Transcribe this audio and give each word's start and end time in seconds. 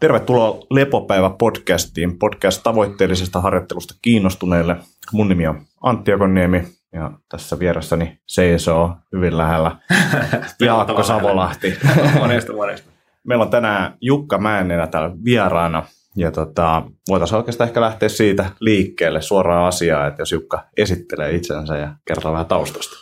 Tervetuloa 0.00 0.58
Lepopäivä-podcastiin, 0.70 2.18
podcast 2.18 2.62
tavoitteellisesta 2.62 3.40
harjoittelusta 3.40 3.94
kiinnostuneille. 4.02 4.76
Mun 5.12 5.28
nimi 5.28 5.46
on 5.46 5.60
Antti 5.82 6.10
Jokoniemi 6.10 6.62
ja 6.92 7.10
tässä 7.28 7.58
vieressäni 7.58 8.18
seisoo 8.26 8.92
hyvin 9.12 9.38
lähellä 9.38 9.76
Jaakko 10.60 11.02
Savolahti. 11.02 11.74
monesta, 12.20 12.52
monesta. 12.52 12.90
Meillä 13.24 13.44
on 13.44 13.50
tänään 13.50 13.96
Jukka 14.00 14.38
Mäennenä 14.38 14.86
täällä 14.86 15.10
vieraana 15.24 15.86
ja 16.16 16.30
tota, 16.30 16.82
voitaisiin 17.08 17.36
oikeastaan 17.36 17.68
ehkä 17.68 17.80
lähteä 17.80 18.08
siitä 18.08 18.50
liikkeelle 18.60 19.22
suoraan 19.22 19.66
asiaan, 19.66 20.08
että 20.08 20.22
jos 20.22 20.32
Jukka 20.32 20.64
esittelee 20.76 21.34
itsensä 21.34 21.76
ja 21.76 21.94
kertoo 22.04 22.32
vähän 22.32 22.46
taustasta. 22.46 22.96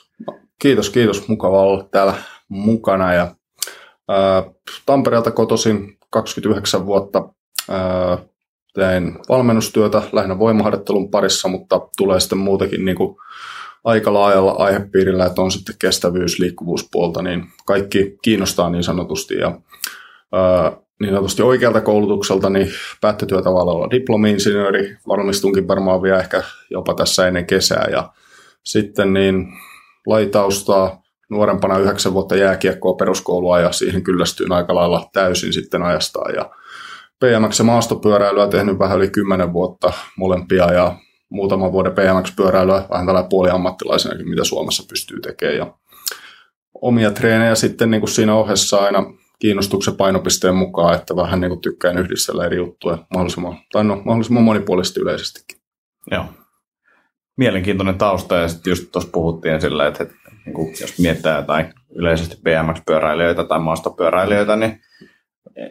Kiitos, 0.59 0.91
kiitos. 0.91 1.29
Mukava 1.29 1.63
olla 1.63 1.89
täällä 1.91 2.15
mukana. 2.49 3.15
Ja, 3.15 3.35
ää, 4.09 4.43
Tampereelta 4.87 5.31
kotosin 5.31 5.99
29 6.15 6.87
vuotta. 6.87 7.29
Tein 8.75 9.19
valmennustyötä 9.29 10.03
lähinnä 10.13 10.39
voimaharjoittelun 10.39 11.11
parissa, 11.11 11.49
mutta 11.49 11.81
tulee 11.97 12.21
sitten 12.21 12.39
muutenkin 12.39 12.85
niin 12.85 12.97
kuin 12.97 13.17
aika 13.85 14.15
laajalla 14.15 14.53
aihepiirillä, 14.53 15.27
että 15.27 15.43
on 15.43 15.51
sitten 15.51 15.75
kestävyys, 15.79 16.39
liikkuvuuspuolta, 16.39 17.23
niin 17.23 17.45
kaikki 17.67 18.19
kiinnostaa 18.23 18.71
niin 18.71 18.85
sanotusti. 18.85 19.35
Ja, 19.35 19.59
ää, 20.33 20.73
niin 21.01 21.11
sanotusti 21.11 21.43
oikealta 21.43 21.81
koulutukselta 21.81 22.51
niin 22.51 22.69
päättötyötavalla 23.01 23.91
diplomi-insinööri, 23.91 24.97
valmistunkin 25.09 25.69
varmaan 25.69 26.03
vielä 26.03 26.19
ehkä 26.19 26.43
jopa 26.71 26.95
tässä 26.95 27.29
ennen 27.29 27.47
kesää. 27.47 27.87
Ja 27.91 28.13
sitten 28.65 29.13
niin 29.13 29.47
lajitaustaa, 30.07 31.04
nuorempana 31.31 31.79
yhdeksän 31.79 32.15
vuotta 32.15 32.37
jääkiekkoa 32.37 32.95
peruskoulua 32.95 33.61
ja 33.61 33.73
siihen 33.73 34.03
kyllästyin 34.03 34.53
aika 34.53 34.75
lailla 34.75 35.11
täysin 35.13 35.53
sitten 35.53 35.83
ajastaan. 35.83 36.35
Ja 36.35 36.51
PMX 37.21 37.59
ja 37.59 37.65
maastopyöräilyä 37.65 38.49
tehnyt 38.49 38.79
vähän 38.79 38.99
yli 38.99 39.11
kymmenen 39.11 39.53
vuotta 39.53 39.93
molempia 40.17 40.73
ja 40.73 40.97
muutaman 41.29 41.73
vuoden 41.73 41.93
PMX-pyöräilyä 41.93 42.87
vähän 42.91 43.07
tällä 43.07 43.27
puoliammattilaisenakin, 43.31 44.29
mitä 44.29 44.45
Suomessa 44.45 44.85
pystyy 44.89 45.21
tekemään. 45.21 45.57
Ja 45.59 45.75
omia 46.83 47.11
treenejä 47.11 47.55
sitten 47.55 47.91
niin 47.91 48.01
kuin 48.01 48.11
siinä 48.11 48.35
ohessa 48.35 48.77
aina 48.77 49.05
kiinnostuksen 49.39 49.97
painopisteen 49.97 50.55
mukaan, 50.55 50.95
että 50.95 51.17
vähän 51.17 51.41
niin 51.41 51.49
kuin 51.49 51.61
tykkään 51.61 51.99
yhdistellä 51.99 52.45
eri 52.45 52.57
juttuja 52.57 52.99
mahdollisimman, 53.11 53.59
tai 53.73 53.85
no, 53.85 54.03
mahdollisimman 54.05 54.43
monipuolisesti 54.43 55.01
yleisestikin. 55.01 55.59
Joo. 56.11 56.25
Mielenkiintoinen 57.37 57.99
tausta 57.99 58.37
ja 58.37 58.49
sitten 58.49 58.71
just 58.71 58.93
tuossa 58.93 59.11
puhuttiin 59.13 59.61
sillä, 59.61 59.87
että 59.87 60.07
niin 60.47 60.55
kuin 60.55 60.75
jos 60.81 60.99
miettää 60.99 61.37
jotain 61.37 61.75
yleisesti 61.95 62.37
BMX-pyöräilijöitä 62.37 63.45
tai 63.45 63.59
maastopyöräilijöitä, 63.59 64.57
niin 64.57 64.81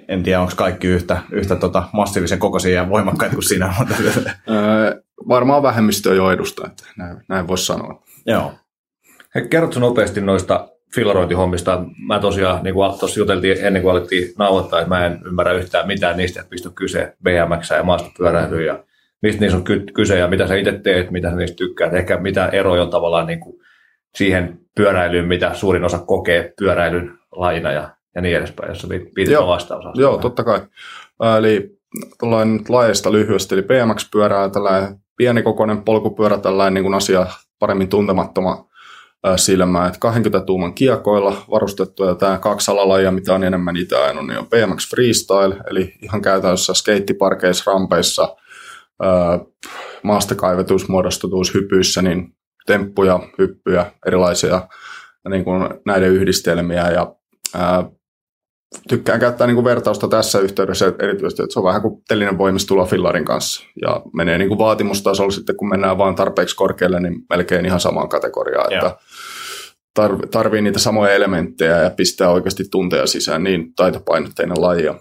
en 0.07 0.23
tiedä, 0.23 0.41
onko 0.41 0.53
kaikki 0.55 0.87
yhtä, 0.87 1.21
yhtä 1.31 1.55
tota 1.55 1.83
massiivisen 1.93 2.39
kokoisia 2.39 2.73
ja 2.73 2.89
voimakkaita 2.89 3.35
kuin 3.35 3.43
sinä. 3.43 3.73
öö, 4.49 5.01
varmaan 5.27 5.63
vähemmistö 5.63 6.15
jo 6.15 6.31
edustaa, 6.31 6.67
että 6.67 6.83
näin, 6.97 7.17
näin 7.29 7.47
voisi 7.47 7.65
sanoa. 7.65 8.03
Joo. 8.25 8.53
Hei, 9.35 9.47
kerrotko 9.47 9.79
nopeasti 9.79 10.21
noista 10.21 10.67
fillarointihommista? 10.95 11.83
Mä 12.07 12.19
tosiaan, 12.19 12.63
niin 12.63 12.73
kuin 12.73 12.99
tuossa 12.99 13.19
juteltiin 13.19 13.57
ennen 13.65 13.81
kuin 13.81 13.91
alettiin 13.91 14.33
nauhoittaa, 14.39 14.79
että 14.79 14.89
mä 14.89 15.05
en 15.05 15.19
ymmärrä 15.25 15.53
yhtään 15.53 15.87
mitään 15.87 16.17
niistä, 16.17 16.39
että 16.39 16.49
pistä 16.49 16.69
kyse 16.75 17.13
BMX 17.23 17.69
ja 17.69 17.83
maastopyöräilyyn 17.83 18.65
ja 18.65 18.83
mistä 19.21 19.41
niissä 19.41 19.57
on 19.57 19.63
kyse 19.93 20.17
ja 20.17 20.27
mitä 20.27 20.47
sä 20.47 20.55
itse 20.55 20.79
teet, 20.83 21.11
mitä 21.11 21.29
sä 21.29 21.35
niistä 21.35 21.55
tykkäät. 21.55 21.93
Ehkä 21.93 22.17
mitä 22.17 22.47
eroja 22.47 22.83
on 22.83 22.89
tavallaan 22.89 23.27
niin 23.27 23.39
kuin 23.39 23.62
siihen 24.17 24.59
pyöräilyyn, 24.75 25.27
mitä 25.27 25.53
suurin 25.53 25.83
osa 25.83 25.99
kokee 25.99 26.53
pyöräilyn 26.59 27.19
laina 27.31 27.71
ja, 27.71 27.89
ja 28.15 28.21
niin 28.21 28.37
edespäin, 28.37 28.69
jos 28.69 28.89
viitit 28.89 29.37
vastaus. 29.47 29.85
Joo, 29.95 30.17
totta 30.17 30.43
kai. 30.43 30.61
Eli 31.37 31.69
tuollainen 32.19 32.57
nyt 32.57 32.69
laajasta 32.69 33.11
lyhyesti, 33.11 33.55
eli 33.55 33.61
BMX-pyörää, 33.61 34.49
tällainen 34.49 34.95
pienikokoinen 35.17 35.83
polkupyörä, 35.83 36.37
tällainen 36.37 36.73
niin 36.73 36.83
kuin 36.83 36.93
asia 36.93 37.27
paremmin 37.59 37.89
tuntemattoma 37.89 38.67
silmää, 39.35 39.87
että 39.87 39.99
20 39.99 40.45
tuuman 40.45 40.73
kiekoilla 40.73 41.35
varustettu, 41.51 42.03
ja 42.03 42.15
tämä 42.15 42.37
kaksi 42.37 42.71
alalajia, 42.71 43.11
mitä 43.11 43.33
on 43.33 43.43
enemmän 43.43 43.73
niitä 43.73 44.03
aina, 44.03 44.21
niin 44.21 44.39
on 44.39 44.47
BMX 44.47 44.89
Freestyle, 44.89 45.55
eli 45.69 45.93
ihan 46.01 46.21
käytännössä 46.21 46.73
skeittiparkeissa, 46.73 47.71
rampeissa, 47.71 48.35
maastakaivetuissa, 50.03 50.87
muodostetuissa 50.89 51.53
hypyissä, 51.59 52.01
niin 52.01 52.35
temppuja, 52.65 53.19
hyppyjä, 53.39 53.91
erilaisia 54.07 54.67
niin 55.29 55.43
kuin 55.43 55.69
näiden 55.85 56.09
yhdistelmiä 56.09 56.91
ja 56.91 57.15
ää, 57.55 57.83
tykkään 58.89 59.19
käyttää 59.19 59.47
niin 59.47 59.55
kuin 59.55 59.65
vertausta 59.65 60.07
tässä 60.07 60.39
yhteydessä 60.39 60.93
erityisesti, 60.99 61.43
että 61.43 61.53
se 61.53 61.59
on 61.59 61.65
vähän 61.65 61.81
kuin 61.81 62.01
telinen 62.07 62.37
voimistulo 62.37 62.85
fillarin 62.85 63.25
kanssa 63.25 63.63
ja 63.81 64.01
menee 64.13 64.37
niin 64.37 64.47
kuin 64.47 64.57
vaatimustasolla 64.57 65.31
sitten, 65.31 65.57
kun 65.57 65.69
mennään 65.69 65.97
vaan 65.97 66.15
tarpeeksi 66.15 66.55
korkealle, 66.55 66.99
niin 66.99 67.15
melkein 67.29 67.65
ihan 67.65 67.79
samaan 67.79 68.09
kategoriaan, 68.09 68.73
että 68.73 68.97
tarvii, 69.93 70.27
tarvii 70.27 70.61
niitä 70.61 70.79
samoja 70.79 71.13
elementtejä 71.13 71.77
ja 71.77 71.89
pistää 71.89 72.29
oikeasti 72.29 72.63
tunteja 72.71 73.07
sisään, 73.07 73.43
niin 73.43 73.73
taitopainotteinen 73.75 74.61
laji. 74.61 74.91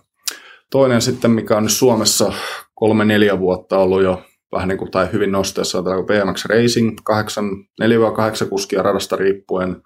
Toinen 0.71 1.03
sitten, 1.03 1.31
mikä 1.31 1.57
on 1.57 1.63
nyt 1.63 1.73
Suomessa 1.73 2.33
kolme-neljä 2.75 3.39
vuotta 3.39 3.79
ollut 3.79 4.03
jo 4.03 4.23
vähän 4.53 4.69
niin 4.69 4.79
kuin, 4.79 4.91
tai 4.91 5.09
hyvin 5.13 5.33
nosteessa, 5.33 5.79
on 5.79 5.85
BMX 5.85 6.45
Racing, 6.45 6.99
4-8 7.83 8.49
kuskia 8.49 8.83
radasta 8.83 9.17
riippuen, 9.17 9.77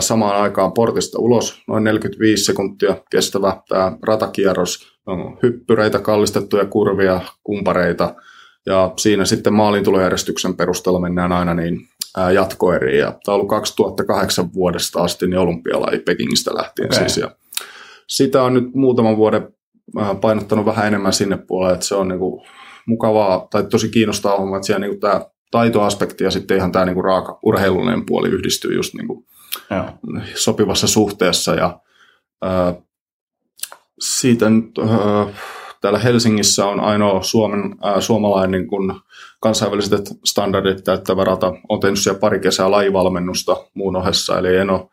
samaan 0.00 0.42
aikaan 0.42 0.72
portista 0.72 1.18
ulos, 1.18 1.62
noin 1.68 1.84
45 1.84 2.44
sekuntia 2.44 2.96
kestävä 3.10 3.56
tämä 3.68 3.96
ratakierros, 4.06 4.92
on 5.06 5.38
hyppyreitä, 5.42 5.98
kallistettuja 5.98 6.66
kurvia, 6.66 7.20
kumpareita, 7.44 8.14
ja 8.66 8.92
siinä 8.96 9.24
sitten 9.24 9.52
maalintulojärjestyksen 9.52 10.56
perusteella 10.56 11.00
mennään 11.00 11.32
aina 11.32 11.54
niin 11.54 11.80
jatkoeriin. 12.34 12.98
Ja 12.98 13.06
tämä 13.24 13.34
on 13.34 13.34
ollut 13.34 13.48
2008 13.48 14.54
vuodesta 14.54 15.02
asti 15.02 15.26
niin 15.26 15.38
olympialaji 15.38 15.98
Pekingistä 15.98 16.54
lähtien 16.54 16.86
okay. 16.86 16.98
siis. 16.98 17.16
Ja 17.16 17.30
sitä 18.06 18.42
on 18.42 18.54
nyt 18.54 18.74
muutaman 18.74 19.16
vuoden 19.16 19.48
painottanut 20.20 20.66
vähän 20.66 20.86
enemmän 20.86 21.12
sinne 21.12 21.36
puolelle, 21.36 21.74
että 21.74 21.86
se 21.86 21.94
on 21.94 22.08
niin 22.08 22.18
kuin 22.18 22.42
mukavaa 22.86 23.46
tai 23.50 23.64
tosi 23.64 23.88
kiinnostavaa 23.88 24.38
homma, 24.38 24.56
että 24.56 24.66
siellä 24.66 24.86
niin 24.86 25.00
tämä 25.00 25.20
taitoaspekti 25.50 26.24
ja 26.24 26.30
sitten 26.30 26.56
ihan 26.56 26.72
tämä 26.72 26.84
niin 26.84 27.04
raaka 27.04 27.38
urheilullinen 27.42 28.06
puoli 28.06 28.28
yhdistyy 28.28 28.74
just 28.74 28.94
niin 28.94 29.06
kuin 29.06 29.26
sopivassa 30.34 30.86
suhteessa. 30.86 31.54
Ja, 31.54 31.80
ää, 32.42 32.74
siitä 34.00 34.50
nyt, 34.50 34.78
ää, 34.78 35.26
täällä 35.80 35.98
Helsingissä 35.98 36.66
on 36.66 36.80
ainoa 36.80 37.22
Suomen, 37.22 37.76
ää, 37.82 38.00
suomalainen 38.00 38.50
niin 38.50 38.68
kuin 38.68 38.94
kansainväliset 39.40 40.10
standardit 40.24 40.84
täyttävä 40.84 41.24
rata. 41.24 41.52
Olen 41.68 41.80
tehnyt 41.80 41.98
siellä 41.98 42.20
pari 42.20 42.40
kesää 42.40 42.70
lajivalmennusta 42.70 43.56
muun 43.74 43.96
ohessa, 43.96 44.38
eli 44.38 44.56
en 44.56 44.70
ole, 44.70 44.88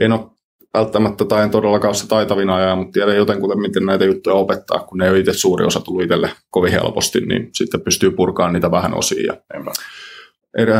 en 0.00 0.12
ole 0.12 0.35
välttämättä 0.76 1.24
tai 1.24 1.42
en 1.42 1.50
todellakaan 1.50 1.94
se 1.94 2.08
taitavin 2.08 2.50
ajan, 2.50 2.78
mutta 2.78 2.92
tiedän 2.92 3.16
jotenkin, 3.16 3.60
miten 3.60 3.86
näitä 3.86 4.04
juttuja 4.04 4.36
opettaa, 4.36 4.78
kun 4.78 4.98
ne 4.98 5.08
ei 5.08 5.20
itse 5.20 5.32
suuri 5.32 5.64
osa 5.64 5.80
tullut 5.80 6.02
itselle 6.02 6.30
kovin 6.50 6.72
helposti, 6.72 7.20
niin 7.20 7.48
sitten 7.52 7.80
pystyy 7.80 8.10
purkaan 8.10 8.52
niitä 8.52 8.70
vähän 8.70 8.94
osiin. 8.94 9.26
Ja 9.26 9.36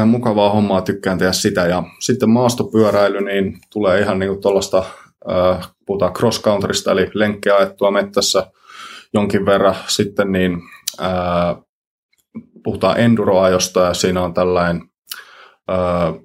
mukavaa 0.06 0.50
hommaa, 0.50 0.80
tykkään 0.80 1.18
tehdä 1.18 1.32
sitä. 1.32 1.66
Ja 1.66 1.82
sitten 2.00 2.30
maastopyöräily, 2.30 3.20
niin 3.20 3.58
tulee 3.72 4.00
ihan 4.00 4.18
niin 4.18 4.40
tuollaista, 4.40 4.84
äh, 5.30 5.72
puhutaan 5.86 6.12
cross-countrysta, 6.12 6.92
eli 6.92 7.10
lenkkiä 7.14 7.56
ajettua 7.56 7.90
mettässä 7.90 8.46
jonkin 9.14 9.46
verran. 9.46 9.74
Sitten 9.86 10.32
niin 10.32 10.58
äh, 11.00 11.56
puhutaan 12.64 13.00
enduroajosta 13.00 13.80
ja 13.80 13.94
siinä 13.94 14.22
on 14.22 14.34
tällainen 14.34 14.82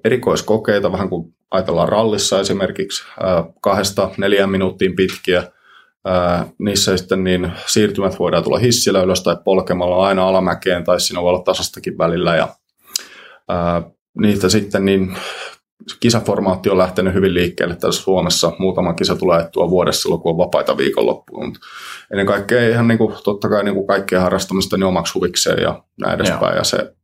erikoiskokeita, 0.04 0.92
vähän 0.92 1.08
kuin 1.08 1.34
ajatellaan 1.50 1.88
rallissa 1.88 2.40
esimerkiksi 2.40 3.04
kahdesta 3.60 4.10
neljään 4.18 4.50
minuuttiin 4.50 4.96
pitkiä. 4.96 5.42
Niissä 6.58 6.96
sitten 6.96 7.24
niin 7.24 7.52
siirtymät 7.66 8.18
voidaan 8.18 8.44
tulla 8.44 8.58
hissillä 8.58 9.02
ylös 9.02 9.22
tai 9.22 9.36
polkemalla 9.44 10.06
aina 10.06 10.28
alamäkeen 10.28 10.84
tai 10.84 11.00
siinä 11.00 11.22
voi 11.22 11.28
olla 11.28 11.42
tasastakin 11.42 11.98
välillä. 11.98 12.36
Ja, 12.36 12.48
niitä 14.18 14.48
sitten 14.48 14.84
niin 14.84 15.16
kisaformaatti 16.00 16.70
on 16.70 16.78
lähtenyt 16.78 17.14
hyvin 17.14 17.34
liikkeelle 17.34 17.76
tässä 17.76 18.02
Suomessa. 18.02 18.52
Muutama 18.58 18.94
kisa 18.94 19.16
tulee 19.16 19.48
tuo 19.52 19.70
vuodessa 19.70 20.02
silloin, 20.02 20.22
kun 20.22 20.30
on 20.30 20.38
vapaita 20.38 20.76
viikonloppuun. 20.76 21.46
Mutta 21.46 21.60
ennen 22.12 22.26
kaikkea 22.26 22.68
ihan 22.68 22.88
niin 22.88 22.98
kuin, 22.98 23.14
totta 23.24 23.48
kai 23.48 23.64
niin 23.64 23.74
kuin 23.74 23.86
kaikkea 23.86 24.20
harrastamista 24.20 24.76
niin 24.76 24.84
omaksi 24.84 25.14
huvikseen 25.14 25.62
ja 25.62 25.82
näin 26.00 26.14
edespäin. 26.14 26.56
Ja 26.56 26.64
se 26.64 26.94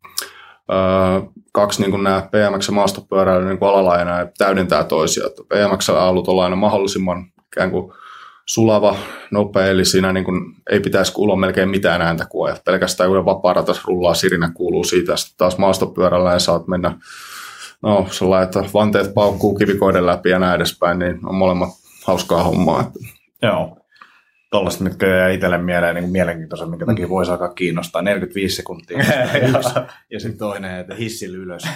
kaksi 1.53 1.83
niin 1.83 2.03
nämä 2.03 2.29
BMX 2.31 2.69
ja 2.69 2.75
maastopyöräily 2.75 3.45
niin 3.45 3.59
alalajina 3.61 4.19
ja 4.19 4.27
täydentää 4.39 4.85
toisia. 4.85 5.27
Että 5.27 5.43
BMX 5.43 5.89
on 5.89 6.25
olla 6.29 6.45
aina 6.45 6.57
mahdollisimman 6.57 7.25
ikään 7.47 7.71
kuin 7.71 7.93
sulava, 8.47 8.97
nopea, 9.31 9.67
eli 9.67 9.85
siinä 9.85 10.13
niin 10.13 10.25
kuin 10.25 10.55
ei 10.71 10.81
pitäisi 10.81 11.13
kuulla 11.13 11.37
melkein 11.37 11.69
mitään 11.69 12.03
ääntä, 12.03 12.27
ajat. 12.47 12.65
pelkästään 12.65 13.11
kun 13.11 13.25
vapaa 13.25 13.55
rullaa, 13.85 14.15
sirinä 14.15 14.51
kuuluu 14.55 14.85
siitä. 14.85 15.17
Sitten 15.17 15.39
taas 15.39 15.59
maastopyörällä 15.59 16.33
ja 16.33 16.39
saat 16.39 16.67
mennä, 16.67 16.95
no 17.83 18.07
sellainen, 18.11 18.45
että 18.45 18.65
vanteet 18.75 19.15
paukkuu 19.15 19.55
kivikoiden 19.55 20.07
läpi 20.07 20.31
ja 20.31 20.39
näin 20.39 20.57
edespäin, 20.57 20.99
niin 20.99 21.29
on 21.29 21.35
molemmat 21.35 21.69
hauskaa 22.07 22.43
hommaa. 22.43 22.91
Joo. 23.43 23.77
Tuollaiset, 24.51 24.81
mitkä 24.81 25.07
jää 25.07 25.31
itselle 25.31 25.59
mieleen 25.59 25.95
niin 25.95 26.11
mielenkiintoisen, 26.11 26.71
minkä 26.71 26.87
takia 26.87 27.09
voisi 27.09 27.31
alkaa 27.31 27.49
kiinnostaa. 27.49 28.03
45 28.03 28.57
sekuntia. 28.57 28.99
yksi, 29.57 29.71
ja 30.11 30.21
sitten 30.21 30.39
toinen, 30.39 30.81
että 30.81 30.95
hissillä 30.95 31.39
ylös. 31.39 31.63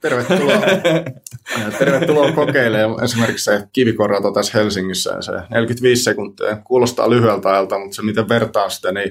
Tervetuloa, 0.00 0.60
tervetuloa 1.78 2.32
kokeilemaan 2.32 3.04
esimerkiksi 3.04 3.44
se 3.44 3.68
kivikorrato 3.72 4.30
tässä 4.30 4.58
Helsingissä. 4.58 5.16
Se 5.20 5.32
45 5.50 6.02
sekuntia 6.02 6.56
kuulostaa 6.56 7.10
lyhyeltä 7.10 7.50
ajalta, 7.50 7.78
mutta 7.78 7.96
se 7.96 8.02
miten 8.02 8.28
vertaa 8.28 8.68
sitä, 8.68 8.92
niin 8.92 9.10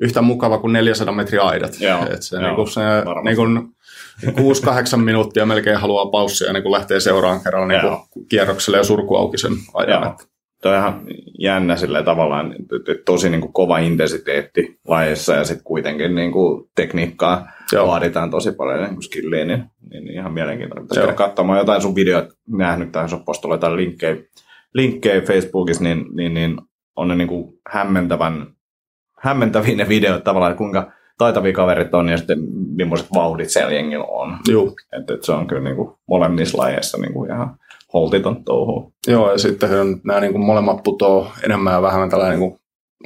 yhtä 0.00 0.22
mukava 0.22 0.58
kuin 0.58 0.72
400 0.72 1.14
metriä 1.14 1.42
aidat. 1.42 1.80
Joo, 1.80 2.06
Et 2.14 2.22
se, 2.22 2.36
joo, 2.36 2.44
niin 2.44 2.56
kuin 2.56 2.68
se 2.68 2.80
niin 3.26 3.36
kuin 3.36 4.56
6-8 4.94 4.96
minuuttia 4.96 5.46
melkein 5.46 5.76
haluaa 5.76 6.06
paussia 6.06 6.52
niin 6.52 6.62
kuin 6.62 6.72
lähtee 6.72 7.00
seuraavan 7.00 7.40
kerran 7.44 7.68
niin 7.68 7.80
kuin 7.80 8.26
kierrokselle 8.28 8.76
ja 8.76 8.84
surku 8.84 9.16
auki 9.16 9.38
sen 9.38 9.52
ajan. 9.74 10.02
Joo. 10.02 10.29
Toi 10.62 10.72
on 10.72 10.78
ihan 10.78 11.04
jännä 11.38 11.76
sillä 11.76 12.02
tavallaan, 12.02 12.52
että 12.52 13.02
tosi 13.04 13.30
niin 13.30 13.40
kuin 13.40 13.52
kova 13.52 13.78
intensiteetti 13.78 14.78
lajeissa 14.88 15.34
ja 15.34 15.44
sitten 15.44 15.64
kuitenkin 15.64 16.14
niin 16.14 16.32
kuin 16.32 16.70
tekniikkaa 16.76 17.48
Joo. 17.72 17.86
vaaditaan 17.86 18.30
tosi 18.30 18.52
paljon 18.52 18.78
niin 18.78 18.94
kuin 18.94 19.02
skilliä, 19.02 19.44
niin, 19.44 19.64
niin 19.90 20.10
ihan 20.10 20.32
mielenkiintoinen. 20.32 20.84
Pitäisi 20.84 21.00
käydä 21.00 21.12
katsomaan 21.12 21.58
jotain 21.58 21.82
sun 21.82 21.94
videot, 21.94 22.28
nähnyt 22.48 22.92
tähän 22.92 23.08
sun 23.08 23.24
postolla 23.24 23.54
jotain 23.54 23.76
linkkejä, 23.76 24.16
linkkejä 24.74 25.20
Facebookissa, 25.20 25.84
niin, 25.84 26.06
niin, 26.14 26.34
niin 26.34 26.56
on 26.96 27.08
ne 27.08 27.14
niin 27.14 27.28
kuin 27.28 27.52
hämmentävän, 27.70 28.46
hämmentäviä 29.18 29.76
ne 29.76 29.88
videot 29.88 30.24
tavallaan, 30.24 30.56
kuinka 30.56 30.92
taitavia 31.18 31.52
kaverit 31.52 31.94
on 31.94 32.08
ja 32.08 32.16
sitten 32.16 32.38
millaiset 32.76 33.08
vauhdit 33.14 33.50
siellä 33.50 33.72
jengillä 33.72 34.04
on. 34.04 34.38
Joo. 34.48 34.74
Että 35.00 35.14
et 35.14 35.22
se 35.22 35.32
on 35.32 35.46
kyllä 35.46 35.62
niin 35.62 35.76
kuin 35.76 35.92
molemmissa 36.08 36.58
lajeissa 36.58 36.98
niin 36.98 37.12
kuin 37.12 37.30
ihan 37.30 37.56
holtiton 37.92 38.44
touhu. 38.44 38.92
Joo, 39.06 39.32
ja 39.32 39.38
sitten 39.38 39.70
nämä 40.04 40.20
niin 40.20 40.32
kuin 40.32 40.44
molemmat 40.44 40.82
putoo 40.82 41.32
enemmän 41.44 41.72
ja 41.72 41.82
vähemmän 41.82 42.10
tällainen 42.10 42.40
niin 42.40 42.50
kuin, 42.50 42.60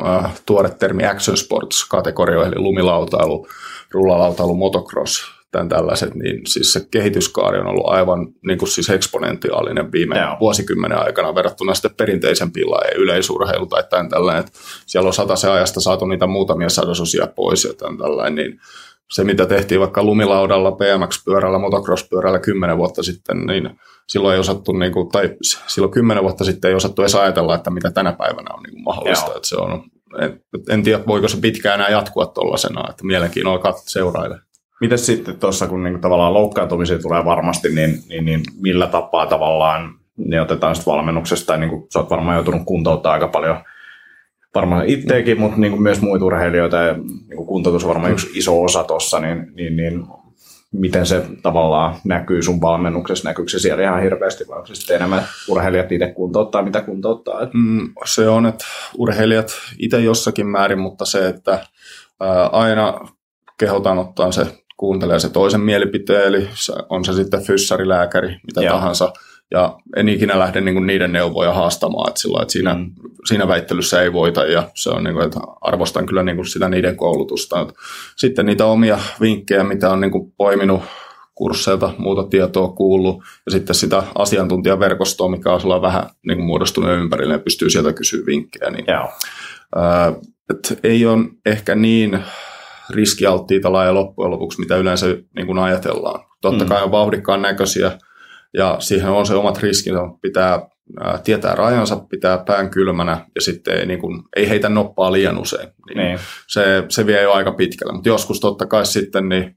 äh, 0.07 0.41
tuore 0.47 0.71
termi 0.71 1.07
action 1.07 1.37
sports 1.37 1.85
kategorioihin, 1.85 2.53
eli 2.53 2.63
lumilautailu, 2.63 3.47
rullalautailu, 3.91 4.55
motocross, 4.55 5.35
tämän 5.55 5.69
tällaiset, 5.69 6.15
niin 6.15 6.41
siis 6.47 6.73
se 6.73 6.87
kehityskaari 6.91 7.59
on 7.59 7.67
ollut 7.67 7.89
aivan 7.89 8.29
niin 8.47 8.59
kuin 8.59 8.69
siis 8.69 8.91
eksponentiaalinen 8.91 9.93
viime 9.93 10.19
Joo. 10.19 10.37
vuosikymmenen 10.41 10.99
aikana 10.99 11.35
verrattuna 11.35 11.75
sitten 11.75 11.95
perinteisempiin 11.95 12.71
lajeihin, 12.71 13.03
yleisurheilu 13.03 13.67
tai 13.67 13.85
tämän 13.91 14.09
tällainen, 14.09 14.45
että 14.45 14.59
siellä 14.87 15.07
on 15.07 15.13
sata 15.13 15.35
ajasta 15.53 15.81
saatu 15.81 16.07
niitä 16.07 16.27
muutamia 16.27 16.69
sadasosia 16.69 17.27
pois 17.27 17.65
ja 17.65 17.75
tämän 17.75 17.99
tällainen, 17.99 18.35
niin 18.35 18.61
se, 19.11 19.25
mitä 19.25 19.47
tehtiin 19.47 19.81
vaikka 19.81 20.03
lumilaudalla, 20.03 20.73
BMX-pyörällä, 20.73 21.59
motocross-pyörällä 21.59 22.39
kymmenen 22.39 22.79
vuotta 22.79 23.03
sitten, 23.03 23.47
niin 23.47 23.71
silloin 24.09 24.35
ei 24.35 24.41
osattu, 24.41 24.73
niin 24.73 24.93
kuin, 24.93 25.09
tai 25.09 25.37
silloin 25.43 25.93
kymmenen 25.93 26.23
vuotta 26.23 26.45
sitten 26.45 26.69
ei 26.69 26.75
osattu 26.75 27.03
edes 27.03 27.15
ajatella, 27.15 27.55
että 27.55 27.71
mitä 27.71 27.91
tänä 27.91 28.13
päivänä 28.13 28.55
on 28.55 28.63
niin 28.63 28.73
kuin 28.73 28.85
mahdollista. 28.85 29.27
Joo. 29.27 29.37
Että 29.37 29.49
se 29.49 29.57
on, 29.57 29.83
en, 30.21 30.41
en 30.71 30.83
tiedä, 30.83 31.03
voiko 31.07 31.29
se 31.29 31.41
pitkään 31.41 31.81
enää 31.81 31.91
jatkua 31.91 32.27
tuollaisena, 32.27 32.91
että 32.91 33.07
mielenkiinnolla 33.07 33.71
kat- 33.71 33.83
seuraille. 33.87 34.39
Mites 34.81 35.07
sitten 35.07 35.39
tuossa, 35.39 35.67
kun 35.67 35.83
niinku 35.83 36.01
tavallaan 36.01 36.35
loukkaantumisia 36.35 36.99
tulee 36.99 37.25
varmasti, 37.25 37.69
niin, 37.69 37.99
niin, 38.09 38.25
niin 38.25 38.41
millä 38.61 38.87
tapaa 38.87 39.27
tavallaan 39.27 39.95
ne 40.17 40.41
otetaan 40.41 40.75
sitten 40.75 40.93
valmennuksesta, 40.93 41.47
tai 41.47 41.59
niinku, 41.59 41.87
sä 41.93 41.99
oot 41.99 42.11
varmaan 42.11 42.37
joutunut 42.37 42.63
kuntouttaa 42.65 43.13
aika 43.13 43.29
paljon 43.29 43.57
varmaan 44.55 44.87
itseäkin, 44.87 45.41
mutta 45.41 45.61
niinku 45.61 45.79
myös 45.79 46.01
muita 46.01 46.25
urheilijoita, 46.25 46.77
ja 46.77 46.95
niinku 47.29 47.45
kuntoutus 47.45 47.85
on 47.85 47.89
varmaan 47.89 48.13
yksi 48.13 48.31
iso 48.35 48.63
osa 48.63 48.85
tuossa, 48.85 49.21
niin, 49.21 49.53
niin, 49.55 49.77
niin 49.77 50.07
miten 50.73 51.07
se 51.07 51.27
tavallaan 51.43 51.95
näkyy 52.05 52.43
sun 52.43 52.61
valmennuksessa, 52.61 53.29
näkyykö 53.29 53.51
se 53.51 53.59
siellä 53.59 53.83
ihan 53.83 54.03
hirveästi, 54.03 54.45
vai 54.49 54.57
onko 54.57 54.67
se 54.67 54.75
sitten 54.75 54.97
enemmän 54.97 55.23
urheilijat 55.49 55.93
itse 55.93 56.07
kuntouttaa, 56.07 56.63
mitä 56.63 56.81
kuntouttaa? 56.81 57.49
Mm, 57.55 57.93
se 58.05 58.29
on, 58.29 58.47
että 58.47 58.65
urheilijat 58.99 59.53
itse 59.79 60.01
jossakin 60.01 60.47
määrin, 60.47 60.79
mutta 60.79 61.05
se, 61.05 61.29
että 61.29 61.67
ää, 62.21 62.47
aina 62.47 63.01
kehotan 63.59 63.99
ottaa 63.99 64.33
se, 64.33 64.47
kuuntelee 64.77 65.19
se 65.19 65.29
toisen 65.29 65.61
mielipiteen, 65.61 66.27
eli 66.27 66.49
on 66.89 67.05
se 67.05 67.13
sitten 67.13 67.43
fyssarilääkäri, 67.43 68.29
mitä 68.47 68.61
Joo. 68.61 68.75
tahansa, 68.75 69.13
ja 69.55 69.79
en 69.97 70.09
ikinä 70.09 70.39
lähde 70.39 70.61
niin 70.61 70.75
kuin 70.75 70.87
niiden 70.87 71.13
neuvoja 71.13 71.53
haastamaan, 71.53 72.09
että, 72.09 72.21
sillä, 72.21 72.43
että 72.43 72.53
siinä, 72.53 72.75
Mm. 72.75 72.91
siinä 73.25 73.49
väittelyssä 73.49 74.03
ei 74.03 74.13
voita, 74.13 74.45
ja 74.45 74.69
se 74.75 74.91
on 74.91 75.05
niin 75.05 75.15
kuin, 75.15 75.27
että 75.27 75.41
arvostan 75.61 76.07
kyllä 76.07 76.23
niin 76.23 76.37
kuin 76.37 76.47
sitä 76.47 76.69
niiden 76.69 76.97
koulutusta. 76.97 77.67
Sitten 78.17 78.47
niitä 78.47 78.67
omia 78.67 78.99
vinkkejä, 79.21 79.65
mitä 79.65 79.91
on 79.91 80.01
niin 80.01 80.11
kuin 80.11 80.33
poiminut 80.37 80.83
kursseilta, 81.35 81.93
muuta 81.99 82.23
tietoa 82.23 82.69
kuullut, 82.69 83.23
ja 83.47 83.53
sitten 83.53 83.75
sitä 83.75 84.03
asiantuntijaverkostoa, 84.15 85.29
mikä 85.29 85.53
on 85.53 85.61
sulla 85.61 85.83
vähän 85.83 86.03
niin 86.27 86.37
kuin 86.39 86.47
muodostunut 86.47 86.91
ympärille, 86.91 87.35
ja 87.35 87.39
pystyy 87.39 87.71
sieltä 87.71 87.93
kysyä 87.93 88.27
vinkkejä. 88.27 88.71
Niin, 88.71 88.85
joo, 88.89 89.09
ää, 89.77 90.13
et 90.51 90.79
ei 90.83 91.07
ole 91.07 91.25
ehkä 91.47 91.75
niin 91.75 92.19
riskialttiita 92.91 93.73
lajeja 93.73 93.95
loppujen 93.95 94.31
lopuksi, 94.31 94.61
mitä 94.61 94.77
yleensä 94.77 95.07
niin 95.37 95.47
kuin 95.47 95.59
ajatellaan. 95.59 96.21
Totta 96.41 96.65
Mm. 96.65 96.69
kai 96.69 96.83
on 96.83 96.91
vauhdikkaan 96.91 97.43
näköisiä, 97.43 97.99
ja 98.55 98.77
siihen 98.79 99.09
on 99.11 99.27
se 99.27 99.35
omat 99.35 99.59
riskinsä. 99.59 100.01
Pitää 100.23 100.69
ää, 101.01 101.19
tietää 101.25 101.55
rajansa, 101.55 101.97
pitää 101.97 102.39
pään 102.39 102.71
kylmänä, 102.71 103.27
ja 103.35 103.41
sitten 103.41 103.79
ei, 103.79 103.87
niin 103.87 104.01
kuin, 104.01 104.23
ei 104.37 104.49
heitä 104.49 104.69
noppaa 104.69 105.13
liian 105.13 105.39
usein. 105.39 105.69
Niin 105.89 105.99
niin, 105.99 106.19
se, 106.47 106.85
se 106.89 107.07
vie 107.07 107.23
jo 107.23 107.33
aika 107.33 107.53
pitkälle, 107.53 107.93
mutta 107.93 108.09
joskus 108.09 108.41
totta 108.41 108.67
kai 108.67 108.87
sitten 108.87 109.29
niin 109.29 109.57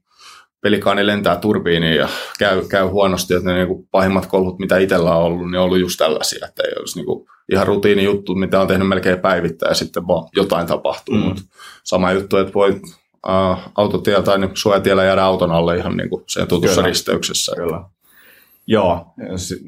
pelikaani 0.60 1.06
lentää 1.06 1.36
turbiiniin 1.36 1.96
ja 1.96 2.08
käy, 2.38 2.62
käy 2.68 2.86
huonosti, 2.86 3.34
että 3.34 3.48
ne 3.50 3.54
niinku 3.56 3.88
pahimmat 3.90 4.26
kolhut, 4.26 4.58
mitä 4.58 4.78
itsellä 4.78 5.16
on 5.16 5.22
ollut, 5.22 5.50
niin 5.50 5.58
on 5.58 5.64
ollut 5.64 5.78
just 5.78 5.98
tällaisia, 5.98 6.46
että 6.48 6.62
ei 6.66 6.72
olisi 6.78 6.98
niinku 6.98 7.28
ihan 7.52 7.66
rutiini 7.66 8.04
juttu, 8.04 8.34
mitä 8.34 8.60
on 8.60 8.66
tehnyt 8.68 8.88
melkein 8.88 9.18
päivittäin 9.20 9.70
ja 9.70 9.74
sitten 9.74 10.06
vaan 10.06 10.28
jotain 10.36 10.66
tapahtuu, 10.66 11.14
Mm. 11.14 11.20
mutta 11.20 11.42
sama 11.84 12.12
juttu, 12.12 12.36
että 12.36 12.54
voi 12.54 12.70
uh, 13.28 13.58
autotie 13.74 14.22
tai 14.22 14.38
niin 14.38 14.50
suojatiellä 14.54 15.04
jäädä 15.04 15.24
auton 15.24 15.50
alle 15.52 15.76
ihan 15.76 15.96
niinku 15.96 16.24
sen 16.26 16.46
tutussa 16.48 16.76
Kyllä. 16.76 16.88
risteyksessä. 16.88 17.52
Kyllä. 17.56 17.80
Joo, 18.70 19.06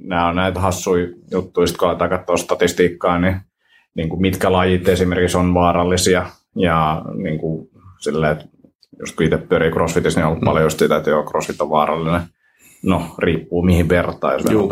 nämä 0.05 0.29
on 0.29 0.37
näitä 0.37 0.61
hassuja 0.61 1.07
juttuja, 1.31 1.67
kun 1.79 1.89
aletaan 1.89 2.11
katsoa 2.11 2.37
statistiikkaa, 2.37 3.19
niin, 3.19 3.41
niin 3.95 4.09
kuin 4.09 4.21
mitkä 4.21 4.53
lajit 4.53 4.89
esimerkiksi 4.89 5.37
on 5.37 5.55
vaarallisia. 5.55 6.27
Ja 6.57 7.03
niin 7.15 7.39
kuin 7.39 7.71
silleen, 7.99 8.33
että 8.33 8.45
just 9.01 9.17
kun 9.17 9.27
itse 9.27 9.39
pyörii 9.39 9.71
crossfitissä, 9.71 10.21
niin 10.21 10.27
on 10.27 10.33
ollut 10.33 10.45
paljon 10.45 10.65
just 10.65 10.79
sitä, 10.79 10.97
että 10.97 11.11
joo, 11.11 11.25
crossfit 11.25 11.61
on 11.61 11.71
vaarallinen. 11.71 12.21
No, 12.83 13.15
riippuu 13.19 13.63
mihin 13.63 13.89
vertaa. 13.89 14.33
Jos 14.33 14.45
Juu. 14.51 14.71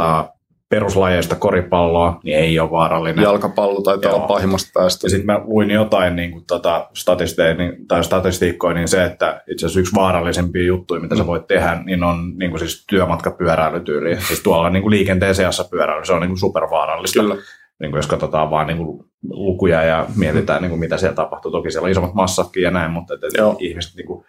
Peruslajeista 0.71 1.35
koripalloa, 1.35 2.21
niin 2.25 2.37
ei 2.37 2.61
ole 2.61 2.71
vaarallinen. 2.71 3.23
Jalkapallo 3.23 3.83
taitaa 3.83 4.11
Joo. 4.11 4.17
olla 4.19 4.27
pahimmasta 4.27 4.71
päästä. 4.75 5.07
Ja 5.07 5.11
sitten 5.11 5.27
mä 5.27 5.41
luin 5.45 5.71
jotain 5.71 6.17
niin 6.17 6.31
kuin, 6.31 6.45
tota, 6.47 6.89
statisteja, 6.95 7.55
niin, 7.55 7.87
tai 7.89 8.05
statistiikkoja, 8.05 8.75
niin 8.75 8.89
se, 8.89 9.05
että 9.05 9.43
itse 9.51 9.67
asiassa 9.67 9.81
yksi 9.81 9.95
vaarallisempia 9.95 10.63
juttuja, 10.63 11.01
mitä 11.01 11.17
sä 11.17 11.27
voit 11.27 11.47
tehdä, 11.47 11.83
niin 11.85 12.05
on 12.05 12.39
niin 12.39 12.51
kuin 12.51 12.59
siis 12.59 12.85
työmatkapyöräilytyyli. 12.89 14.21
Siis 14.21 14.43
tuolla 14.43 14.71
niin 14.71 14.83
kuin 14.83 14.91
liikenteen 14.91 15.35
seassa 15.35 15.65
pyöräily, 15.65 16.05
se 16.05 16.13
on 16.13 16.21
niin 16.21 16.31
kuin 16.31 16.39
supervaarallista. 16.39 17.21
Kyllä. 17.21 17.37
Niin 17.81 17.91
kuin 17.91 17.99
jos 17.99 18.07
katsotaan 18.07 18.51
vaan 18.51 18.67
niin 18.67 18.79
kuin 18.79 19.05
lukuja 19.31 19.83
ja 19.83 20.07
mietitään, 20.17 20.63
niin 20.63 20.71
kuin 20.71 20.81
mitä 20.81 20.97
siellä 20.97 21.15
tapahtuu. 21.15 21.51
Toki 21.51 21.71
siellä 21.71 21.87
on 21.87 21.91
isommat 21.91 22.15
massatkin 22.15 22.63
ja 22.63 22.71
näin, 22.71 22.91
mutta 22.91 23.15
et, 23.15 23.25
et 23.25 23.33
ihmiset 23.61 23.95
niin 23.97 24.07
kuin, 24.07 24.25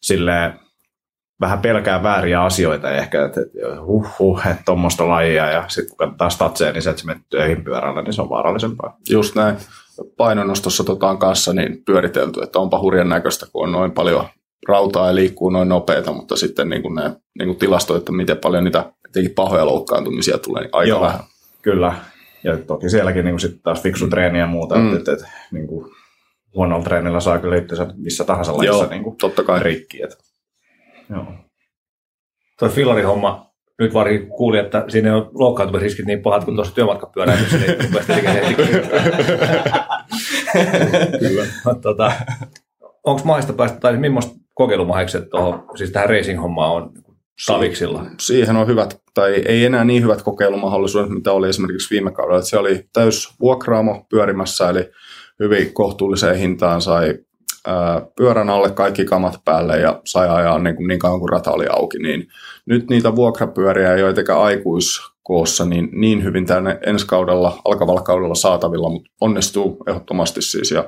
silleen, 0.00 0.52
vähän 1.40 1.58
pelkää 1.58 2.02
vääriä 2.02 2.42
asioita 2.42 2.90
ehkä, 2.90 3.24
että, 3.24 3.40
huh, 3.86 4.06
huh 4.18 4.46
että 4.46 4.62
tuommoista 4.66 5.08
lajia 5.08 5.50
ja 5.50 5.64
sitten 5.68 5.88
kun 5.88 5.96
katsotaan 5.98 6.30
statseja, 6.30 6.72
niin 6.72 6.82
se, 6.82 6.90
että 6.90 7.02
sä 7.02 7.06
menet 7.06 7.22
töihin 7.30 7.64
pyörällä, 7.64 8.02
niin 8.02 8.12
se 8.12 8.22
on 8.22 8.30
vaarallisempaa. 8.30 8.96
Just 9.10 9.34
näin. 9.34 9.56
Painonnostossa 10.16 10.84
tota 10.84 11.08
on 11.08 11.18
kanssa 11.18 11.52
niin 11.52 11.84
pyöritelty, 11.84 12.42
että 12.42 12.58
onpa 12.58 12.80
hurjan 12.80 13.08
näköistä, 13.08 13.46
kun 13.52 13.64
on 13.64 13.72
noin 13.72 13.92
paljon 13.92 14.24
rautaa 14.68 15.06
ja 15.06 15.14
liikkuu 15.14 15.50
noin 15.50 15.68
nopeita, 15.68 16.12
mutta 16.12 16.36
sitten 16.36 16.68
niin 16.68 16.82
kuin 16.82 16.94
ne 16.94 17.02
niin 17.38 17.48
kuin 17.48 17.58
tilastot, 17.58 17.96
että 17.96 18.12
miten 18.12 18.36
paljon 18.36 18.64
niitä 18.64 18.92
etenkin 19.08 19.34
pahoja 19.34 19.66
loukkaantumisia 19.66 20.38
tulee, 20.38 20.62
niin 20.62 20.70
aika 20.72 20.88
Joo. 20.88 21.00
vähän. 21.00 21.20
Kyllä. 21.62 21.94
Ja 22.44 22.56
toki 22.58 22.90
sielläkin 22.90 23.24
niin 23.24 23.40
sit 23.40 23.62
taas 23.62 23.82
fiksu 23.82 24.08
treeni 24.08 24.38
ja 24.38 24.46
muuta, 24.46 24.74
Mm. 24.74 24.80
mm. 24.80 24.96
että, 24.96 25.12
että, 25.12 25.26
että 25.26 25.38
niin 25.52 25.66
kuin 25.66 25.90
huonolla 26.54 26.84
treenillä 26.84 27.20
saa 27.20 27.38
kyllä 27.38 27.56
itsensä 27.56 27.86
missä 27.96 28.24
tahansa 28.24 28.56
lajissa 28.56 28.86
niin 28.86 29.02
kuin 29.02 29.16
totta 29.16 29.42
kai. 29.42 29.62
rikki. 29.62 30.02
Että. 30.02 30.16
Joo. 31.10 31.26
Tuo 32.58 32.68
fillarihomma, 32.68 33.50
nyt 33.78 33.94
varsinkin 33.94 34.28
kuulin, 34.28 34.60
että 34.60 34.84
siinä 34.88 35.16
ole 35.16 35.26
loukkaantumisriskit 35.34 36.06
niin 36.06 36.22
pahat 36.22 36.44
kuin 36.44 36.54
tuossa 36.54 36.74
työmatkapyöräilyssä, 36.74 37.56
niin 37.56 37.76
heti 38.32 38.54
Kyllä. 41.18 41.46
tota, 41.82 42.12
Onko 43.04 43.22
mahdollista 43.24 43.52
päästä, 43.52 43.80
tai 43.80 43.96
millaista 43.96 44.34
kokeilumahekset 44.54 45.30
tuohon, 45.30 45.64
siis 45.74 45.90
tähän 45.90 46.08
racing-hommaan 46.08 46.72
on 46.72 46.92
saviksilla? 47.44 48.06
Siihen 48.20 48.56
on 48.56 48.66
hyvät, 48.66 49.00
tai 49.14 49.32
ei 49.32 49.64
enää 49.64 49.84
niin 49.84 50.02
hyvät 50.02 50.22
kokeilumahdollisuudet, 50.22 51.10
mitä 51.10 51.32
oli 51.32 51.48
esimerkiksi 51.48 51.90
viime 51.90 52.12
kaudella. 52.12 52.38
Että 52.38 52.50
se 52.50 52.58
oli 52.58 52.84
täys 52.92 53.34
vuokraamo 53.40 54.06
pyörimässä, 54.10 54.68
eli 54.70 54.90
hyvin 55.40 55.72
kohtuulliseen 55.72 56.36
hintaan 56.36 56.80
sai 56.80 57.14
ää, 57.66 58.02
pyörän 58.16 58.50
alle 58.50 58.70
kaikki 58.70 59.04
kamat 59.04 59.40
päälle 59.44 59.78
ja 59.78 60.00
sai 60.04 60.28
ajaa 60.28 60.58
niin, 60.58 60.76
kuin 60.76 60.88
niin 60.88 60.98
kauan 60.98 61.20
kuin 61.20 61.28
rata 61.28 61.50
oli 61.50 61.66
auki. 61.70 61.98
Niin 61.98 62.28
nyt 62.66 62.90
niitä 62.90 63.16
vuokrapyöriä 63.16 63.94
ei 63.94 64.02
ole 64.02 64.10
etenkään 64.10 64.42
aikuis 64.42 65.00
koossa 65.22 65.64
niin, 65.64 65.88
niin 65.92 66.24
hyvin 66.24 66.46
tänne 66.46 66.78
ensi 66.86 67.06
kaudella, 67.06 67.58
alkavalla 67.64 68.02
kaudella 68.02 68.34
saatavilla, 68.34 68.90
mutta 68.90 69.10
onnistuu 69.20 69.76
ehdottomasti 69.86 70.42
siis. 70.42 70.70
Ja, 70.70 70.84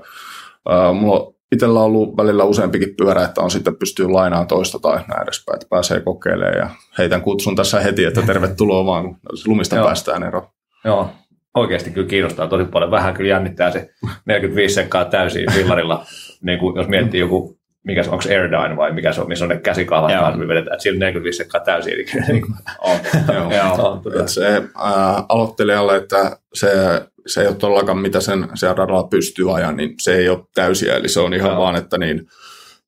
ää, 0.68 0.92
mulla 0.92 1.32
itsellä 1.52 1.80
on 1.80 1.86
ollut 1.86 2.16
välillä 2.16 2.44
useampikin 2.44 2.94
pyörä, 2.96 3.24
että 3.24 3.40
on 3.40 3.50
sitten 3.50 3.76
pystyy 3.76 4.08
lainaan 4.08 4.46
toista 4.46 4.78
tai 4.78 4.96
näin 5.08 5.22
edespäin, 5.22 5.56
että 5.56 5.66
pääsee 5.70 6.00
kokeilemaan 6.00 6.58
ja 6.58 6.70
heitän 6.98 7.22
kutsun 7.22 7.56
tässä 7.56 7.80
heti, 7.80 8.04
että 8.04 8.22
tervetuloa 8.22 8.86
vaan, 8.86 9.04
kun 9.04 9.18
lumista 9.46 9.76
Joo. 9.76 9.84
päästään 9.84 10.22
eroon. 10.22 10.48
Joo, 10.84 11.10
oikeasti 11.54 11.90
kyllä 11.90 12.08
kiinnostaa 12.08 12.46
tosi 12.46 12.64
paljon. 12.64 12.90
Vähän 12.90 13.14
kyllä 13.14 13.30
jännittää 13.30 13.70
se 13.70 13.90
45 14.26 14.74
sekkaa 14.74 15.04
täysin 15.04 15.52
fillarilla, 15.52 16.04
niin 16.46 16.58
kuin 16.58 16.76
jos 16.76 16.88
miettii 16.88 17.20
joku, 17.20 17.58
mikä 17.82 18.02
se 18.02 18.10
on, 18.10 18.14
onko 18.14 18.28
Airdyne 18.28 18.76
vai 18.76 18.92
mikä 18.92 19.12
se 19.12 19.20
on, 19.20 19.28
missä 19.28 19.44
on 19.44 19.48
ne 19.48 19.56
käsikahvat 19.56 20.10
Joo. 20.10 20.20
kanssa, 20.20 20.38
me 20.38 20.48
vedetään, 20.48 20.74
että 20.74 20.82
sillä 20.82 20.98
45 20.98 21.36
sekkaa 21.36 21.60
täysin. 21.60 21.92
Eli, 21.92 22.04
niin 22.28 22.42
kuin, 22.42 22.54
On. 22.78 22.98
Joo. 23.34 23.52
Joo. 23.56 24.02
on, 24.20 24.28
se 24.28 24.62
ää, 24.78 25.24
aloittelijalle, 25.28 25.96
että 25.96 26.36
se, 26.54 26.68
se 27.26 27.40
ei 27.40 27.48
ole 27.48 27.56
todellakaan 27.56 27.98
mitä 27.98 28.20
sen 28.20 28.48
siellä 28.54 28.74
radalla 28.74 29.08
pystyy 29.08 29.56
ajan, 29.56 29.76
niin 29.76 29.94
se 30.00 30.16
ei 30.16 30.28
ole 30.28 30.44
täysiä, 30.54 30.94
eli 30.94 31.08
se 31.08 31.20
on 31.20 31.34
ihan 31.34 31.50
Joo. 31.50 31.60
vaan, 31.60 31.76
että 31.76 31.98
niin, 31.98 32.26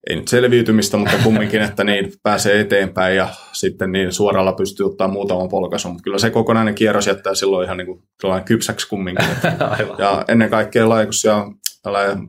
ei 0.08 0.16
nyt 0.16 0.28
selviytymistä, 0.28 0.96
mutta 0.96 1.16
kumminkin, 1.24 1.62
että 1.62 1.84
niin 1.84 2.12
pääsee 2.22 2.60
eteenpäin 2.60 3.16
ja 3.16 3.28
sitten 3.52 3.92
niin 3.92 4.12
suoralla 4.12 4.52
pystyy 4.52 4.86
ottaa 4.86 5.08
muutaman 5.08 5.48
polkaisun, 5.48 5.90
mutta 5.92 6.02
kyllä 6.02 6.18
se 6.18 6.30
kokonainen 6.30 6.74
kierros 6.74 7.06
jättää 7.06 7.34
silloin 7.34 7.64
ihan 7.64 7.76
niin 7.76 7.86
kuin 7.86 8.02
kypsäksi 8.44 8.88
kumminkin. 8.88 9.28
Aivan. 9.78 9.96
ja 9.98 10.24
ennen 10.28 10.50
kaikkea 10.50 10.84
siellä 11.10 11.44
tällainen 11.82 12.28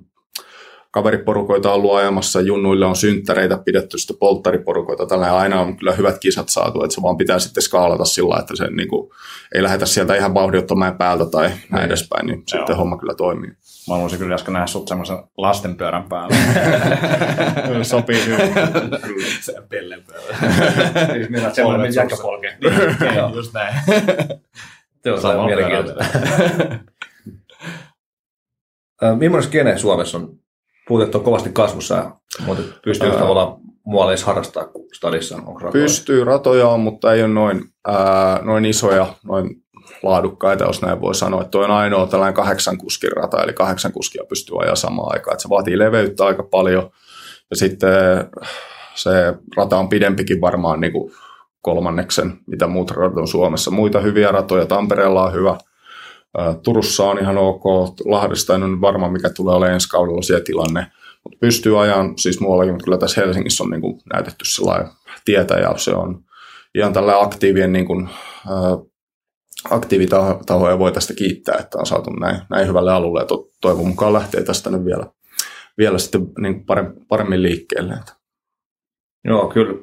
kaveriporukoita 0.91 1.69
on 1.69 1.75
ollut 1.75 1.95
ajamassa, 1.95 2.41
junnuille 2.41 2.85
on 2.85 2.95
synttäreitä 2.95 3.57
pidetty, 3.65 3.97
sitten 3.97 4.17
polttariporukoita, 4.17 5.05
tällä 5.05 5.37
aina 5.37 5.61
on 5.61 5.77
kyllä 5.77 5.93
hyvät 5.93 6.19
kisat 6.19 6.49
saatu, 6.49 6.83
että 6.83 6.95
se 6.95 7.01
vaan 7.01 7.17
pitää 7.17 7.39
sitten 7.39 7.63
skaalata 7.63 8.05
sillä, 8.05 8.39
että 8.39 8.55
se 8.55 8.67
niin 8.67 8.89
kuin, 8.89 9.11
ei 9.55 9.63
lähetä 9.63 9.85
sieltä 9.85 10.15
ihan 10.15 10.33
vauhdittomaan 10.33 10.97
päältä 10.97 11.25
tai 11.25 11.51
näin 11.71 11.85
edespäin, 11.85 12.27
niin 12.27 12.43
Joo. 12.53 12.59
sitten 12.59 12.77
homma 12.77 12.97
kyllä 12.97 13.13
toimii. 13.13 13.49
Mä 13.87 13.93
haluaisin 13.93 14.19
kyllä 14.19 14.35
äsken 14.35 14.53
nähdä 14.53 14.67
sut 14.67 14.87
semmoisen 14.87 15.17
lastenpyörän 15.37 16.09
päällä. 16.09 16.35
Sopii 17.83 18.25
hyvin. 18.25 18.53
Se 19.41 19.53
pellen 19.69 20.03
päällä. 20.07 20.37
Siis 21.13 21.29
minä 21.39 21.53
semmoinen, 21.53 21.87
mitä 21.87 22.01
jätkä 22.01 22.15
polkee. 22.21 22.57
Joo. 23.15 23.35
Just 23.35 23.53
näin. 23.53 23.75
Se 25.03 25.11
on 25.11 25.21
Samalla 25.21 25.45
mielenkiintoista. 25.45 26.05
Millainen 29.17 29.43
skene 29.43 29.77
Suomessa 29.77 30.17
on? 30.17 30.39
Puhut, 30.89 31.03
että 31.03 31.17
on 31.17 31.23
kovasti 31.23 31.49
kasvussa, 31.53 32.11
mutta 32.45 32.63
pystyy 32.83 33.09
Ää. 33.09 33.19
tavallaan 33.19 33.55
muualla 33.85 34.11
edes 34.11 34.23
harrastaa 34.23 34.65
kuin 34.65 34.87
stadissa? 34.93 35.35
Onko 35.35 35.59
ratoja? 35.59 35.81
Pystyy, 35.81 36.23
ratoja 36.23 36.67
on, 36.67 36.79
mutta 36.79 37.13
ei 37.13 37.23
ole 37.23 37.33
noin, 37.33 37.63
ää, 37.87 38.39
noin 38.43 38.65
isoja, 38.65 39.13
noin 39.23 39.63
laadukkaita, 40.03 40.63
jos 40.63 40.81
näin 40.81 41.01
voi 41.01 41.15
sanoa. 41.15 41.43
Toi 41.43 41.63
on 41.63 41.71
ainoa 41.71 42.07
tällainen 42.07 42.33
kahdeksan 42.33 42.77
kuskin 42.77 43.11
rata, 43.11 43.43
eli 43.43 43.53
kahdeksan 43.53 43.91
kuskia 43.91 44.23
pystyy 44.29 44.61
ajaa 44.61 44.75
samaan 44.75 45.13
aikaan. 45.13 45.33
Että 45.33 45.41
se 45.41 45.49
vaatii 45.49 45.79
leveyttä 45.79 46.25
aika 46.25 46.43
paljon. 46.43 46.89
Ja 47.49 47.55
sitten 47.55 47.89
se 48.95 49.33
rata 49.57 49.77
on 49.77 49.89
pidempikin 49.89 50.41
varmaan 50.41 50.79
niin 50.79 50.93
kuin 50.93 51.11
kolmanneksen, 51.61 52.39
mitä 52.47 52.67
muut 52.67 52.91
radat 52.91 53.17
on 53.17 53.27
Suomessa. 53.27 53.71
Muita 53.71 53.99
hyviä 53.99 54.31
ratoja, 54.31 54.65
Tampereella 54.65 55.25
on 55.25 55.33
hyvä. 55.33 55.57
Turussa 56.63 57.03
on 57.03 57.19
ihan 57.19 57.37
ok, 57.37 57.63
Lahdesta 58.05 58.55
en 58.55 58.63
ole 58.63 58.81
varma, 58.81 59.11
mikä 59.11 59.29
tulee 59.29 59.55
olemaan 59.55 59.73
ensi 59.73 59.89
kaudella 59.89 60.21
siellä 60.21 60.43
tilanne. 60.43 60.87
Mutta 61.23 61.37
pystyy 61.41 61.81
ajan 61.81 62.17
siis 62.17 62.39
muuallakin, 62.39 62.73
mutta 62.73 62.85
kyllä 62.85 62.97
tässä 62.97 63.21
Helsingissä 63.21 63.63
on 63.63 63.69
niin 63.69 63.81
kuin 63.81 63.99
näytetty 64.13 64.45
sellainen 64.45 64.87
tietä 65.25 65.55
ja 65.55 65.77
se 65.77 65.91
on 65.91 66.23
ihan 66.75 66.93
tällä 66.93 67.21
aktiivien 67.21 67.73
niin 67.73 67.85
kuin, 67.85 68.09
aktiivitahoja 69.69 70.79
voi 70.79 70.91
tästä 70.91 71.13
kiittää, 71.13 71.57
että 71.59 71.77
on 71.79 71.85
saatu 71.85 72.09
näin, 72.09 72.41
näin 72.49 72.67
hyvälle 72.67 72.91
alulle 72.91 73.19
ja 73.19 73.25
to, 73.25 73.49
toivon 73.61 73.87
mukaan 73.87 74.13
lähtee 74.13 74.43
tästä 74.43 74.69
nyt 74.69 74.85
vielä, 74.85 75.05
vielä 75.77 75.97
sitten 75.97 76.27
niin 76.39 76.65
paremmin, 76.65 77.05
paremmin 77.07 77.43
liikkeelle. 77.43 77.93
Joo, 79.25 79.47
kyllä 79.47 79.73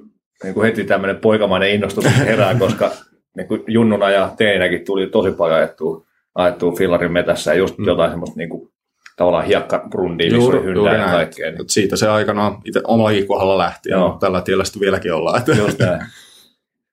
niin 0.43 0.55
kuin 0.55 0.65
heti 0.65 0.85
tämmöinen 0.85 1.17
poikamainen 1.17 1.71
innostus 1.71 2.05
herää, 2.05 2.55
koska 2.65 2.91
niin 3.37 3.49
kuin 3.49 3.65
junnuna 3.67 4.11
ja 4.11 4.35
teinäkin 4.39 4.85
tuli 4.85 5.07
tosi 5.07 5.33
paljon 5.33 5.59
ajettua, 5.59 6.06
ajettua 6.37 6.73
fillarin 6.73 7.13
metässä 7.13 7.51
ja 7.51 7.59
just 7.59 7.79
Mm. 7.79 7.83
mm. 7.83 7.89
jotain 7.89 8.11
semmoista 8.11 8.37
niin 8.37 8.49
kuin, 8.49 8.73
tavallaan 9.17 9.45
hiekkabrundia, 9.45 10.33
missä 10.33 10.51
oli 10.51 10.63
hyndää 10.65 10.95
ja 10.95 11.09
kaikkea. 11.09 11.51
Niin, 11.51 11.69
siitä 11.69 11.97
se 11.97 12.09
aikanaan 12.09 12.59
itse 12.65 12.81
omallakin 12.85 13.27
kohdalla 13.27 13.59
lähti 13.59 13.89
ja 13.91 13.97
Joo. 13.97 14.17
tällä 14.21 14.41
tiellä 14.41 14.65
sitten 14.65 14.81
vieläkin 14.81 15.13
ollaan. 15.13 15.39
Että. 15.39 15.53
just 15.53 15.79
näin. 15.79 16.01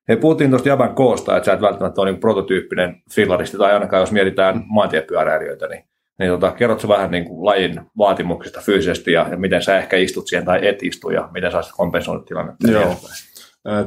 Hei, 0.08 0.16
puhuttiin 0.16 0.50
tuosta 0.50 0.68
Jaban 0.68 0.94
koosta, 0.94 1.36
että 1.36 1.44
sä 1.44 1.52
et 1.52 1.60
välttämättä 1.60 2.00
ole 2.00 2.10
niin 2.10 2.20
prototyyppinen 2.20 3.02
fillaristi, 3.14 3.56
tai 3.56 3.72
ainakaan 3.72 4.00
jos 4.00 4.12
mietitään 4.12 4.64
maantiepyöräilijöitä, 4.66 5.66
niin, 5.66 5.84
niin 6.18 6.30
tota, 6.30 6.52
kerrotko 6.52 6.88
vähän 6.88 7.10
niin 7.10 7.24
kuin 7.24 7.44
lajin 7.44 7.80
vaatimuksista 7.98 8.60
fyysisesti 8.60 9.12
ja, 9.12 9.26
ja 9.30 9.36
miten 9.36 9.62
sä 9.62 9.78
ehkä 9.78 9.96
istut 9.96 10.26
siihen 10.26 10.44
tai 10.44 10.68
et 10.68 10.82
istu 10.82 11.10
ja 11.10 11.28
miten 11.32 11.50
sä 11.50 11.58
olisit 11.58 11.74
kompensoinut 11.76 12.26
tilannetta? 12.26 12.70
Joo. 12.70 12.96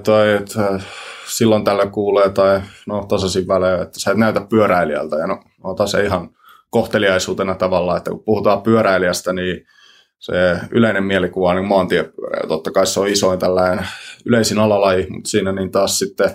Tai 0.03 0.33
että 0.33 0.79
silloin 1.27 1.63
tällä 1.63 1.85
kuulee 1.85 2.29
tai 2.29 2.61
no 2.87 3.05
tasaisin 3.05 3.47
välein, 3.47 3.81
että 3.81 3.99
sä 3.99 4.11
et 4.11 4.17
näytä 4.17 4.41
pyöräilijältä 4.49 5.15
ja 5.15 5.27
no 5.27 5.39
se 5.85 6.03
ihan 6.03 6.29
kohteliaisuutena 6.69 7.55
tavallaan, 7.55 7.97
että 7.97 8.11
kun 8.11 8.23
puhutaan 8.23 8.61
pyöräilijästä, 8.61 9.33
niin 9.33 9.65
se 10.19 10.59
yleinen 10.71 11.03
mielikuva 11.03 11.49
on 11.49 11.55
niin 11.55 11.67
maantiepyöräily. 11.67 12.47
Totta 12.47 12.71
kai 12.71 12.87
se 12.87 12.99
on 12.99 13.07
isoin 13.07 13.39
tällainen 13.39 13.87
yleisin 14.25 14.59
alalaji, 14.59 15.07
mutta 15.09 15.29
siinä 15.29 15.51
niin 15.51 15.71
taas 15.71 15.99
sitten 15.99 16.29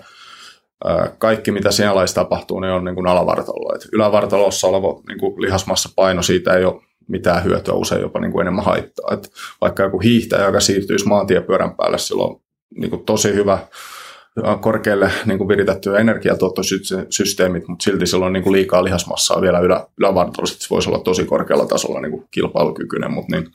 kaikki, 1.18 1.50
mitä 1.50 1.70
siinä 1.70 1.94
lajissa 1.94 2.14
tapahtuu, 2.14 2.60
niin 2.60 2.72
on 2.72 2.84
niin 2.84 2.94
kuin 2.94 3.06
alavartalo. 3.06 3.74
Et 3.74 3.88
ylävartalossa 3.92 4.66
oleva 4.66 5.00
niin 5.08 5.18
kuin 5.18 5.42
lihasmassa 5.42 5.88
paino, 5.96 6.22
siitä 6.22 6.54
ei 6.54 6.64
ole 6.64 6.82
mitään 7.08 7.44
hyötyä, 7.44 7.74
usein 7.74 8.00
jopa 8.00 8.20
niin 8.20 8.32
kuin 8.32 8.40
enemmän 8.40 8.64
haittaa. 8.64 9.14
Et 9.14 9.30
vaikka 9.60 9.82
joku 9.82 10.00
hiihtäjä, 10.00 10.46
joka 10.46 10.60
siirtyisi 10.60 11.08
maantiepyörän 11.08 11.76
päälle, 11.76 11.98
sillä 11.98 12.22
on 12.22 12.41
niin 12.76 12.90
kuin 12.90 13.04
tosi 13.04 13.34
hyvä 13.34 13.58
korkealle 14.60 15.10
niin 15.26 15.38
kuin 15.38 15.48
viritettyä 15.48 15.98
energiatuottosysteemit, 15.98 17.68
mutta 17.68 17.82
silti 17.82 18.06
sillä 18.06 18.26
on 18.26 18.32
niin 18.32 18.42
kuin 18.42 18.52
liikaa 18.52 18.84
lihasmassaa 18.84 19.40
vielä 19.40 19.58
ylä, 19.58 19.86
ylävartalossa, 19.98 20.58
se 20.58 20.70
voisi 20.70 20.88
olla 20.90 20.98
tosi 20.98 21.24
korkealla 21.24 21.66
tasolla 21.66 22.00
niin 22.00 22.12
kuin 22.12 22.28
kilpailukykyinen, 22.30 23.12
mutta 23.12 23.36
niin, 23.36 23.50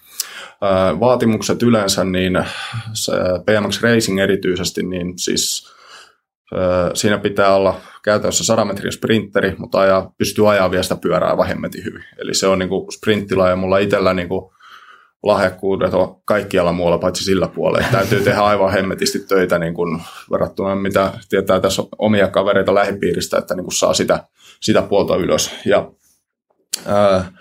vaatimukset 0.99 1.63
yleensä, 1.63 2.03
niin 2.03 2.45
se 2.93 3.13
BMX 3.45 3.81
Racing 3.81 4.19
erityisesti, 4.19 4.83
niin 4.83 5.19
siis 5.19 5.73
siinä 6.93 7.17
pitää 7.17 7.55
olla 7.55 7.75
käytännössä 8.03 8.43
100 8.43 8.65
metrin 8.65 8.91
sprinteri, 8.91 9.55
mutta 9.57 9.79
ajaa, 9.79 10.13
pystyy 10.17 10.51
ajaa 10.51 10.71
vielä 10.71 10.83
sitä 10.83 10.95
pyörää 10.95 11.45
hemmetin 11.47 11.85
hyvin. 11.85 12.03
Eli 12.17 12.33
se 12.33 12.47
on 12.47 12.59
niin 12.59 12.69
kuin 12.69 12.91
sprinttilaji 12.91 13.51
ja 13.51 13.55
mulla 13.55 13.77
itsellä 13.77 14.13
niin 14.13 14.29
kuin 14.29 14.51
lahjakkuudet 15.27 15.93
on 15.93 16.21
kaikkialla 16.25 16.73
muualla 16.73 16.97
paitsi 16.97 17.23
sillä 17.23 17.47
puolella. 17.47 17.85
Että 17.85 17.97
täytyy 17.97 18.21
tehdä 18.21 18.41
aivan 18.41 18.71
hemmetisti 18.71 19.19
töitä 19.19 19.59
niin 19.59 19.73
kuin 19.73 20.01
verrattuna 20.31 20.75
mitä 20.75 21.13
tietää 21.29 21.59
tässä 21.59 21.83
omia 21.97 22.27
kavereita 22.27 22.73
lähipiiristä, 22.73 23.37
että 23.37 23.55
niin 23.55 23.63
kuin 23.63 23.73
saa 23.73 23.93
sitä, 23.93 24.23
sitä 24.61 24.81
puolta 24.81 25.15
ylös. 25.15 25.51
Ja 25.65 25.91
ää, 26.85 27.31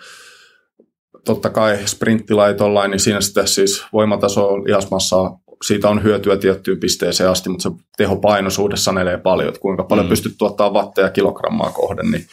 totta 1.25 1.51
kai 1.51 1.79
sprinttilaitolla, 1.85 2.89
niin 2.89 3.01
siinä 3.01 3.21
sitten 3.21 3.49
siis 3.49 3.85
voimataso 3.93 4.65
lihasmassaa, 4.65 5.39
siitä 5.67 5.89
on 5.89 6.03
hyötyä 6.03 6.37
tiettyyn 6.37 6.81
pisteeseen 6.81 7.31
asti, 7.31 7.49
mutta 7.49 7.63
se 7.63 7.71
tehopainosuhde 7.97 8.77
sanelee 8.77 9.19
paljon, 9.19 9.49
että 9.49 9.61
kuinka 9.61 9.85
paljon 9.85 10.07
Mm. 10.07 10.11
pystyt 10.11 10.35
tuottaa 10.39 10.71
watteja 10.71 11.11
kilogrammaa 11.11 11.71
kohden, 11.71 12.11
niin 12.11 12.27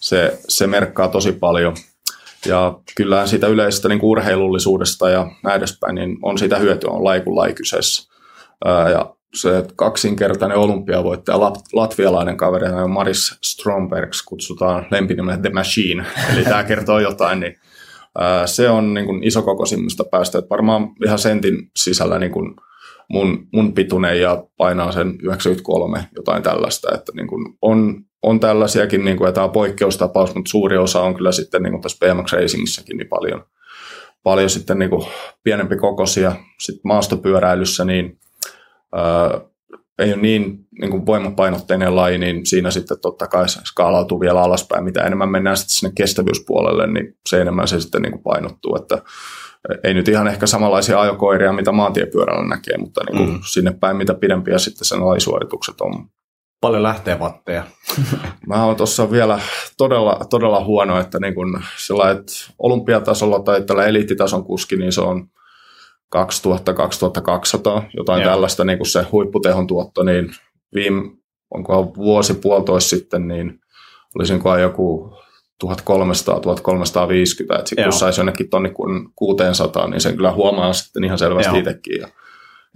se, 0.00 0.38
se 0.48 0.66
merkkaa 0.66 1.08
tosi 1.08 1.32
paljon. 1.32 1.76
Ja 2.46 2.78
kyllähän 2.96 3.28
siitä 3.28 3.46
yleisestä 3.46 3.88
niin 3.88 4.00
urheilullisuudesta 4.02 5.10
ja 5.10 5.30
näin 5.42 5.56
edespäin, 5.58 5.94
niin 5.94 6.18
on 6.22 6.38
sitä 6.38 6.58
hyötyä, 6.58 6.90
on 6.90 7.04
laji 7.04 7.20
kuin 7.20 7.54
kyseessä. 7.54 8.12
Ja 8.64 9.14
se 9.34 9.64
kaksinkertainen 9.76 10.58
olympiavoittaja, 10.58 11.38
lat- 11.38 11.68
latvialainen 11.72 12.36
kaveri, 12.36 12.66
Maris 12.88 13.38
Strombergs, 13.42 14.22
kutsutaan 14.22 14.86
lempinimellä 14.90 15.38
The 15.38 15.50
Machine, 15.50 16.06
eli 16.32 16.44
tämä 16.44 16.64
kertoo 16.64 16.98
jotain, 16.98 17.40
niin 17.40 17.56
se 18.46 18.70
on 18.70 18.94
niin 18.94 19.06
kuin 19.06 19.24
isokokoisimmista 19.24 20.04
päästä, 20.04 20.38
että 20.38 20.50
varmaan 20.50 20.88
ihan 21.04 21.18
sentin 21.18 21.70
sisällä 21.76 22.18
niin 22.18 22.32
kuin 22.32 22.54
mun, 23.08 23.46
mun 23.52 23.74
pituinen 23.74 24.20
ja 24.20 24.44
painaa 24.56 24.92
sen 24.92 25.18
93, 25.22 26.08
jotain 26.16 26.42
tällaista, 26.42 26.94
että 26.94 27.12
niin 27.16 27.26
kuin 27.26 27.54
on, 27.62 28.04
on 28.24 28.40
tällaisiakin, 28.40 29.04
niin 29.04 29.16
kuin, 29.16 29.28
ja 29.28 29.32
tämä 29.32 29.44
on 29.44 29.52
poikkeustapaus, 29.52 30.34
mutta 30.34 30.50
suuri 30.50 30.76
osa 30.76 31.00
on 31.00 31.14
kyllä 31.14 31.32
sitten 31.32 31.62
niin 31.62 31.72
kuin 31.72 31.82
tässä 31.82 31.98
BMX 32.00 32.32
Racingissakin 32.32 32.96
niin 32.96 33.08
paljon, 33.08 33.44
paljon 34.22 34.50
sitten 34.50 34.78
niin 34.78 34.90
kuin 34.90 35.06
pienempi 35.42 35.76
kokoisia. 35.76 36.32
Sitten 36.60 36.82
maastopyöräilyssä 36.84 37.84
niin 37.84 38.18
ää, 38.94 39.40
ei 39.98 40.12
ole 40.12 40.22
niin, 40.22 40.66
niin 40.80 40.90
kuin 40.90 41.06
voimapainotteinen 41.06 41.96
laji, 41.96 42.18
niin 42.18 42.46
siinä 42.46 42.70
sitten 42.70 43.00
totta 43.00 43.26
kai 43.26 43.48
se 43.48 43.60
skaalautuu 43.64 44.20
vielä 44.20 44.42
alaspäin. 44.42 44.84
Mitä 44.84 45.02
enemmän 45.02 45.28
mennään 45.28 45.56
sitten 45.56 45.74
sinne 45.74 45.92
kestävyyspuolelle, 45.96 46.86
niin 46.86 47.16
se 47.28 47.40
enemmän 47.40 47.68
se 47.68 47.80
sitten 47.80 48.02
niin 48.02 48.12
kuin 48.12 48.22
painottuu. 48.22 48.76
Että 48.76 49.02
ei 49.84 49.94
nyt 49.94 50.08
ihan 50.08 50.28
ehkä 50.28 50.46
samanlaisia 50.46 51.00
ajokoiria, 51.00 51.52
mitä 51.52 51.72
maantiepyörällä 51.72 52.48
näkee, 52.48 52.78
mutta 52.78 53.00
niin 53.04 53.16
kuin 53.16 53.30
mm. 53.30 53.40
sinne 53.46 53.72
päin, 53.80 53.96
mitä 53.96 54.14
pidempiä 54.14 54.58
sitten 54.58 54.84
sen 54.84 55.06
lajisuoritukset 55.06 55.80
on 55.80 56.08
paljon 56.64 56.82
lähtee 56.82 57.18
vatteja? 57.18 57.64
Mä 58.48 58.64
oon 58.64 58.76
tuossa 58.76 59.10
vielä 59.10 59.40
todella, 59.76 60.20
todella 60.30 60.64
huono, 60.64 61.00
että 61.00 61.18
niin 61.20 61.34
kun 61.34 61.62
sillä, 61.76 62.10
että 62.10 62.32
olympiatasolla 62.58 63.40
tai 63.40 63.62
tällä 63.62 63.86
eliittitason 63.86 64.44
kuski, 64.44 64.76
niin 64.76 64.92
se 64.92 65.00
on 65.00 65.26
2000-2200, 66.16 66.20
jotain 67.96 68.22
Joo. 68.22 68.30
tällaista 68.30 68.64
niin 68.64 68.78
kuin 68.78 68.88
se 68.88 69.06
huipputehon 69.12 69.66
tuotto, 69.66 70.02
niin 70.02 70.30
viime, 70.74 71.02
onko 71.54 71.92
vuosi 71.96 72.34
puolitoista 72.34 72.90
sitten, 72.90 73.28
niin 73.28 73.60
olisinko 74.18 74.56
joku 74.56 75.16
1300-1350, 75.64 75.66
että 75.66 77.66
sitten 77.66 77.84
kun 77.84 77.92
saisi 77.92 78.20
jonnekin 78.20 78.50
tonni 78.50 78.72
600, 79.16 79.88
niin 79.88 80.00
sen 80.00 80.16
kyllä 80.16 80.32
huomaa 80.32 80.72
sitten 80.72 81.04
ihan 81.04 81.18
selvästi 81.18 81.58
itsekin. 81.58 82.00
Ja 82.00 82.08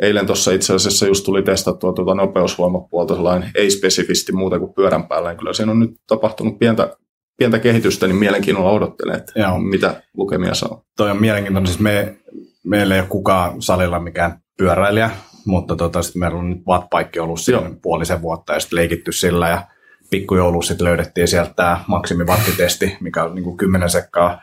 eilen 0.03 0.27
tuossa 0.27 0.53
itse 0.53 0.75
asiassa 0.75 1.07
just 1.07 1.25
tuli 1.25 1.43
testattua 1.43 1.93
tuota 1.93 2.15
nopeusvoimapuolta 2.15 3.15
sellainen 3.15 3.51
ei-spesifisti 3.55 4.33
muuta 4.33 4.59
kuin 4.59 4.75
pyörän 4.75 5.09
päällä. 5.09 5.35
Kyllä 5.35 5.53
siinä 5.53 5.73
on 5.73 5.81
nyt 5.81 5.91
tapahtunut 6.07 6.59
pientä, 6.59 6.97
pientä 7.37 7.59
kehitystä, 7.59 8.07
niin 8.07 8.17
mielenkiinnolla 8.17 8.71
odottelen, 8.71 9.17
että 9.17 9.33
Joo. 9.37 9.59
mitä 9.59 10.03
lukemia 10.17 10.55
saa. 10.55 10.83
Toi 10.97 11.11
on 11.11 11.21
mielenkiintoinen. 11.21 11.67
Siis 11.67 11.81
me, 11.81 12.17
meillä 12.65 12.95
ei 12.95 13.01
ole 13.01 13.09
kukaan 13.09 13.63
salilla 13.63 14.01
mikään 14.01 14.41
pyöräilijä, 14.59 15.11
mutta 15.45 15.77
tota, 15.77 16.03
sitten 16.03 16.21
meillä 16.21 16.39
on 16.39 16.51
nyt 16.51 16.67
wattbike 16.67 17.21
ollut 17.21 17.41
siinä 17.41 17.71
puolisen 17.83 18.23
vuotta 18.23 18.53
ja 18.53 18.61
sitten 18.61 18.77
leikitty 18.77 19.13
sillä 19.13 19.49
ja 19.49 19.67
pikkujoulussa 20.11 20.69
sitten 20.69 20.85
löydettiin 20.85 21.29
sieltä 21.29 21.53
tämä 21.57 21.85
maksimivattitesti, 21.87 22.97
mikä 23.01 23.25
on 23.25 23.35
niin 23.35 23.45
kuin 23.45 23.57
10 23.57 23.91
sekkaa 23.91 24.43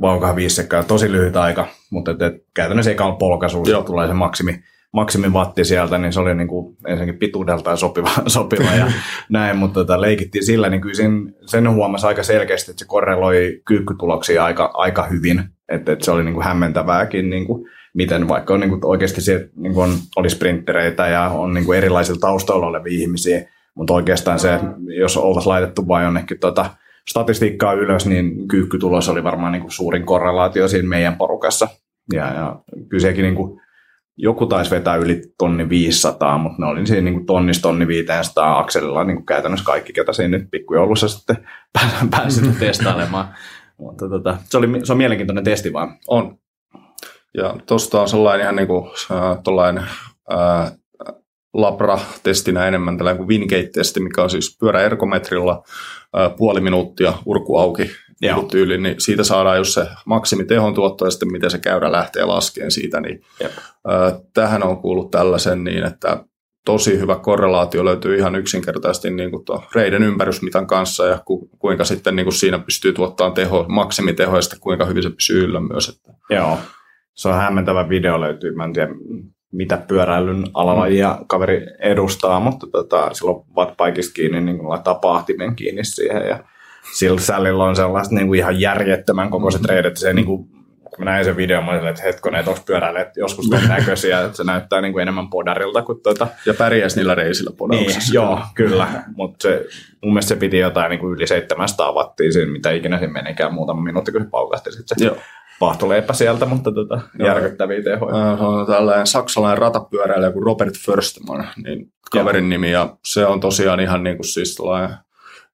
vaukaa 0.00 0.36
viisi 0.36 0.56
sekkaa, 0.56 0.82
tosi 0.82 1.12
lyhyt 1.12 1.36
aika, 1.36 1.66
mutta 1.90 2.10
et, 2.10 2.22
et, 2.22 2.34
käytännössä 2.54 2.90
eikä 2.90 3.04
ole 3.04 3.16
polkaisuus, 3.18 3.68
tulee 3.86 4.06
se 4.06 4.12
maksimi, 4.12 4.62
maksimivatti 4.92 5.64
sieltä, 5.64 5.98
niin 5.98 6.12
se 6.12 6.20
oli 6.20 6.34
niin 6.34 6.48
kuin 6.48 6.76
ensinnäkin 6.86 7.18
pituudeltaan 7.18 7.78
sopiva, 7.78 8.10
sopiva 8.26 8.70
ja 8.78 8.86
näin, 9.28 9.56
mutta 9.56 9.80
tota, 9.80 10.00
leikittiin 10.00 10.46
sillä, 10.46 10.68
niin 10.68 10.80
kyllä 10.80 10.94
sen, 10.94 11.34
sen 11.46 11.70
huomasi 11.74 12.06
aika 12.06 12.22
selkeästi, 12.22 12.70
että 12.70 12.78
se 12.78 12.88
korreloi 12.88 13.60
kyykkytuloksia 13.66 14.44
aika, 14.44 14.70
aika 14.74 15.06
hyvin, 15.06 15.44
että, 15.68 15.92
että 15.92 16.04
se 16.04 16.10
oli 16.10 16.24
niin 16.24 16.34
kuin 16.34 16.44
hämmentävääkin, 16.44 17.30
niin 17.30 17.46
kuin, 17.46 17.68
miten 17.94 18.28
vaikka 18.28 18.54
on 18.54 18.60
niin 18.60 18.70
kuin 18.70 18.84
oikeasti 18.84 19.20
se, 19.20 19.48
niin 19.56 19.74
kuin 19.74 19.90
on, 19.90 19.96
oli 20.16 20.30
sprinttereitä 20.30 21.08
ja 21.08 21.28
on 21.28 21.54
niin 21.54 21.64
kuin 21.64 21.78
erilaisilla 21.78 22.20
taustoilla 22.20 22.66
olevia 22.66 23.00
ihmisiä, 23.00 23.48
mutta 23.74 23.94
oikeastaan 23.94 24.38
se, 24.38 24.60
jos 25.00 25.16
oltaisiin 25.16 25.50
laitettu 25.50 25.88
vain 25.88 26.04
jonnekin 26.04 26.38
tota, 26.38 26.70
statistiikkaa 27.10 27.72
ylös, 27.72 28.06
niin 28.06 28.48
kyykkytulos 28.48 29.08
oli 29.08 29.24
varmaan 29.24 29.52
niin 29.52 29.62
kuin 29.62 29.72
suurin 29.72 30.06
korrelaatio 30.06 30.68
siinä 30.68 30.88
meidän 30.88 31.16
porukassa. 31.16 31.68
Ja, 32.12 32.34
ja 32.34 32.60
kyllä 32.88 33.02
sekin 33.02 33.22
niin 33.22 33.34
kuin, 33.34 33.60
joku 34.16 34.46
taisi 34.46 34.70
vetää 34.70 34.96
yli 34.96 35.22
tonni 35.38 35.68
500, 35.68 36.38
mutta 36.38 36.62
ne 36.62 36.66
oli 36.66 36.86
siinä 36.86 37.04
niin 37.04 37.14
kuin 37.14 37.26
tonnista 37.26 37.62
tonni 37.62 37.86
500 37.86 38.58
akselilla 38.58 39.04
niin 39.04 39.16
kuin 39.16 39.26
käytännössä 39.26 39.66
kaikki, 39.66 39.92
ketä 39.92 40.12
siinä 40.12 40.38
nyt 40.38 40.50
pikkujoulussa 40.50 41.08
sitten 41.08 41.36
pääsivät 42.10 42.58
testailemaan. 42.58 43.28
Mutta 43.78 44.08
tota, 44.08 44.38
se, 44.44 44.58
oli, 44.58 44.86
se 44.86 44.92
on 44.92 44.98
mielenkiintoinen 44.98 45.44
testi 45.44 45.72
vaan. 45.72 45.98
On. 46.08 46.38
Ja 47.34 47.56
tuosta 47.66 48.00
on 48.00 48.08
sellainen 48.08 48.44
ihan 48.44 48.56
niin 48.56 48.68
kuin, 48.68 48.90
äh, 49.10 49.30
äh, 50.32 50.72
Labra-testinä 51.56 52.66
enemmän 52.66 52.98
tällainen 52.98 53.26
kuin 53.26 53.28
Wingate-testi, 53.28 54.00
mikä 54.00 54.22
on 54.22 54.30
siis 54.30 54.56
pyörä 54.60 54.82
ergometrilla 54.82 55.62
puoli 56.36 56.60
minuuttia 56.60 57.12
urku 57.26 57.56
auki 57.56 57.90
niin 58.20 58.48
tyyli, 58.48 58.78
niin 58.78 59.00
siitä 59.00 59.24
saadaan 59.24 59.58
just 59.58 59.74
se 59.74 59.86
maksimitehon 60.06 60.74
tuotto 60.74 61.04
ja 61.04 61.10
sitten 61.10 61.32
miten 61.32 61.50
se 61.50 61.58
käyrä 61.58 61.92
lähtee 61.92 62.24
laskeen 62.24 62.70
siitä. 62.70 63.00
Niin, 63.00 63.20
tähän 64.34 64.62
on 64.62 64.76
kuullut 64.76 65.10
tällaisen 65.10 65.64
niin, 65.64 65.84
että 65.84 66.24
tosi 66.64 66.98
hyvä 66.98 67.16
korrelaatio 67.16 67.84
löytyy 67.84 68.16
ihan 68.16 68.34
yksinkertaisesti 68.34 69.10
niin 69.10 69.30
kuin 69.30 69.44
reiden 69.74 70.02
ympärysmitan 70.02 70.66
kanssa 70.66 71.06
ja 71.06 71.18
ku, 71.24 71.48
kuinka 71.58 71.84
sitten 71.84 72.16
niin 72.16 72.26
kuin 72.26 72.34
siinä 72.34 72.58
pystyy 72.58 72.92
tuottamaan 72.92 73.34
teho, 73.34 73.66
maksimiteho 73.68 74.36
ja 74.36 74.42
sitten 74.42 74.60
kuinka 74.60 74.84
hyvin 74.84 75.02
se 75.02 75.10
pysyy 75.10 75.44
yllä 75.44 75.60
myös. 75.60 75.88
Että. 75.88 76.12
Joo, 76.30 76.58
se 77.14 77.28
on 77.28 77.34
hämmentävä 77.34 77.88
video 77.88 78.20
löytyy. 78.20 78.54
Mä 78.54 78.64
en 78.64 78.72
tiedä, 78.72 78.88
mitä 79.56 79.76
pyöräilyn 79.76 80.44
alalajia 80.54 81.18
kaveri 81.26 81.66
edustaa, 81.78 82.40
mutta 82.40 82.66
tota, 82.72 83.14
silloin 83.14 83.44
wattbikista 83.56 84.14
kiinni 84.14 84.40
niin 84.40 84.68
laittaa 84.68 84.94
pahtimen 84.94 85.56
kiinni 85.56 85.84
siihen 85.84 86.28
ja 86.28 86.38
sillä 86.94 87.20
sällillä 87.20 87.64
on 87.64 87.76
sellaista 87.76 88.14
niin 88.14 88.26
kuin 88.26 88.38
ihan 88.38 88.60
järjettömän 88.60 89.30
kokoiset 89.30 89.60
mm-hmm. 89.60 89.74
reidet, 89.74 89.96
se 89.96 90.12
niin 90.12 90.26
kuin, 90.26 90.48
kun 90.84 91.04
mä 91.04 91.04
näin 91.04 91.24
sen 91.24 91.36
videon, 91.36 91.64
mä 91.64 91.70
olin, 91.70 91.86
että 91.86 92.02
hetkonen, 92.02 92.38
että 92.38 92.50
onko 92.50 92.62
pyöräilijät 92.66 93.16
joskus 93.16 93.50
ton 93.50 93.68
näköisiä, 93.76 94.20
että 94.20 94.36
se 94.36 94.44
näyttää 94.44 94.80
niin 94.80 94.92
kuin 94.92 95.02
enemmän 95.02 95.28
podarilta 95.28 95.82
kuin 95.82 96.02
tuota. 96.02 96.28
Ja 96.46 96.54
pärjäs 96.54 96.96
niillä 96.96 97.14
reisillä 97.14 97.50
podauksessa. 97.56 98.00
Niin, 98.00 98.14
joo, 98.14 98.40
kyllä, 98.54 98.88
mutta 99.14 99.42
se, 99.42 99.66
mun 100.02 100.12
mielestä 100.12 100.28
se 100.28 100.36
piti 100.36 100.58
jotain 100.58 100.90
niin 100.90 101.00
kuin 101.00 101.14
yli 101.14 101.26
700 101.26 101.92
wattia 101.92 102.32
siinä, 102.32 102.52
mitä 102.52 102.70
ikinä 102.70 102.98
siinä 102.98 103.12
menikään 103.12 103.54
muutama 103.54 103.82
minuutti, 103.82 104.12
kun 104.12 104.22
se 104.22 104.28
paukahti 104.30 104.72
sitten 104.72 104.98
se 104.98 105.04
joo 105.04 105.16
pahtoleipä 105.60 106.12
sieltä, 106.12 106.46
mutta 106.46 106.72
tota, 106.72 107.00
järkyttäviä 107.24 107.82
tehoja. 107.82 108.36
Se 108.36 108.42
on 108.42 108.66
tällainen 108.66 109.06
saksalainen 109.06 109.58
ratapyöräilijä 109.58 110.32
kuin 110.32 110.42
Robert 110.42 110.74
Förstman, 110.86 111.48
niin 111.64 111.92
kaverin 112.12 112.44
Joo. 112.44 112.48
nimi, 112.48 112.72
ja 112.72 112.96
se 113.04 113.26
on 113.26 113.40
tosiaan 113.40 113.80
ihan 113.80 114.04
niin 114.04 114.16
kuin 114.16 114.26
siis 114.26 114.58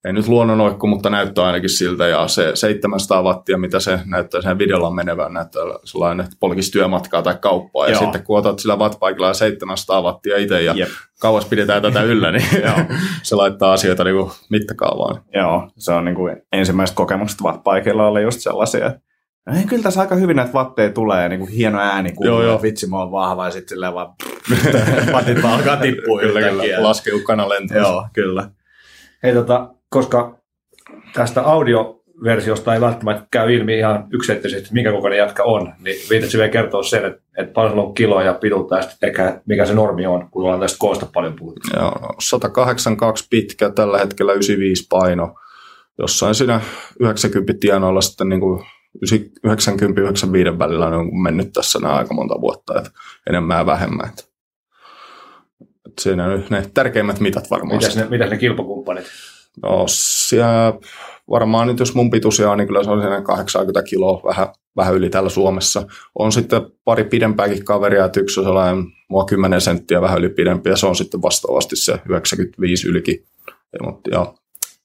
ei 0.04 0.12
nyt 0.12 0.28
luonnonoikku, 0.28 0.86
mutta 0.86 1.10
näyttää 1.10 1.44
ainakin 1.44 1.70
siltä, 1.70 2.06
ja 2.06 2.28
se 2.28 2.50
700 2.54 3.22
wattia, 3.22 3.58
mitä 3.58 3.80
se 3.80 4.00
näyttää 4.04 4.42
sen 4.42 4.58
videolla 4.58 4.90
menevän, 4.90 5.32
näyttää 5.32 5.62
sellainen, 5.84 6.24
että 6.24 6.36
polkisi 6.40 6.72
työmatkaa 6.72 7.22
tai 7.22 7.38
kauppaa, 7.40 7.86
ja 7.86 7.92
Joo. 7.92 8.00
sitten 8.00 8.24
kun 8.24 8.38
otat 8.38 8.58
sillä 8.58 8.76
wattpaikalla 8.76 9.34
700 9.34 10.02
wattia 10.02 10.36
itse, 10.36 10.62
ja 10.62 10.72
Jep. 10.76 10.88
kauas 11.20 11.44
pidetään 11.44 11.82
tätä 11.82 12.02
yllä, 12.02 12.32
niin 12.32 12.46
se 13.22 13.36
laittaa 13.36 13.72
asioita 13.72 14.04
niin 14.04 14.16
kuin 14.16 14.30
mittakaavaan. 14.50 15.22
Joo, 15.34 15.70
se 15.78 15.92
on 15.92 16.04
niin 16.04 16.16
kuin 16.16 16.36
ensimmäiset 16.52 16.96
kokemukset 16.96 17.40
wattpaikilla 17.40 18.06
oli 18.06 18.22
just 18.22 18.40
sellaisia, 18.40 18.86
että 18.86 19.00
ei, 19.56 19.64
kyllä 19.64 19.82
tässä 19.82 20.00
aika 20.00 20.14
hyvin 20.14 20.36
näitä 20.36 20.52
vatteja 20.52 20.90
tulee, 20.92 21.28
niin 21.28 21.40
kuin 21.40 21.52
hieno 21.52 21.78
ääni 21.78 22.12
kuuluu, 22.12 22.32
joo, 22.34 22.42
joo. 22.42 22.62
vitsi, 22.62 22.86
mä 22.86 22.98
oon 22.98 23.12
vahva, 23.12 23.44
ja 23.44 23.50
sitten 23.50 23.68
silleen 23.68 23.94
vaan 23.94 24.14
vatit 25.12 25.42
vaan 25.42 25.54
alkaa 25.54 25.76
tippua 25.76 26.20
kyllä, 26.20 26.40
kyllä, 26.40 26.82
laskeu 26.82 27.20
kanalentoon. 27.20 27.80
Joo, 27.80 28.06
kyllä. 28.12 28.50
Hei, 29.22 29.34
tota, 29.34 29.74
koska 29.88 30.38
tästä 31.12 31.42
audioversiosta 31.42 32.74
ei 32.74 32.80
välttämättä 32.80 33.26
käy 33.30 33.54
ilmi 33.54 33.78
ihan 33.78 34.06
yksittäisesti, 34.12 34.68
minkä 34.72 34.92
kokoinen 34.92 35.18
jatka 35.18 35.42
on, 35.42 35.72
niin 35.84 35.96
viitatko 36.10 36.32
vielä 36.36 36.48
kertoa 36.48 36.82
sen, 36.82 37.04
että, 37.04 37.22
että 37.38 37.52
paljon 37.52 37.78
on 37.78 37.94
kiloa 37.94 38.22
ja 38.22 38.34
pituutta 38.34 38.76
ja 38.76 38.82
ehkä 39.02 39.40
mikä 39.46 39.66
se 39.66 39.74
normi 39.74 40.06
on, 40.06 40.28
kun 40.30 40.44
ollaan 40.44 40.60
tästä 40.60 40.78
koosta 40.78 41.06
paljon 41.14 41.34
puhuttu. 41.38 41.68
Joo, 41.76 42.14
182 42.20 43.26
pitkä, 43.30 43.70
tällä 43.70 43.98
hetkellä 43.98 44.32
95 44.32 44.86
paino. 44.90 45.34
Jossain 45.98 46.34
siinä 46.34 46.60
90 47.00 47.60
tienoilla 47.60 48.00
sitten 48.00 48.28
niin 48.28 48.40
kuin 48.40 48.64
90-95 48.96 50.58
välillä 50.58 50.86
on 50.86 51.22
mennyt 51.22 51.52
tässä 51.52 51.78
nämä 51.78 51.94
aika 51.94 52.14
monta 52.14 52.40
vuotta, 52.40 52.78
että 52.78 52.90
enemmän 53.28 53.58
ja 53.58 53.66
vähemmän. 53.66 54.08
Että, 54.08 54.22
siinä 56.00 56.26
on 56.26 56.44
ne 56.50 56.70
tärkeimmät 56.74 57.20
mitat 57.20 57.50
varmaan. 57.50 57.76
Mitäs 57.76 57.96
ne, 57.96 58.06
mitäs 58.10 58.30
ne 58.30 58.38
kilpakumppanit? 58.38 59.06
No 59.62 59.84
siellä 59.88 60.74
varmaan 61.30 61.66
nyt 61.66 61.78
jos 61.78 61.94
mun 61.94 62.10
pituisia 62.10 62.50
on, 62.50 62.58
niin 62.58 62.68
kyllä 62.68 62.84
se 62.84 62.90
on 62.90 63.24
80 63.24 63.82
kiloa, 63.82 64.20
vähän, 64.24 64.48
vähän 64.76 64.94
yli 64.94 65.10
täällä 65.10 65.30
Suomessa. 65.30 65.86
On 66.14 66.32
sitten 66.32 66.62
pari 66.84 67.04
pidempääkin 67.04 67.64
kaveria, 67.64 68.04
että 68.04 68.20
yksi 68.20 68.40
on 68.40 68.46
sellainen 68.46 68.84
mua 69.08 69.24
10 69.24 69.60
senttiä 69.60 70.00
vähän 70.00 70.18
yli 70.18 70.28
pidempi, 70.28 70.70
ja 70.70 70.76
se 70.76 70.86
on 70.86 70.96
sitten 70.96 71.22
vastaavasti 71.22 71.76
se 71.76 71.98
95 72.08 72.88
ylikin. 72.88 73.24
Ja, 73.72 73.86
mutta, 73.86 74.10
ja, 74.10 74.34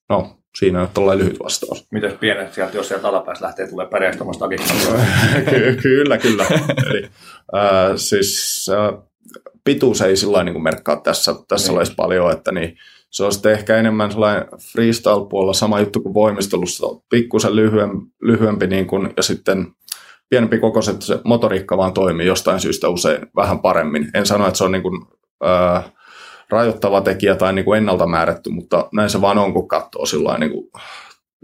no, 0.09 0.37
siinä 0.59 0.81
on 0.81 0.89
tällainen 0.93 1.25
lyhyt 1.25 1.39
vastaus. 1.43 1.87
Mitäs 1.91 2.13
pienet 2.19 2.53
sieltä, 2.53 2.77
jos 2.77 2.87
sieltä 2.87 3.07
alapäästä 3.07 3.45
lähtee, 3.45 3.67
tulee 3.67 3.87
pärjästämästä 3.87 4.45
Ky- 5.49 5.77
Kyllä, 5.81 6.17
kyllä. 6.17 6.45
Eli, 6.89 7.03
äh, 7.55 7.91
siis 7.95 8.65
äh, 8.69 9.01
pituus 9.63 10.01
ei 10.01 10.17
sillä 10.17 10.43
niin 10.43 10.63
merkkaa 10.63 10.95
tässä, 10.95 11.35
tässä 11.47 11.73
niin. 11.73 11.95
paljon, 11.95 12.31
että 12.31 12.51
niin, 12.51 12.77
se 13.09 13.23
on 13.23 13.31
sitten 13.31 13.51
ehkä 13.51 13.77
enemmän 13.77 14.11
sellainen 14.11 14.45
freestyle-puolella 14.71 15.53
sama 15.53 15.79
juttu 15.79 16.01
kuin 16.01 16.13
voimistelussa, 16.13 16.87
pikkusen 17.09 17.55
lyhyen, 17.55 17.89
lyhyempi 18.21 18.67
niin 18.67 18.87
kuin, 18.87 19.13
ja 19.17 19.23
sitten 19.23 19.67
pienempi 20.29 20.57
kokoiset, 20.57 21.01
se 21.01 21.19
motoriikka 21.23 21.77
vaan 21.77 21.93
toimii 21.93 22.27
jostain 22.27 22.59
syystä 22.59 22.89
usein 22.89 23.27
vähän 23.35 23.59
paremmin. 23.59 24.09
En 24.13 24.25
sano, 24.25 24.47
että 24.47 24.57
se 24.57 24.63
on 24.63 24.71
niin 24.71 24.83
kuin, 24.83 25.05
äh, 25.45 25.91
rajoittava 26.49 27.01
tekijä 27.01 27.35
tai 27.35 27.53
niin 27.53 27.65
kuin 27.65 27.77
ennalta 27.77 28.07
määrätty, 28.07 28.49
mutta 28.49 28.89
näin 28.93 29.09
se 29.09 29.21
vaan 29.21 29.37
on, 29.37 29.53
kun 29.53 29.67
katsoo 29.67 30.05
sillä 30.05 30.37
niin 30.37 30.51
kuin, 30.51 30.69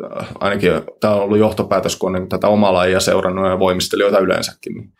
äh, 0.04 0.28
ainakin 0.40 0.72
tämä 1.00 1.14
on 1.14 1.22
ollut 1.22 1.38
johtopäätös, 1.38 1.96
kun 1.96 2.08
on 2.08 2.14
niin 2.14 2.30
tätä 2.30 2.48
omaa 2.48 2.74
lajia 2.74 3.00
seurannut 3.00 3.50
ja 3.50 3.60
voimistelijoita 3.60 4.20
yleensäkin. 4.20 4.74
Niin. 4.74 4.94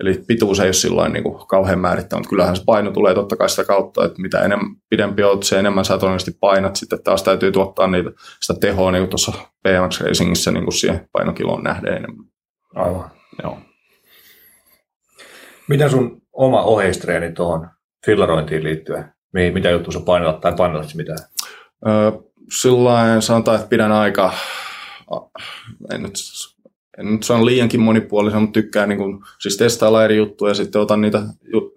Eli 0.00 0.24
pituus 0.26 0.60
ei 0.60 0.66
ole 0.66 0.72
sillä 0.72 1.08
niin 1.08 1.22
kuin 1.22 1.46
kauhean 1.46 1.78
määrittävä, 1.78 2.20
mutta 2.20 2.30
kyllähän 2.30 2.56
se 2.56 2.62
paino 2.66 2.90
tulee 2.90 3.14
totta 3.14 3.36
kai 3.36 3.48
sitä 3.48 3.64
kautta, 3.64 4.04
että 4.04 4.22
mitä 4.22 4.40
enemmän, 4.40 4.76
pidempi 4.88 5.22
olet, 5.22 5.42
se 5.42 5.58
enemmän 5.58 5.84
sä 5.84 5.98
todennäköisesti 5.98 6.38
painat. 6.40 6.76
Sitten 6.76 7.02
taas 7.02 7.22
täytyy 7.22 7.52
tuottaa 7.52 7.86
niitä, 7.86 8.10
sitä 8.40 8.60
tehoa 8.60 8.92
niin 8.92 9.08
tuossa 9.08 9.32
BMX 9.62 10.00
Racingissä 10.00 10.50
niin 10.50 10.64
kuin 10.64 10.74
siihen 10.74 11.08
painokiloon 11.12 11.62
nähden 11.62 11.92
enemmän. 11.92 12.26
Aivan, 12.74 13.10
joo. 13.42 13.58
Miten 15.68 15.90
sun 15.90 16.22
oma 16.32 16.62
oheistreeni 16.62 17.32
tuohon 17.32 17.68
fillarointiin 18.06 18.64
liittyen? 18.64 19.12
Mitä 19.32 19.70
juttu 19.70 19.92
sä 19.92 20.00
painat 20.00 20.40
tai 20.40 20.52
painat 20.56 20.94
mitään? 20.94 21.18
Öö, 21.88 22.12
Silloin 22.60 23.22
sanotaan, 23.22 23.56
että 23.56 23.68
pidän 23.68 23.92
aika, 23.92 24.32
en 25.94 26.02
nyt, 26.02 26.12
en 26.98 27.12
nyt 27.12 27.22
sano 27.22 27.46
liiankin 27.46 27.80
monipuolisen, 27.80 28.40
mutta 28.40 28.60
tykkään 28.60 28.88
niin 28.88 28.98
kuin, 28.98 29.20
siis 29.38 29.56
testailla 29.56 30.04
eri 30.04 30.16
juttuja 30.16 30.50
ja 30.50 30.54
sitten 30.54 30.80
otan 30.80 31.00
niitä 31.00 31.22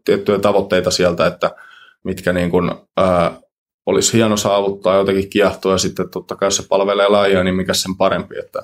tiettyjä 0.05 0.39
tavoitteita 0.39 0.91
sieltä, 0.91 1.27
että 1.27 1.51
mitkä 2.03 2.33
niin 2.33 2.51
kuin, 2.51 2.71
ää, 2.97 3.31
olisi 3.85 4.13
hieno 4.13 4.37
saavuttaa, 4.37 4.95
jotenkin 4.95 5.29
kiehtoa 5.29 5.71
ja 5.71 5.77
sitten 5.77 6.09
totta 6.09 6.35
kai 6.35 6.51
se 6.51 6.63
palvelee 6.69 7.07
lajia, 7.07 7.43
niin 7.43 7.55
mikä 7.55 7.73
sen 7.73 7.97
parempi. 7.97 8.39
Että 8.39 8.59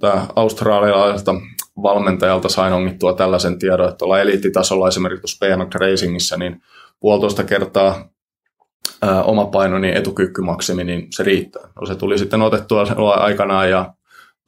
tämä 0.00 0.26
australialaiselta 0.36 1.34
valmentajalta 1.82 2.48
sain 2.48 2.72
ongittua 2.72 3.12
tällaisen 3.12 3.58
tiedon, 3.58 3.88
että 3.88 4.04
ollaan 4.04 4.20
eliittitasolla 4.20 4.88
esimerkiksi 4.88 5.38
BMX 5.38 5.74
Racingissa, 5.74 6.36
niin 6.36 6.62
puolitoista 7.00 7.44
kertaa 7.44 8.08
ää, 9.02 9.22
oma 9.22 9.46
paino, 9.46 9.78
niin 9.78 9.96
etukykkymaksimi, 9.96 10.84
niin 10.84 11.06
se 11.10 11.22
riittää. 11.22 11.62
No, 11.80 11.86
se 11.86 11.94
tuli 11.94 12.18
sitten 12.18 12.42
otettua 12.42 13.12
aikanaan 13.14 13.70
ja 13.70 13.94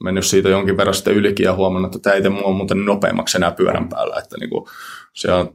mennyt 0.04 0.26
siitä 0.26 0.48
jonkin 0.48 0.76
verran 0.76 0.94
sitten 0.94 1.14
ylikin 1.14 1.44
ja 1.44 1.54
huomannut, 1.54 1.94
että 1.94 2.10
tämä 2.10 2.16
ei 2.16 2.30
mua 2.30 2.52
muuten 2.52 2.84
nopeammaksi 2.84 3.36
enää 3.36 3.50
pyörän 3.50 3.88
päällä. 3.88 4.16
Että 4.18 4.36
niin 4.40 4.50
kuin, 4.50 4.64
siellä 5.14 5.38
on 5.38 5.52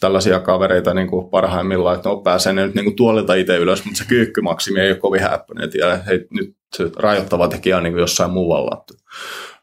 tällaisia 0.00 0.40
kavereita 0.40 0.94
niin 0.94 1.08
kuin 1.08 1.30
parhaimmillaan, 1.30 1.96
että 1.96 2.08
no 2.08 2.16
pääsee 2.16 2.52
ne 2.52 2.66
nyt 2.66 2.74
niin 2.74 2.84
kuin 2.84 2.96
tuolilta 2.96 3.34
itse 3.34 3.56
ylös, 3.56 3.84
mutta 3.84 3.98
se 3.98 4.04
kyykkymaksimi 4.08 4.80
ei 4.80 4.90
ole 4.90 4.98
kovin 4.98 5.20
häppöinen. 5.22 5.70
Ja 5.78 5.96
hei, 5.96 6.26
nyt 6.30 6.56
se 6.76 6.90
rajoittava 6.96 7.48
tekijä 7.48 7.76
on 7.76 7.82
niin 7.82 7.92
kuin 7.92 8.00
jossain 8.00 8.30
muualla. 8.30 8.84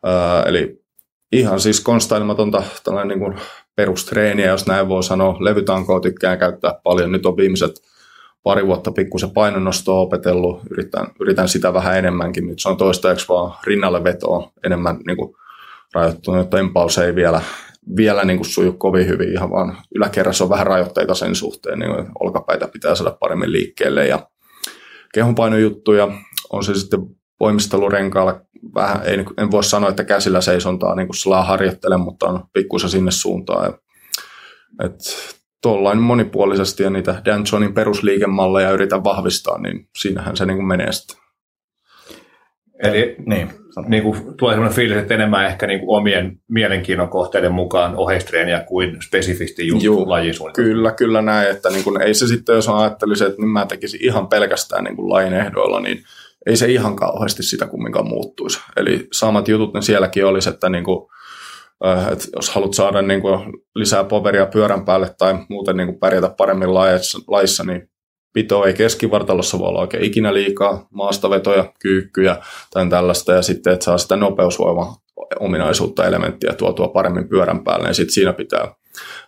Ää, 0.03 0.43
eli 0.43 0.83
ihan 1.31 1.59
siis 1.59 1.81
konstailematonta 1.81 2.63
tällainen 2.83 3.19
niin 3.19 3.31
kuin 3.31 3.41
perustreeniä, 3.75 4.47
jos 4.47 4.67
näin 4.67 4.87
voi 4.87 5.03
sanoa. 5.03 5.37
Levytankoa 5.39 5.99
tykkään 5.99 6.39
käyttää 6.39 6.79
paljon. 6.83 7.11
Nyt 7.11 7.25
on 7.25 7.37
viimeiset 7.37 7.92
pari 8.43 8.67
vuotta 8.67 8.91
pikkusen 8.91 9.31
painonnostoa 9.31 9.99
opetellut, 9.99 10.61
yritän, 10.69 11.07
yritän 11.19 11.47
sitä 11.47 11.73
vähän 11.73 11.97
enemmänkin. 11.97 12.47
Nyt 12.47 12.59
se 12.59 12.69
on 12.69 12.77
toistaiseksi 12.77 13.27
vaan 13.29 13.57
rinnalle 13.63 14.03
vetoa 14.03 14.51
enemmän 14.63 14.99
niin 15.07 15.17
kuin 15.17 15.35
rajoittunut, 15.93 16.41
että 16.41 16.57
ei 17.05 17.15
vielä, 17.15 17.41
vielä 17.97 18.25
niin 18.25 18.37
kuin 18.37 18.49
suju 18.49 18.73
kovin 18.73 19.07
hyvin, 19.07 19.33
ihan 19.33 19.51
vaan 19.51 19.77
yläkerrassa 19.95 20.43
on 20.43 20.49
vähän 20.49 20.67
rajoitteita 20.67 21.15
sen 21.15 21.35
suhteen, 21.35 21.79
niin 21.79 21.91
olkapäitä 22.19 22.67
pitää 22.67 22.95
saada 22.95 23.17
paremmin 23.19 23.51
liikkeelle 23.51 24.07
ja 24.07 24.27
kehonpainojuttuja 25.13 26.07
on 26.49 26.63
se 26.63 26.75
sitten 26.75 26.99
voimistelurenkaalla 27.39 28.41
vähän, 28.75 29.01
ei, 29.05 29.25
en 29.37 29.51
voi 29.51 29.63
sanoa, 29.63 29.89
että 29.89 30.03
käsillä 30.03 30.41
seisontaa 30.41 30.95
niin 30.95 31.07
kuin 31.07 31.45
harjoittelen, 31.45 31.99
mutta 31.99 32.27
on 32.27 32.43
pikkusen 32.53 32.89
sinne 32.89 33.11
suuntaan. 33.11 33.73
Et 34.83 34.95
tuollain 35.63 35.97
monipuolisesti 35.97 36.83
ja 36.83 36.89
niitä 36.89 37.21
Dan 37.25 37.43
Johnin 37.51 37.73
perusliikemalleja 37.73 38.71
yritän 38.71 39.03
vahvistaa, 39.03 39.61
niin 39.61 39.89
siinähän 39.97 40.37
se 40.37 40.45
niin 40.45 40.57
kuin 40.57 40.67
menee 40.67 40.91
sitten. 40.91 41.17
Eli 42.83 43.15
niin, 43.25 43.49
niin 43.87 44.03
kuin, 44.03 44.37
tulee 44.37 44.55
sellainen 44.55 44.75
fiilis, 44.75 44.97
että 44.97 45.13
enemmän 45.13 45.45
ehkä 45.45 45.67
niin 45.67 45.79
kuin 45.79 45.97
omien 45.97 46.39
mielenkiinnon 46.49 47.09
kohteiden 47.09 47.51
mukaan 47.51 47.95
oheistreeniä 47.95 48.59
kuin 48.59 48.97
spesifisti 49.01 49.67
just 49.67 49.85
Kyllä, 50.55 50.91
kyllä 50.91 51.21
näin, 51.21 51.49
että 51.49 51.69
niin 51.69 51.83
kuin, 51.83 52.01
ei 52.01 52.13
se 52.13 52.27
sitten, 52.27 52.55
jos 52.55 52.69
ajattelisi, 52.69 53.23
että 53.23 53.41
niin 53.41 53.49
mä 53.49 53.65
tekisin 53.65 54.03
ihan 54.03 54.27
pelkästään 54.27 54.83
niin 54.83 54.95
kuin 54.95 55.09
lajin 55.09 55.33
ehdoilla, 55.33 55.79
niin 55.79 56.03
ei 56.45 56.55
se 56.55 56.65
ihan 56.65 56.95
kauheasti 56.95 57.43
sitä 57.43 57.67
kumminkaan 57.67 58.07
muuttuisi. 58.07 58.59
Eli 58.77 59.07
samat 59.13 59.47
jutut 59.47 59.73
ne 59.73 59.81
sielläkin 59.81 60.25
olisi, 60.25 60.49
että 60.49 60.69
niin 60.69 60.83
kuin, 60.83 61.09
Äh, 61.85 62.11
et 62.11 62.27
jos 62.35 62.49
haluat 62.49 62.73
saada 62.73 63.01
niin 63.01 63.21
kuin 63.21 63.39
lisää 63.75 64.03
poveria 64.03 64.45
pyörän 64.45 64.85
päälle 64.85 65.15
tai 65.17 65.35
muuten 65.49 65.77
niin 65.77 65.87
kuin 65.87 65.99
pärjätä 65.99 66.29
paremmin 66.29 66.73
laissa, 67.27 67.63
niin 67.63 67.89
pito 68.33 68.65
ei 68.65 68.73
keskivartalossa 68.73 69.59
voi 69.59 69.67
olla 69.67 69.81
oikein 69.81 70.03
ikinä 70.03 70.33
liikaa, 70.33 70.87
maastavetoja, 70.91 71.73
kyykkyjä 71.79 72.37
tai 72.71 72.89
tällaista, 72.89 73.33
ja 73.33 73.41
sitten, 73.41 73.73
että 73.73 73.85
saa 73.85 73.97
sitä 73.97 74.15
nopeusvoima 74.15 74.95
ominaisuutta 75.39 76.05
elementtiä 76.05 76.53
tuotua 76.53 76.87
paremmin 76.87 77.29
pyörän 77.29 77.63
päälle, 77.63 77.87
niin 77.87 77.95
sitten 77.95 78.13
siinä 78.13 78.33
pitää 78.33 78.75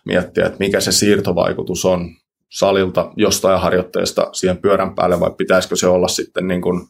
miettiä, 0.04 0.46
että 0.46 0.58
mikä 0.58 0.80
se 0.80 0.92
siirtovaikutus 0.92 1.84
on 1.84 2.10
salilta 2.48 3.12
jostain 3.16 3.60
harjoitteesta 3.60 4.28
siihen 4.32 4.58
pyörän 4.58 4.94
päälle, 4.94 5.20
vai 5.20 5.30
pitäisikö 5.36 5.76
se 5.76 5.86
olla 5.86 6.08
sitten 6.08 6.48
niin 6.48 6.62
kuin 6.62 6.88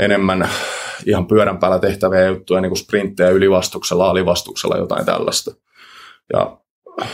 enemmän 0.00 0.48
ihan 1.06 1.26
pyörän 1.26 1.58
päällä 1.58 1.78
tehtäviä 1.78 2.26
juttuja, 2.26 2.60
niin 2.60 2.70
kuin 2.70 2.78
sprinttejä 2.78 3.30
ylivastuksella, 3.30 4.10
alivastuksella, 4.10 4.76
jotain 4.76 5.06
tällaista. 5.06 5.54
Ja 6.32 6.56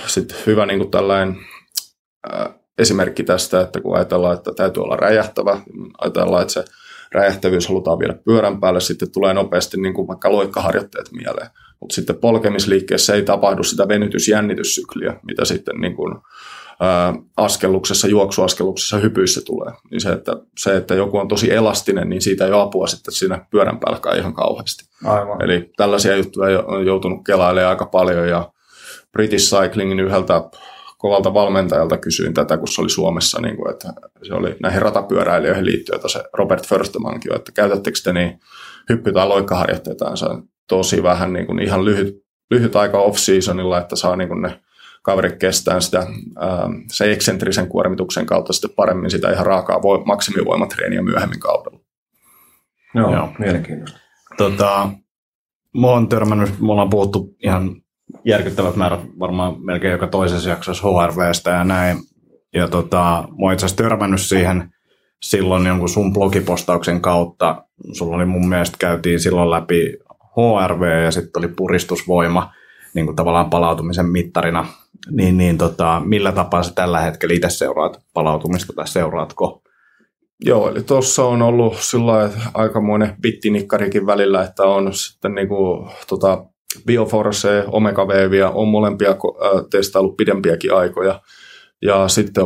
sitten 0.07 0.37
hyvä 0.47 0.67
niin 0.67 0.79
kuin 0.79 0.91
tällainen 0.91 1.37
äh, 2.33 2.55
esimerkki 2.79 3.25
tästä, 3.25 3.61
että 3.61 3.81
kun 3.81 3.97
ajatellaan, 3.97 4.37
että 4.37 4.53
täytyy 4.57 4.83
olla 4.83 4.97
räjähtävä, 4.97 5.61
ajatellaan, 5.99 6.43
että 6.43 6.55
se 6.55 6.65
räjähtävyys 7.13 7.69
halutaan 7.69 7.99
viedä 7.99 8.15
pyörän 8.25 8.61
päälle, 8.61 8.81
sitten 8.81 9.13
tulee 9.13 9.35
nopeasti 9.35 9.77
niin 9.81 9.95
kuin 9.95 10.09
vaikka 10.09 10.33
loikkaharjoitteet 10.33 11.13
mieleen. 11.13 11.51
Mutta 11.81 11.95
sitten 11.95 12.17
polkemisliikkeessä 12.17 13.15
ei 13.15 13.23
tapahdu 13.23 13.63
sitä 13.63 13.89
venytysjännityssykliä, 13.89 15.21
mitä 15.23 15.45
sitten 15.45 15.77
niin 15.81 15.97
kuin 15.97 16.15
askelluksessa, 17.37 18.09
juoksuaskelluksessa, 18.09 18.99
hypyissä 18.99 19.41
tulee. 19.45 19.73
Niin 19.91 20.01
se, 20.01 20.13
että, 20.13 20.33
se, 20.59 20.77
että 20.77 20.95
joku 20.95 21.19
on 21.19 21.29
tosi 21.29 21.53
elastinen, 21.53 22.09
niin 22.09 22.23
siitä 22.23 22.45
ei 22.47 22.53
ole 22.53 22.63
apua 22.63 22.87
sitten 22.87 23.15
siinä 23.15 23.47
pyörän 23.51 23.79
päälläkään 23.79 24.19
ihan 24.19 24.35
kauheasti. 24.35 24.85
Aivan. 25.05 25.45
Eli 25.45 25.71
tällaisia 25.77 26.17
juttuja 26.17 26.63
on 26.63 26.87
joutunut 26.87 27.25
kelailemaan 27.27 27.71
aika 27.71 27.87
paljon 27.87 28.29
ja 28.29 28.53
British 29.13 29.55
Cyclingin 29.55 30.01
yhdeltä 30.01 30.43
kovalta 30.99 31.35
valmentajalta 31.35 31.97
kysyin 31.97 32.35
tätä, 32.35 32.57
kun 32.57 32.69
se 32.69 32.81
oli 32.81 32.91
Suomessa, 32.91 33.41
niin 33.41 33.57
kuin, 33.57 33.71
että 33.71 33.89
se 34.23 34.35
oli 34.35 34.57
näihin 34.63 34.83
ratapyöräilijöihin 34.83 35.67
liittyen, 35.67 36.01
se 36.07 36.25
Robert 36.33 36.67
Förstemankin, 36.67 37.35
että 37.35 37.53
käytättekö 37.53 37.99
te 38.05 38.13
niin 38.13 38.41
hyppy- 38.89 39.13
tai 39.13 39.29
loikkaharjoitteita, 39.29 40.17
se 40.17 40.27
on 40.27 40.43
tosi 40.69 41.03
vähän 41.03 41.33
niin 41.33 41.47
kuin 41.47 41.63
ihan 41.63 41.85
lyhyt, 41.85 42.15
lyhyt 42.51 42.77
aika 42.77 42.99
off-seasonilla, 42.99 43.81
että 43.81 43.97
saa 43.97 44.17
niin 44.17 44.29
kuin 44.29 44.43
ne 44.43 44.61
kaveri 45.03 45.37
kestää 45.37 45.81
sitä 45.81 45.99
ähm, 45.99 46.73
se 46.93 47.13
eksentrisen 47.13 47.69
kuormituksen 47.69 48.27
kautta 48.27 48.53
sitten 48.53 48.71
paremmin 48.77 49.11
sitä 49.11 49.33
ihan 49.33 49.47
raakaa 49.47 49.83
voi, 49.83 50.03
maksimivoimatreeniä 50.05 51.03
myöhemmin 51.03 51.41
kaudella. 51.41 51.81
Joo, 52.95 53.15
Joo. 53.15 53.33
mielenkiintoista. 53.39 53.99
Tota, 54.37 54.91
mä 55.81 55.87
oon 55.87 56.09
törmännyt, 56.09 56.61
me 56.61 56.73
ollaan 56.73 56.91
puhuttu 56.91 57.37
ihan 57.45 57.77
järkyttävät 58.25 58.77
määrät 58.77 59.01
varmaan 59.19 59.65
melkein 59.65 59.93
joka 59.93 60.07
toisessa 60.07 60.51
jaksossa 60.51 60.89
HRVstä 60.89 61.51
ja 61.51 61.65
näin. 61.65 61.99
Ja 62.55 62.69
tota, 62.69 63.25
mä 63.29 63.37
oon 63.39 63.53
itse 63.53 63.67
asiassa 63.67 63.83
törmännyt 63.83 64.21
siihen 64.21 64.73
silloin 65.23 65.67
jonkun 65.67 65.89
sun 65.89 66.13
blogipostauksen 66.13 67.01
kautta. 67.01 67.65
Sulla 67.93 68.17
oli 68.17 68.25
mun 68.25 68.49
mielestä 68.49 68.77
käytiin 68.81 69.21
silloin 69.21 69.51
läpi 69.51 69.99
HRV 70.37 71.05
ja 71.05 71.11
sitten 71.11 71.41
oli 71.41 71.49
puristusvoima 71.49 72.53
niin 72.95 73.07
kuin 73.07 73.17
tavallaan 73.17 73.51
palautumisen 73.51 74.07
mittarina 74.07 74.67
niin, 75.11 75.39
niin 75.39 75.59
tota, 75.59 76.03
millä 76.05 76.33
tapaa 76.33 76.63
sä 76.63 76.73
tällä 76.75 77.01
hetkellä 77.01 77.35
itse 77.35 77.51
seuraat 77.51 78.01
palautumista 78.15 78.73
tai 78.73 78.89
seuraatko? 78.89 79.63
Joo, 80.45 80.71
eli 80.71 80.83
tuossa 80.83 81.25
on 81.25 81.43
ollut 81.43 81.77
sillä 81.77 82.31
aikamoinen 82.55 83.17
bittinikkarikin 83.23 84.07
välillä, 84.07 84.43
että 84.45 84.63
on 84.63 84.95
sitten 84.95 85.35
niinku, 85.35 85.89
tota, 86.09 86.45
Bioforce, 86.87 87.65
Omega 87.67 88.05
Wavea, 88.05 88.51
on 88.51 88.69
molempia 88.69 89.11
äh, 89.11 89.17
testaillut 89.71 90.17
pidempiäkin 90.17 90.75
aikoja. 90.75 91.21
Ja 91.83 92.09
sitten 92.09 92.45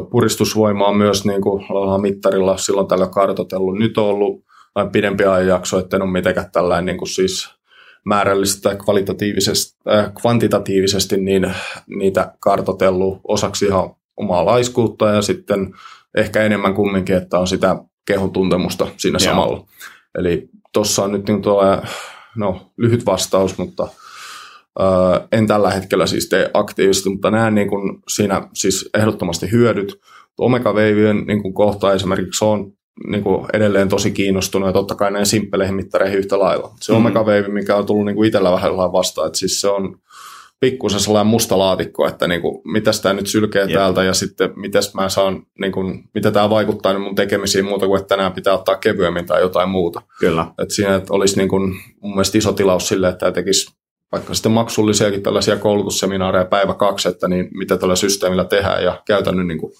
on 0.87 0.96
myös 0.96 1.25
niin 1.25 1.42
kuin 1.42 1.64
mittarilla 2.03 2.57
silloin 2.57 2.88
tällä 2.88 3.07
kartoitellut. 3.07 3.79
Nyt 3.79 3.98
on 3.98 4.05
ollut 4.05 4.44
vain 4.75 4.90
pidempi 4.90 5.25
ajanjakso, 5.25 5.79
että 5.79 5.96
en 5.96 6.03
ole 6.03 6.11
mitenkään 6.11 6.51
tällainen 6.53 6.85
niin 6.87 6.98
kuin 6.98 7.09
siis 7.09 7.62
määrällisesti 8.05 8.62
tai 8.62 8.77
kvalitatiivisesti, 8.77 9.79
äh, 9.93 10.12
kvantitatiivisesti 10.21 11.17
niin 11.17 11.55
niitä 11.87 12.35
kartotellut 12.41 13.21
osaksi 13.29 13.67
ihan 13.67 13.91
omaa 14.17 14.45
laiskuutta 14.45 15.09
ja 15.09 15.23
sitten 15.23 15.75
ehkä 16.17 16.43
enemmän 16.43 16.75
kumminkin, 16.75 17.17
että 17.17 17.38
on 17.38 17.47
sitä 17.47 17.77
kehon 18.07 18.33
tuntemusta 18.33 18.87
siinä 18.97 19.19
Joo. 19.21 19.31
samalla. 19.31 19.67
Eli 20.19 20.49
tuossa 20.73 21.05
on 21.05 21.12
nyt 21.12 21.29
niin 21.29 21.43
tuolla, 21.43 21.83
no, 22.37 22.73
lyhyt 22.77 23.07
vastaus, 23.07 23.59
mutta 23.59 23.83
äh, 24.81 25.29
en 25.33 25.47
tällä 25.47 25.71
hetkellä 25.71 26.07
siis 26.07 26.29
tee 26.29 26.51
aktiivisesti, 26.55 27.11
mutta 27.11 27.31
näen 27.31 27.55
niin 27.55 27.69
kuin 27.69 28.03
siinä 28.09 28.49
siis 28.55 28.91
ehdottomasti 28.95 29.51
hyödyt. 29.51 30.01
Omega 30.38 30.73
Wavien 30.73 31.25
niin 31.27 31.55
kohta 31.55 31.93
esimerkiksi 31.93 32.45
on 32.45 32.73
niin 33.07 33.23
kuin 33.23 33.47
edelleen 33.53 33.89
tosi 33.89 34.11
kiinnostunut 34.11 34.69
ja 34.69 34.73
totta 34.73 34.95
kai 34.95 35.11
näin 35.11 35.27
simppeleihin 35.27 35.75
mittareihin 35.75 36.19
yhtä 36.19 36.39
lailla. 36.39 36.75
Se 36.81 36.93
mm. 36.93 36.99
Omega 36.99 37.21
Wave, 37.21 37.49
mikä 37.49 37.77
on 37.77 37.87
tullut 37.87 38.07
niin 38.07 38.17
kuin 38.17 38.27
itsellä 38.27 38.53
vähän 38.53 38.77
vastaan, 38.77 39.27
että 39.27 39.39
siis 39.39 39.61
se 39.61 39.69
on 39.69 39.99
pikkusen 40.61 41.01
sellainen 41.01 41.31
musta 41.31 41.59
laatikko, 41.59 42.09
että 42.09 42.29
niin 42.29 42.41
kuin, 42.43 42.63
mitäs 42.65 43.01
tämä 43.01 43.13
nyt 43.13 43.27
sylkee 43.27 43.63
yep. 43.63 43.73
täältä 43.73 44.05
ja 44.05 44.15
sitten 44.15 44.53
mitäs 44.57 44.95
mä 44.95 45.09
saan, 45.09 45.47
niin 45.59 45.73
kuin, 45.73 46.05
mitä 46.15 46.31
tämä 46.31 46.51
vaikuttaa 46.51 46.99
mun 46.99 47.15
tekemisiin 47.15 47.65
muuta 47.65 47.87
kuin, 47.87 48.01
että 48.01 48.09
tänään 48.09 48.33
pitää 48.33 48.55
ottaa 48.55 48.77
kevyemmin 48.77 49.27
tai 49.27 49.41
jotain 49.41 49.69
muuta. 49.69 50.03
Kyllä. 50.21 50.47
Että 50.63 50.75
siinä 50.75 50.95
että 50.95 51.15
olisi 51.15 51.37
niin 51.37 51.49
kuin, 51.49 51.75
mun 52.01 52.13
mielestä 52.13 52.39
iso 52.39 52.53
tilaus 52.53 52.89
sille, 52.89 53.09
että 53.09 53.19
tämä 53.19 53.33
tekisi 53.33 53.73
vaikka 54.13 54.35
sitten 54.35 54.53
maksullisiakin 54.53 55.23
tällaisia 55.23 55.57
koulutusseminaareja 55.57 56.45
päivä 56.45 56.75
kaksi, 56.75 57.09
että 57.09 57.29
niin 57.29 57.49
mitä 57.55 57.77
tällä 57.77 57.97
systeemillä 57.97 58.45
tehdään 58.45 58.85
ja 58.85 59.03
käytännön 59.07 59.49
niin 59.49 59.61
kuin, 59.61 59.73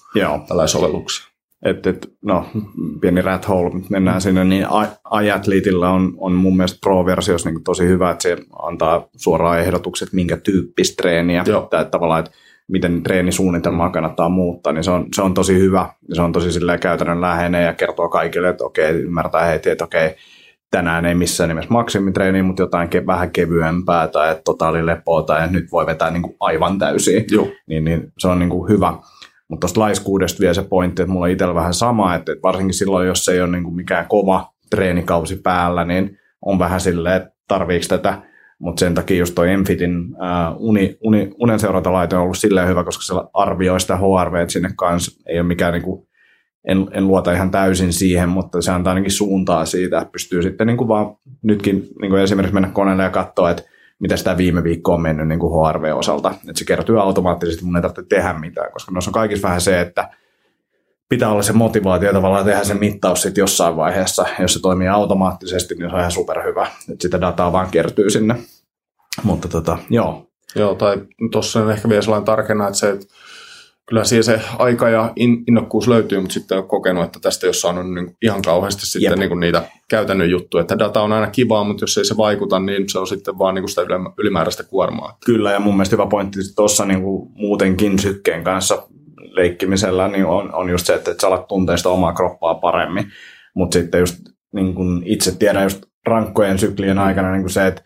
tällaisia 0.47 0.79
sovelluksia. 0.79 1.32
Että 1.63 1.89
et, 1.89 2.11
no, 2.21 2.45
pieni 3.01 3.21
rat 3.21 3.47
hole, 3.47 3.71
mennään 3.89 4.21
sinne, 4.21 4.43
niin 4.43 4.67
iAthleteilla 5.23 5.89
on, 5.89 6.13
on 6.17 6.33
mun 6.33 6.57
mielestä 6.57 6.79
Pro-versiossa 6.81 7.49
niin 7.49 7.63
tosi 7.63 7.87
hyvä, 7.87 8.11
että 8.11 8.21
se 8.23 8.37
antaa 8.61 9.07
suoraan 9.15 9.59
ehdotukset, 9.59 10.13
minkä 10.13 10.37
tyyppistä 10.37 11.01
treeniä, 11.01 11.43
Joo. 11.47 11.63
että 11.63 11.83
tavallaan, 11.83 12.19
että 12.19 12.31
miten 12.67 13.03
treenisuunnitelmaa 13.03 13.89
kannattaa 13.89 14.29
muuttaa, 14.29 14.73
niin 14.73 14.83
se 14.83 14.91
on, 14.91 15.05
se 15.15 15.21
on 15.21 15.33
tosi 15.33 15.59
hyvä, 15.59 15.89
se 16.13 16.21
on 16.21 16.31
tosi 16.31 16.59
käytännön 16.81 17.21
läheinen 17.21 17.65
ja 17.65 17.73
kertoo 17.73 18.09
kaikille, 18.09 18.49
että 18.49 18.63
okei, 18.63 18.91
ymmärtää 18.91 19.45
heti, 19.45 19.69
että 19.69 19.83
okei, 19.83 20.15
tänään 20.71 21.05
ei 21.05 21.15
missään 21.15 21.47
nimessä 21.47 21.73
maksimitreeni, 21.73 22.43
mutta 22.43 22.61
jotain 22.61 22.89
ke- 22.89 23.07
vähän 23.07 23.31
kevyempää 23.31 24.07
tai 24.07 24.31
että 24.31 24.43
totaalilepoa 24.43 25.21
tai 25.21 25.51
nyt 25.51 25.71
voi 25.71 25.85
vetää 25.85 26.11
niin 26.11 26.21
kuin 26.21 26.35
aivan 26.39 26.77
täysin, 26.79 27.25
Joo. 27.31 27.47
Niin, 27.67 27.85
niin 27.85 28.13
se 28.19 28.27
on 28.27 28.39
niin 28.39 28.49
kuin 28.49 28.69
hyvä. 28.69 28.93
Mutta 29.49 29.61
tuosta 29.61 29.79
laiskuudesta 29.79 30.39
vielä 30.39 30.53
se 30.53 30.63
pointti, 30.63 31.01
että 31.01 31.13
mulla 31.13 31.27
itsellä 31.27 31.55
vähän 31.55 31.73
sama, 31.73 32.15
että 32.15 32.31
varsinkin 32.43 32.73
silloin, 32.73 33.07
jos 33.07 33.29
ei 33.29 33.41
ole 33.41 33.51
niin 33.51 33.63
kuin 33.63 33.75
mikään 33.75 34.05
kova 34.09 34.53
treenikausi 34.69 35.35
päällä, 35.35 35.85
niin 35.85 36.17
on 36.41 36.59
vähän 36.59 36.81
silleen, 36.81 37.15
että 37.15 37.29
tarviiko 37.47 37.85
tätä. 37.89 38.21
Mutta 38.59 38.79
sen 38.79 38.93
takia 38.93 39.17
just 39.17 39.35
toi 39.35 39.51
Enfitin 39.51 39.91
uni, 40.57 40.97
uni, 41.01 41.31
unen 41.37 41.59
on 42.13 42.19
ollut 42.19 42.37
silleen 42.37 42.67
hyvä, 42.67 42.83
koska 42.83 43.03
se 43.03 43.13
arvioi 43.33 43.79
sitä 43.79 43.97
HRV 43.97 44.47
sinne 44.47 44.69
kanssa. 44.75 45.21
Ei 45.27 45.39
ole 45.39 45.47
mikään 45.47 45.73
niin 45.73 45.83
kuin, 45.83 46.07
en, 46.67 46.87
en 46.91 47.07
luota 47.07 47.31
ihan 47.31 47.51
täysin 47.51 47.93
siihen, 47.93 48.29
mutta 48.29 48.61
se 48.61 48.71
antaa 48.71 48.91
ainakin 48.91 49.11
suuntaa 49.11 49.65
siitä, 49.65 49.97
että 49.97 50.11
pystyy 50.11 50.41
sitten 50.41 50.67
niin 50.67 50.77
kuin 50.77 50.87
vaan 50.87 51.15
nytkin 51.43 51.87
niin 52.01 52.09
kuin 52.09 52.21
esimerkiksi 52.21 52.53
mennä 52.53 52.69
koneelle 52.69 53.03
ja 53.03 53.09
katsoa, 53.09 53.51
että 53.51 53.63
miten 54.03 54.17
sitä 54.17 54.37
viime 54.37 54.63
viikko 54.63 54.93
on 54.93 55.01
mennyt 55.01 55.27
niin 55.27 55.39
kuin 55.39 55.53
HRV-osalta. 55.53 56.31
Että 56.31 56.59
se 56.59 56.65
kertyy 56.65 57.01
automaattisesti, 57.01 57.65
mun 57.65 57.75
ei 57.75 57.81
tarvitse 57.81 58.15
tehdä 58.15 58.33
mitään, 58.33 58.71
koska 58.71 58.91
noissa 58.91 59.09
on 59.09 59.13
kaikissa 59.13 59.47
vähän 59.47 59.61
se, 59.61 59.81
että 59.81 60.09
pitää 61.09 61.29
olla 61.29 61.41
se 61.41 61.53
motivaatio 61.53 62.13
tavallaan 62.13 62.45
tehdä 62.45 62.63
se 62.63 62.73
mittaus 62.73 63.21
sitten 63.21 63.41
jossain 63.41 63.75
vaiheessa. 63.75 64.25
Jos 64.39 64.53
se 64.53 64.61
toimii 64.61 64.87
automaattisesti, 64.87 65.75
niin 65.75 65.89
se 65.89 65.95
on 65.95 65.99
ihan 65.99 66.11
superhyvä. 66.11 66.67
Että 66.89 67.01
sitä 67.01 67.21
dataa 67.21 67.51
vaan 67.51 67.71
kertyy 67.71 68.09
sinne. 68.09 68.35
Mutta 69.23 69.47
tota, 69.47 69.77
joo. 69.89 70.27
Joo, 70.55 70.75
tai 70.75 70.97
tuossa 71.31 71.71
ehkä 71.71 71.89
vielä 71.89 72.01
sellainen 72.01 72.25
tarkenna, 72.25 72.67
että 72.67 72.79
se, 72.79 72.89
että 72.89 73.05
kyllä 73.89 74.03
siihen 74.03 74.23
se 74.23 74.41
aika 74.59 74.89
ja 74.89 75.13
innokkuus 75.47 75.87
löytyy, 75.87 76.19
mutta 76.19 76.33
sitten 76.33 76.57
on 76.57 76.67
kokenut, 76.67 77.03
että 77.03 77.19
tästä 77.19 77.45
ei 77.45 77.47
ole 77.47 77.53
saanut 77.53 77.93
niin 77.93 78.17
ihan 78.21 78.41
kauheasti 78.41 78.85
sitten 78.85 79.19
niin 79.19 79.29
kuin 79.29 79.39
niitä 79.39 79.63
käytännön 79.89 80.29
juttuja. 80.29 80.61
Että 80.61 80.79
data 80.79 81.01
on 81.01 81.11
aina 81.11 81.27
kivaa, 81.27 81.63
mutta 81.63 81.83
jos 81.83 81.97
ei 81.97 82.05
se 82.05 82.17
vaikuta, 82.17 82.59
niin 82.59 82.89
se 82.89 82.99
on 82.99 83.07
sitten 83.07 83.39
vaan 83.39 83.55
niin 83.55 83.63
kuin 83.63 83.69
sitä 83.69 83.81
ylimääräistä 84.17 84.63
kuormaa. 84.63 85.17
Kyllä, 85.25 85.51
ja 85.51 85.59
mun 85.59 85.73
mielestä 85.73 85.95
hyvä 85.95 86.07
pointti 86.07 86.39
tuossa 86.55 86.85
niin 86.85 87.01
kuin 87.01 87.31
muutenkin 87.35 87.99
sykkeen 87.99 88.43
kanssa 88.43 88.87
leikkimisellä 89.31 90.07
niin 90.07 90.25
on, 90.25 90.53
on 90.55 90.69
just 90.69 90.85
se, 90.85 90.93
että, 90.93 91.15
sä 91.21 91.27
alat 91.27 91.47
tuntee 91.47 91.77
sitä 91.77 91.89
omaa 91.89 92.13
kroppaa 92.13 92.55
paremmin. 92.55 93.11
Mutta 93.55 93.79
sitten 93.79 93.99
just 93.99 94.15
niin 94.53 94.75
kuin 94.75 95.03
itse 95.05 95.37
tiedän 95.37 95.63
just 95.63 95.83
rankkojen 96.05 96.59
syklien 96.59 96.99
aikana 96.99 97.31
niin 97.31 97.41
kuin 97.41 97.51
se, 97.51 97.67
että 97.67 97.81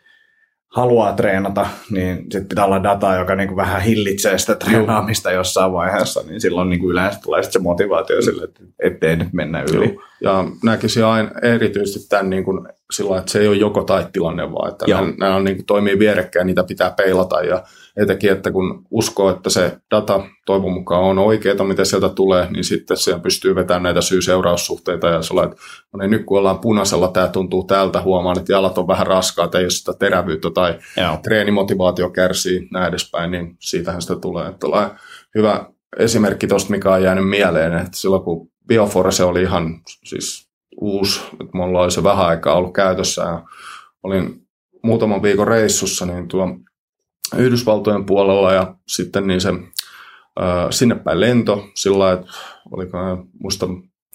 haluaa 0.67 1.13
treenata, 1.13 1.67
niin 1.91 2.17
sitten 2.17 2.45
pitää 2.45 2.65
olla 2.65 2.83
dataa, 2.83 3.17
joka 3.17 3.35
niin 3.35 3.47
kuin 3.47 3.57
vähän 3.57 3.81
hillitsee 3.81 4.37
sitä 4.37 4.55
treenaamista 4.55 5.31
jossain 5.31 5.73
vaiheessa, 5.73 6.23
niin 6.27 6.41
silloin 6.41 6.69
niin 6.69 6.79
kuin 6.79 6.91
yleensä 6.91 7.19
tulee 7.23 7.43
se 7.43 7.59
motivaatio 7.59 8.21
sille, 8.21 8.43
että 8.43 8.63
ettei 8.83 9.15
nyt 9.15 9.33
mennä 9.33 9.63
yli. 9.73 9.85
Joo. 9.85 10.01
Ja 10.21 10.45
näkisin 10.63 11.05
aina 11.05 11.31
erityisesti 11.41 12.09
tämän 12.09 12.29
niin 12.29 12.43
kuin 12.43 12.67
sillä 12.91 13.17
että 13.17 13.31
se 13.31 13.39
ei 13.39 13.47
ole 13.47 13.55
joko 13.55 13.83
tai 13.83 14.05
tilanne, 14.13 14.51
vaan 14.51 14.71
että 14.71 14.85
nämä, 14.87 15.13
nämä 15.19 15.35
on, 15.35 15.43
niin 15.43 15.55
kuin, 15.55 15.65
toimii 15.65 15.99
vierekkäin, 15.99 16.47
niitä 16.47 16.63
pitää 16.63 16.91
peilata 16.97 17.41
ja 17.41 17.63
etenkin, 17.97 18.31
että 18.31 18.51
kun 18.51 18.85
uskoo, 18.91 19.29
että 19.29 19.49
se 19.49 19.77
data 19.91 20.23
toivon 20.45 20.73
mukaan 20.73 21.03
on 21.03 21.19
oikeaa, 21.19 21.63
mitä 21.63 21.85
sieltä 21.85 22.09
tulee, 22.09 22.47
niin 22.51 22.63
sitten 22.63 22.97
siellä 22.97 23.21
pystyy 23.21 23.55
vetämään 23.55 23.83
näitä 23.83 24.01
syy-seuraussuhteita 24.01 25.07
ja 25.07 25.21
sulla, 25.21 25.43
että 25.43 25.55
no 25.93 25.99
niin, 25.99 26.11
nyt 26.11 26.25
kun 26.25 26.39
ollaan 26.39 26.59
punaisella, 26.59 27.07
tämä 27.07 27.27
tuntuu 27.27 27.63
täältä, 27.63 28.01
huomaan, 28.01 28.39
että 28.39 28.51
jalat 28.51 28.77
on 28.77 28.87
vähän 28.87 29.07
raskaat, 29.07 29.55
ei 29.55 29.63
ole 29.63 29.69
sitä 29.69 29.93
terävyyttä 29.99 30.49
tai 30.49 30.79
Joo. 30.97 31.17
treenimotivaatio 31.23 32.09
kärsii, 32.09 32.67
näin 32.71 32.89
edespäin, 32.89 33.31
niin 33.31 33.55
siitähän 33.59 34.01
sitä 34.01 34.15
tulee. 34.15 34.47
Että 34.47 34.67
hyvä 35.35 35.65
esimerkki 35.99 36.47
tuosta, 36.47 36.71
mikä 36.71 36.93
on 36.93 37.03
jäänyt 37.03 37.29
mieleen, 37.29 37.73
että 37.73 37.97
silloin 37.97 38.23
kun 38.23 38.49
Bioforce 38.67 39.23
oli 39.23 39.41
ihan 39.41 39.79
siis 40.03 40.49
uusi, 40.81 41.21
että 41.33 41.57
mulla 41.57 41.81
oli 41.81 41.91
se 41.91 42.03
vähän 42.03 42.25
aikaa 42.25 42.55
ollut 42.55 42.73
käytössä 42.73 43.21
ja 43.21 43.43
olin 44.03 44.47
muutaman 44.83 45.21
viikon 45.21 45.47
reissussa, 45.47 46.05
niin 46.05 46.27
tuo 46.27 46.47
Yhdysvaltojen 47.37 48.05
puolella 48.05 48.53
ja 48.53 48.75
sitten 48.87 49.27
niin 49.27 49.41
se 49.41 49.49
sinne 50.69 50.95
päin 50.95 51.19
lento 51.19 51.67
sillä 51.75 52.11
että 52.11 52.27
oliko 52.71 52.97
muista 53.39 53.67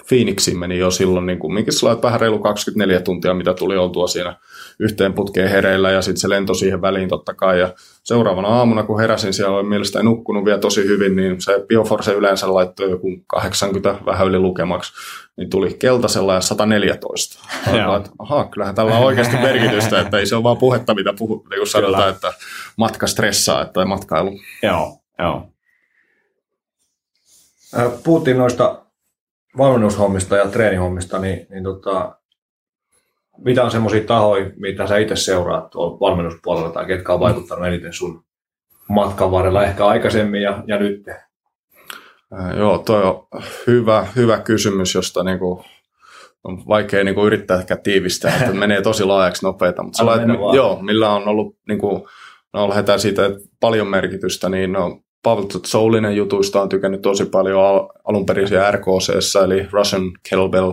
Phoenixiin 0.08 0.58
meni 0.58 0.78
jo 0.78 0.90
silloin, 0.90 1.26
niin 1.26 1.38
kuin, 1.38 1.54
minkä 1.54 1.72
sillä 1.72 2.02
vähän 2.02 2.20
reilu 2.20 2.38
24 2.38 3.00
tuntia, 3.00 3.34
mitä 3.34 3.54
tuli 3.54 3.76
oltua 3.76 4.06
siinä 4.06 4.36
yhteen 4.78 5.12
putkeen 5.12 5.50
hereillä 5.50 5.90
ja 5.90 6.02
sitten 6.02 6.20
se 6.20 6.28
lento 6.28 6.54
siihen 6.54 6.82
väliin 6.82 7.08
totta 7.08 7.34
kai. 7.34 7.60
Ja 7.60 7.74
seuraavana 8.02 8.48
aamuna, 8.48 8.82
kun 8.82 9.00
heräsin, 9.00 9.32
siellä 9.32 9.56
oli 9.56 9.68
mielestäni 9.68 10.04
nukkunut 10.04 10.44
vielä 10.44 10.58
tosi 10.58 10.84
hyvin, 10.84 11.16
niin 11.16 11.40
se 11.40 11.64
Bioforce 11.68 12.12
yleensä 12.12 12.54
laittoi 12.54 12.90
joku 12.90 13.08
80 13.26 14.04
vähän 14.06 14.28
yli 14.28 14.38
lukemaksi, 14.38 14.92
niin 15.36 15.50
tuli 15.50 15.74
keltaisella 15.78 16.34
ja 16.34 16.40
114. 16.40 17.38
Joo. 17.76 17.96
että 17.96 18.10
aha, 18.18 18.44
kyllähän 18.44 18.74
tällä 18.74 18.98
on 18.98 19.04
oikeasti 19.04 19.36
merkitystä, 19.36 20.00
että 20.00 20.18
ei 20.18 20.26
se 20.26 20.36
ole 20.36 20.42
vaan 20.42 20.56
puhetta, 20.56 20.94
mitä 20.94 21.12
puhu, 21.18 21.46
niin 21.50 21.58
kuin 21.58 21.68
sanotaan, 21.68 22.10
että 22.10 22.32
matka 22.76 23.06
stressaa, 23.06 23.62
että 23.62 23.84
matkailu. 23.84 24.30
Joo, 24.62 24.98
joo. 25.18 25.48
Puhuttiin 28.04 28.38
noista 28.38 28.81
valmennushommista 29.58 30.36
ja 30.36 30.48
treenihommista, 30.48 31.18
niin, 31.18 31.46
niin 31.50 31.64
tota, 31.64 32.16
mitä 33.38 33.64
on 33.64 33.70
semmoisia 33.70 34.04
tahoja, 34.04 34.50
mitä 34.56 34.86
sä 34.86 34.98
itse 34.98 35.16
seuraat 35.16 35.70
tuolla 35.70 36.00
valmennuspuolella 36.00 36.70
tai 36.70 36.86
ketkä 36.86 37.12
on 37.12 37.20
vaikuttanut 37.20 37.66
eniten 37.66 37.92
sun 37.92 38.24
matkan 38.88 39.30
varrella 39.30 39.64
ehkä 39.64 39.86
aikaisemmin 39.86 40.42
ja, 40.42 40.64
ja 40.66 40.78
nyt? 40.78 41.08
Äh, 41.08 42.56
joo, 42.56 42.78
toi 42.78 43.02
on 43.02 43.26
hyvä, 43.66 44.06
hyvä 44.16 44.38
kysymys, 44.38 44.94
josta 44.94 45.24
niinku 45.24 45.64
on 46.44 46.62
vaikea 46.68 47.04
niinku 47.04 47.26
yrittää 47.26 47.58
ehkä 47.58 47.76
tiivistää, 47.76 48.36
että 48.36 48.52
menee 48.52 48.82
tosi 48.82 49.04
laajaksi 49.04 49.46
nopeita. 49.46 49.82
Mutta 49.82 49.96
sellainen, 49.98 50.38
joo, 50.54 50.82
millä 50.82 51.10
on 51.10 51.28
ollut, 51.28 51.56
niinku, 51.68 52.08
no 52.52 52.68
lähdetään 52.68 53.00
siitä, 53.00 53.26
että 53.26 53.38
paljon 53.60 53.86
merkitystä, 53.86 54.48
niin 54.48 54.72
no, 54.72 55.00
Pavel 55.22 55.44
Soulinen 55.66 56.16
jutuista 56.16 56.62
on 56.62 56.68
tykännyt 56.68 57.02
tosi 57.02 57.24
paljon 57.24 57.64
al- 57.64 57.88
alun 58.04 58.26
perin 58.26 58.48
RKC, 58.70 59.36
eli 59.44 59.66
Russian 59.72 60.12
Kettlebell 60.28 60.72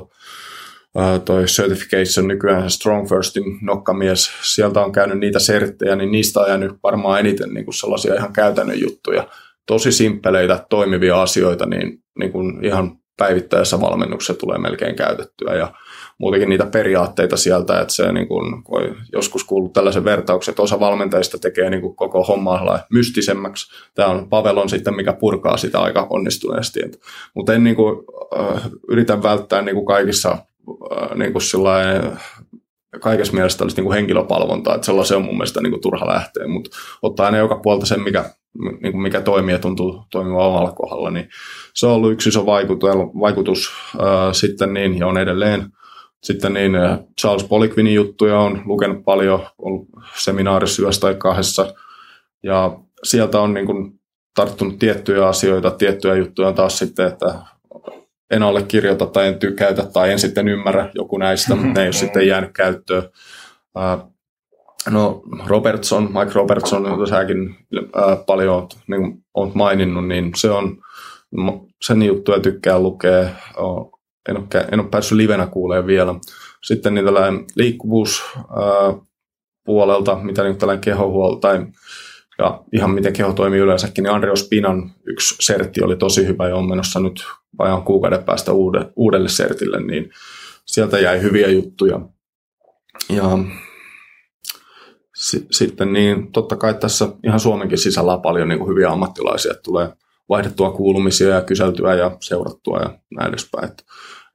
toi 1.26 1.46
certification 1.46 2.28
nykyään 2.28 2.70
Strong 2.70 3.10
Firstin 3.10 3.58
nokkamies, 3.62 4.32
sieltä 4.42 4.82
on 4.82 4.92
käynyt 4.92 5.20
niitä 5.20 5.40
serttejä, 5.40 5.96
niin 5.96 6.12
niistä 6.12 6.40
on 6.40 6.48
jäänyt 6.48 6.72
varmaan 6.84 7.20
eniten 7.20 7.54
niin 7.54 7.66
kuin 7.66 7.76
sellaisia 7.76 8.16
ihan 8.16 8.34
käytännön 8.34 8.80
juttuja. 8.80 9.28
Tosi 9.66 9.92
simppeleitä, 9.92 10.66
toimivia 10.70 11.22
asioita, 11.22 11.66
niin, 11.66 12.04
niin 12.20 12.32
kuin 12.32 12.66
ihan 12.66 12.98
päivittäisessä 13.18 13.82
valmennuksessa 13.82 14.34
tulee 14.34 14.58
melkein 14.58 14.96
käytettyä. 14.96 15.56
Ja 15.56 15.74
muutenkin 16.20 16.50
niitä 16.50 16.66
periaatteita 16.66 17.38
sieltä, 17.38 17.82
että 17.82 17.94
se 17.94 18.12
niin 18.12 18.28
kuin, 18.28 18.64
joskus 19.14 19.44
kuullut 19.44 19.74
tällaisen 19.74 20.04
vertauksen, 20.04 20.52
että 20.52 20.62
osa 20.62 20.80
valmentajista 20.80 21.38
tekee 21.40 21.70
niin 21.70 21.82
kuin 21.82 21.96
koko 21.96 22.24
hommaa 22.24 22.80
mystisemmäksi. 22.92 23.72
Tämä 23.96 24.10
on 24.10 24.30
Pavelon 24.30 24.70
sitten, 24.70 24.96
mikä 24.96 25.14
purkaa 25.14 25.58
sitä 25.58 25.80
aika 25.80 26.08
onnistuneesti. 26.10 26.80
Mutta 27.36 27.54
en 27.54 27.64
niin 27.64 27.76
kuin, 27.76 28.06
äh, 28.40 28.70
yritä 28.90 29.24
välttää 29.24 29.62
niin 29.62 29.76
kuin 29.76 29.86
kaikissa 29.86 30.32
äh, 30.32 31.18
niin 31.18 31.34
kuin 31.34 31.44
kaikessa 33.02 33.34
mielessä 33.34 33.66
niin 33.66 33.84
kuin 33.84 33.96
henkilöpalvontaa, 33.96 34.76
että 34.76 34.86
sellaisen 34.86 35.18
on 35.18 35.24
mun 35.24 35.36
mielestä 35.36 35.62
niin 35.62 35.72
kuin 35.72 35.82
turha 35.82 36.08
lähteä, 36.08 36.48
mutta 36.48 36.78
ottaa 37.02 37.26
aina 37.26 37.38
joka 37.38 37.60
puolta 37.64 37.86
sen, 37.86 38.02
mikä, 38.02 38.26
niin 38.82 38.92
kuin 38.92 39.02
mikä 39.02 39.22
toimii 39.22 39.56
ja 39.56 39.60
tuntuu 39.60 40.04
toimiva 40.12 40.48
omalla 40.48 40.72
kohdalla, 40.72 41.12
niin 41.12 41.30
se 41.74 41.88
on 41.88 41.94
ollut 41.94 42.12
yksi 42.12 42.30
iso 42.30 42.46
vaikutus, 42.46 42.90
vaikutus 43.20 43.70
äh, 43.96 44.06
sitten 44.32 44.74
niin, 44.74 44.98
ja 44.98 45.08
on 45.08 45.18
edelleen 45.18 45.72
sitten 46.24 46.54
niin 46.54 46.76
äh, 46.76 47.00
Charles 47.22 47.44
Poliquinin 47.44 47.94
juttuja 47.94 48.40
on 48.40 48.62
lukenut 48.66 49.06
paljon, 49.06 49.46
ollut 49.58 49.88
seminaarissa 50.18 50.82
yössä 50.82 51.02
tai 51.02 51.16
kahdessa. 51.16 51.74
Ja 52.44 52.80
sieltä 53.04 53.42
on 53.42 53.54
niin 53.54 53.66
kuin 53.66 54.00
tarttunut 54.36 54.80
tiettyjä 54.80 55.28
asioita, 55.28 55.72
tiettyjä 55.72 56.16
juttuja 56.16 56.54
taas 56.54 56.78
sitten, 56.78 57.08
että 57.08 57.36
en 58.32 58.44
allekirjoita 58.44 59.06
tai 59.06 59.28
en 59.28 59.40
tykäytä 59.40 59.84
tai 59.84 60.12
en 60.12 60.20
sitten 60.20 60.48
ymmärrä 60.48 60.90
joku 60.96 61.18
näistä, 61.18 61.56
mutta 61.56 61.74
ne 61.74 61.82
ei 61.82 61.88
ole 61.88 61.94
sitten 62.04 62.28
jäänyt 62.28 62.52
käyttöön. 62.54 63.04
Äh, 63.78 64.00
no 64.90 65.22
Robertson, 65.46 66.04
Mike 66.04 66.32
Robertson, 66.34 66.86
jota 66.86 67.06
säkin 67.06 67.56
äh, 67.78 68.26
paljon 68.26 68.68
niin 68.88 69.02
kuin 69.02 69.24
olet 69.34 69.56
maininnut, 69.56 70.08
niin 70.08 70.32
se 70.36 70.52
on, 70.52 70.78
sen 71.82 72.04
juttuja 72.04 72.40
tykkää 72.40 72.80
lukea 72.80 73.30
en 74.30 74.38
ole, 74.38 74.68
en 74.72 74.80
ole 74.80 74.90
päässyt 74.90 75.16
livenä 75.16 75.48
kuulemaan 75.48 75.88
vielä. 75.88 76.16
Sitten 76.64 76.94
niin 76.94 77.06
tällainen 77.06 77.46
liikkuvuus 77.56 78.24
puolelta, 79.66 80.16
mitä 80.16 80.44
nyt 80.44 80.58
tällainen 80.58 80.84
kehohuolto 80.84 81.40
tai 81.40 81.66
ja 82.40 82.64
ihan 82.74 82.92
miten 82.92 83.14
keho 83.14 83.34
toimii 83.34 83.60
yleensäkin, 83.60 84.04
niin 84.04 84.14
Andreo 84.14 84.36
Spinan 84.36 84.92
yksi 85.06 85.36
sertti 85.40 85.84
oli 85.84 85.96
tosi 85.96 86.28
hyvä 86.28 86.50
ja 86.50 86.56
on 86.56 86.70
menossa 86.70 87.00
nyt 87.00 87.24
vajaan 87.60 87.84
kuukauden 87.84 88.24
päästä 88.24 88.52
uudelle 88.96 89.30
sertille, 89.30 89.82
niin 89.82 90.12
sieltä 90.66 91.00
jäi 91.00 91.22
hyviä 91.22 91.48
juttuja. 91.48 92.00
Ja 93.10 93.26
s- 95.18 95.46
sitten 95.52 95.94
niin 95.94 96.32
totta 96.32 96.56
kai 96.56 96.74
tässä 96.74 97.08
ihan 97.24 97.40
Suomenkin 97.40 97.78
sisällä 97.78 98.14
on 98.14 98.22
paljon 98.22 98.48
niin 98.48 98.60
kuin 98.60 98.70
hyviä 98.70 98.90
ammattilaisia, 98.90 99.54
tulee 99.54 99.90
vaihdettua 100.30 100.72
kuulumisia 100.72 101.30
ja 101.30 101.42
kyseltyä 101.42 101.96
ja 101.96 102.18
seurattua 102.20 102.80
ja 102.80 103.00
näin 103.16 103.30
edespäin. 103.30 103.66
Että, 103.66 103.84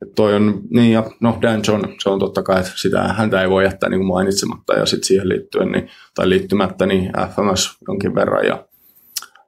että 0.02 0.14
toi 0.14 0.34
on, 0.34 0.60
niin 0.70 0.92
ja 0.92 1.04
no 1.20 1.38
Dan 1.42 1.60
John, 1.68 1.84
se 1.98 2.10
on 2.10 2.18
totta 2.18 2.42
kai, 2.42 2.60
että 2.60 2.72
sitä 2.74 3.02
häntä 3.02 3.42
ei 3.42 3.50
voi 3.50 3.64
jättää 3.64 3.88
niin 3.90 4.00
kuin 4.00 4.08
mainitsematta 4.08 4.74
ja 4.74 4.86
sitten 4.86 5.06
siihen 5.06 5.28
liittyen, 5.28 5.72
niin, 5.72 5.90
tai 6.14 6.28
liittymättä, 6.28 6.86
niin 6.86 7.12
FMS 7.34 7.78
jonkin 7.88 8.14
verran 8.14 8.46
ja 8.46 8.64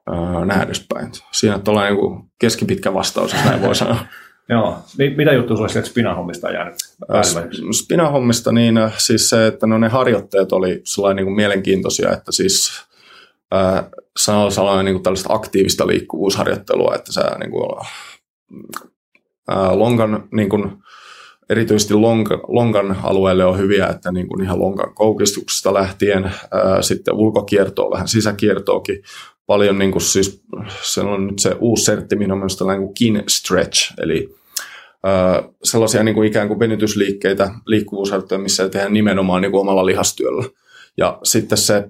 öö, 0.09 0.45
näin 0.45 0.61
edespäin. 0.61 1.11
Siinä 1.31 1.55
on 1.67 1.75
niin 1.75 2.29
keskipitkä 2.39 2.93
vastaus, 2.93 3.33
jos 3.33 3.45
näin 3.45 3.61
voi 3.61 3.75
sanoa. 3.85 3.97
Joo. 4.49 4.77
Mitä 5.17 5.33
juttu 5.33 5.55
sulle 5.55 5.69
sieltä 5.69 5.89
Spina-hommista 5.89 6.47
on 6.47 6.53
jäänyt? 6.53 6.75
Spina-hommista 7.71 8.51
niin 8.51 8.75
siis 8.97 9.29
se, 9.29 9.47
että 9.47 9.67
no 9.67 9.77
ne 9.77 9.87
harjoitteet 9.87 10.51
oli 10.51 10.81
sellainen 10.83 11.15
niin 11.15 11.25
kuin 11.25 11.35
mielenkiintoisia, 11.35 12.11
että 12.11 12.31
siis 12.31 12.87
äh, 14.29 14.49
sellainen 14.49 14.85
niin 14.85 14.95
kuin 14.95 15.03
tällaista 15.03 15.33
aktiivista 15.33 15.87
liikkuvuusharjoittelua, 15.87 16.95
että 16.95 17.13
sä 17.13 17.21
niin 17.39 17.51
kuin, 17.51 17.85
äh, 19.51 19.71
lonkan, 19.73 20.27
niin 20.31 20.49
kuin, 20.49 20.71
erityisesti 21.49 21.93
lonka, 21.93 22.39
lonkan 22.47 22.97
alueelle 23.03 23.45
on 23.45 23.57
hyviä, 23.57 23.87
että 23.87 24.11
niin 24.11 24.27
kuin 24.27 24.43
ihan 24.43 24.59
lonkan 24.59 24.95
koukistuksesta 24.95 25.73
lähtien, 25.73 26.25
äh, 26.25 26.33
sitten 26.81 27.13
ulkokiertoa, 27.13 27.91
vähän 27.91 28.07
sisäkiertoakin, 28.07 29.03
paljon 29.45 29.79
niin 29.79 29.91
kuin 29.91 30.01
siis, 30.01 30.43
se 30.81 31.01
on 31.01 31.27
nyt 31.27 31.39
se 31.39 31.55
uusi 31.59 31.85
sertti, 31.85 32.15
mihin 32.15 32.31
on 32.31 32.37
myös 32.37 32.57
tällainen 32.57 32.85
kuin 32.85 32.93
kin 32.93 33.23
stretch, 33.27 33.93
eli 33.97 34.35
äh, 35.07 35.49
sellaisia 35.63 36.03
niin 36.03 36.15
kuin 36.15 36.27
ikään 36.27 36.47
kuin 36.47 36.59
venytysliikkeitä, 36.59 37.51
liikkuvuusharjoitteja, 37.65 38.39
missä 38.39 38.69
tehdään 38.69 38.93
nimenomaan 38.93 39.41
niin 39.41 39.51
kuin 39.51 39.61
omalla 39.61 39.85
lihastyöllä. 39.85 40.43
Ja 40.97 41.19
sitten 41.23 41.57
se 41.57 41.89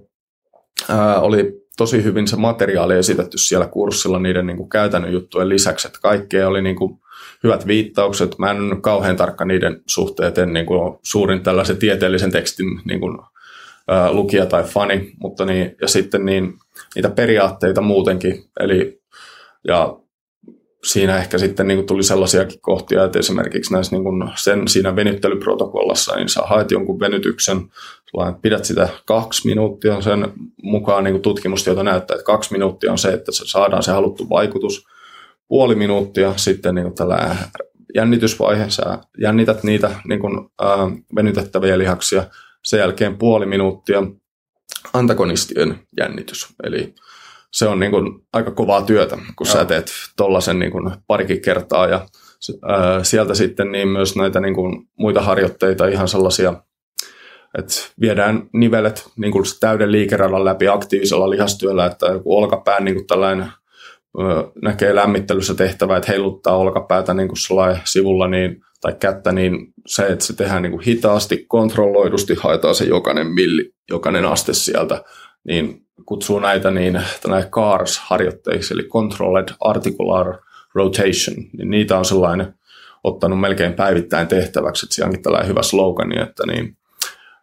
äh, 0.89 1.23
oli 1.23 1.66
tosi 1.77 2.03
hyvin 2.03 2.27
se 2.27 2.35
materiaali 2.35 2.95
esitetty 2.95 3.37
siellä 3.37 3.67
kurssilla 3.67 4.19
niiden 4.19 4.47
niin 4.47 4.57
kuin 4.57 4.69
käytännön 4.69 5.13
juttujen 5.13 5.49
lisäksi, 5.49 5.87
että 5.87 5.99
kaikkea 6.01 6.47
oli 6.47 6.61
niin 6.61 6.75
kuin 6.75 6.99
hyvät 7.43 7.67
viittaukset. 7.67 8.37
Mä 8.39 8.51
en 8.51 8.81
kauhean 8.81 9.15
tarkka 9.15 9.45
niiden 9.45 9.81
suhteet, 9.85 10.37
en 10.37 10.53
niin 10.53 10.65
kuin 10.65 10.99
suurin 11.03 11.43
tällaisen 11.43 11.77
tieteellisen 11.77 12.31
tekstin 12.31 12.81
niin 12.85 12.99
kuin, 12.99 13.17
lukija 14.11 14.45
tai 14.45 14.63
fani, 14.63 15.13
mutta 15.19 15.45
niin, 15.45 15.75
ja 15.81 15.87
sitten 15.87 16.25
niin, 16.25 16.53
niitä 16.95 17.09
periaatteita 17.09 17.81
muutenkin, 17.81 18.43
eli 18.59 19.01
ja 19.67 19.97
siinä 20.83 21.17
ehkä 21.17 21.37
sitten 21.37 21.67
niin 21.67 21.77
kuin 21.77 21.87
tuli 21.87 22.03
sellaisiakin 22.03 22.61
kohtia, 22.61 23.03
että 23.03 23.19
esimerkiksi 23.19 23.73
näissä 23.73 23.95
niin 23.95 24.03
kuin 24.03 24.29
sen 24.35 24.67
siinä 24.67 24.95
venyttelyprotokollassa, 24.95 26.15
niin 26.15 26.29
sä 26.29 26.41
haet 26.41 26.71
jonkun 26.71 26.99
venytyksen, 26.99 27.61
pidät 28.41 28.65
sitä 28.65 28.89
kaksi 29.05 29.47
minuuttia 29.47 30.01
sen 30.01 30.33
mukaan 30.63 31.03
niin 31.03 31.13
kuin 31.13 31.21
tutkimustietoa 31.21 31.83
näyttää, 31.83 32.15
että 32.15 32.25
kaksi 32.25 32.51
minuuttia 32.51 32.91
on 32.91 32.97
se, 32.97 33.09
että 33.09 33.31
se 33.31 33.43
saadaan 33.45 33.83
se 33.83 33.91
haluttu 33.91 34.29
vaikutus, 34.29 34.87
puoli 35.47 35.75
minuuttia 35.75 36.33
sitten 36.35 36.75
niin 36.75 36.95
tällä 36.95 37.35
jännitysvaihe, 37.95 38.69
sä 38.69 38.99
jännität 39.21 39.63
niitä 39.63 39.91
niin 40.07 40.19
kuin, 40.19 40.49
ää, 40.61 40.77
venytettäviä 41.15 41.77
lihaksia, 41.77 42.23
sen 42.63 42.79
jälkeen 42.79 43.17
puoli 43.17 43.45
minuuttia 43.45 44.03
antagonistien 44.93 45.79
jännitys, 45.99 46.47
eli 46.63 46.93
se 47.51 47.67
on 47.67 47.79
niin 47.79 47.91
kuin 47.91 48.27
aika 48.33 48.51
kovaa 48.51 48.81
työtä, 48.81 49.15
kun 49.15 49.47
Joo. 49.47 49.53
sä 49.53 49.65
teet 49.65 49.91
tollasen 50.17 50.59
niin 50.59 50.71
kuin 50.71 50.91
parikin 51.07 51.41
kertaa. 51.41 51.87
Ja 51.87 52.07
ää, 52.67 53.03
sieltä 53.03 53.33
sitten 53.33 53.71
niin 53.71 53.87
myös 53.87 54.15
näitä 54.15 54.39
niin 54.39 54.55
kuin 54.55 54.87
muita 54.99 55.21
harjoitteita, 55.21 55.87
ihan 55.87 56.07
sellaisia, 56.07 56.53
että 57.57 57.73
viedään 58.01 58.49
nivelet 58.53 59.09
niin 59.15 59.31
kuin 59.31 59.45
täyden 59.59 59.91
liikeradan 59.91 60.45
läpi 60.45 60.67
aktiivisella 60.67 61.29
lihastyöllä, 61.29 61.85
että 61.85 62.05
joku 62.05 62.37
olkapään 62.37 62.85
niin 62.85 62.95
kuin 62.95 63.07
tällainen 63.07 63.51
näkee 64.61 64.95
lämmittelyssä 64.95 65.55
tehtävä, 65.55 65.97
että 65.97 66.11
heiluttaa 66.11 66.57
olkapäätä 66.57 67.13
niin 67.13 67.27
kuin 67.27 67.37
sivulla 67.83 68.27
niin, 68.27 68.61
tai 68.81 68.95
kättä, 68.99 69.31
niin 69.31 69.73
se, 69.87 70.07
että 70.07 70.25
se 70.25 70.35
tehdään 70.35 70.61
niin 70.61 70.71
kuin 70.71 70.83
hitaasti, 70.83 71.45
kontrolloidusti, 71.47 72.35
haetaan 72.39 72.75
se 72.75 72.85
jokainen 72.85 73.27
milli, 73.27 73.73
jokainen 73.89 74.25
aste 74.25 74.53
sieltä, 74.53 75.03
niin 75.43 75.81
kutsuu 76.05 76.39
näitä 76.39 76.71
niin 76.71 77.01
CARS-harjoitteiksi, 77.49 78.73
eli 78.73 78.83
Controlled 78.83 79.47
Articular 79.59 80.37
Rotation, 80.75 81.37
niin 81.57 81.69
niitä 81.69 81.97
on 81.97 82.05
sellainen 82.05 82.53
ottanut 83.03 83.39
melkein 83.39 83.73
päivittäin 83.73 84.27
tehtäväksi, 84.27 84.85
että 84.85 84.95
siellä 84.95 85.07
onkin 85.07 85.23
tällainen 85.23 85.49
hyvä 85.49 85.63
slogani, 85.63 86.21
että 86.21 86.43
niin, 86.47 86.77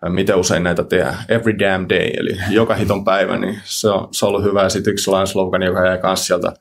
miten 0.08 0.36
usein 0.36 0.62
näitä 0.62 0.84
tehdään, 0.84 1.16
every 1.28 1.58
damn 1.58 1.88
day, 1.88 2.10
eli 2.16 2.36
joka 2.50 2.74
hiton 2.74 3.04
päivä, 3.04 3.36
niin 3.36 3.60
se 3.64 3.88
on, 3.88 4.08
se 4.10 4.26
on 4.26 4.28
ollut 4.28 4.44
hyvä. 4.44 4.62
Ja 4.62 4.68
sitten 4.68 4.92
yksi 4.92 5.04
sellainen 5.04 5.26
slogan, 5.26 5.62
joka 5.62 5.86
jäi 5.86 5.98
myös 6.02 6.26
sieltä 6.26 6.52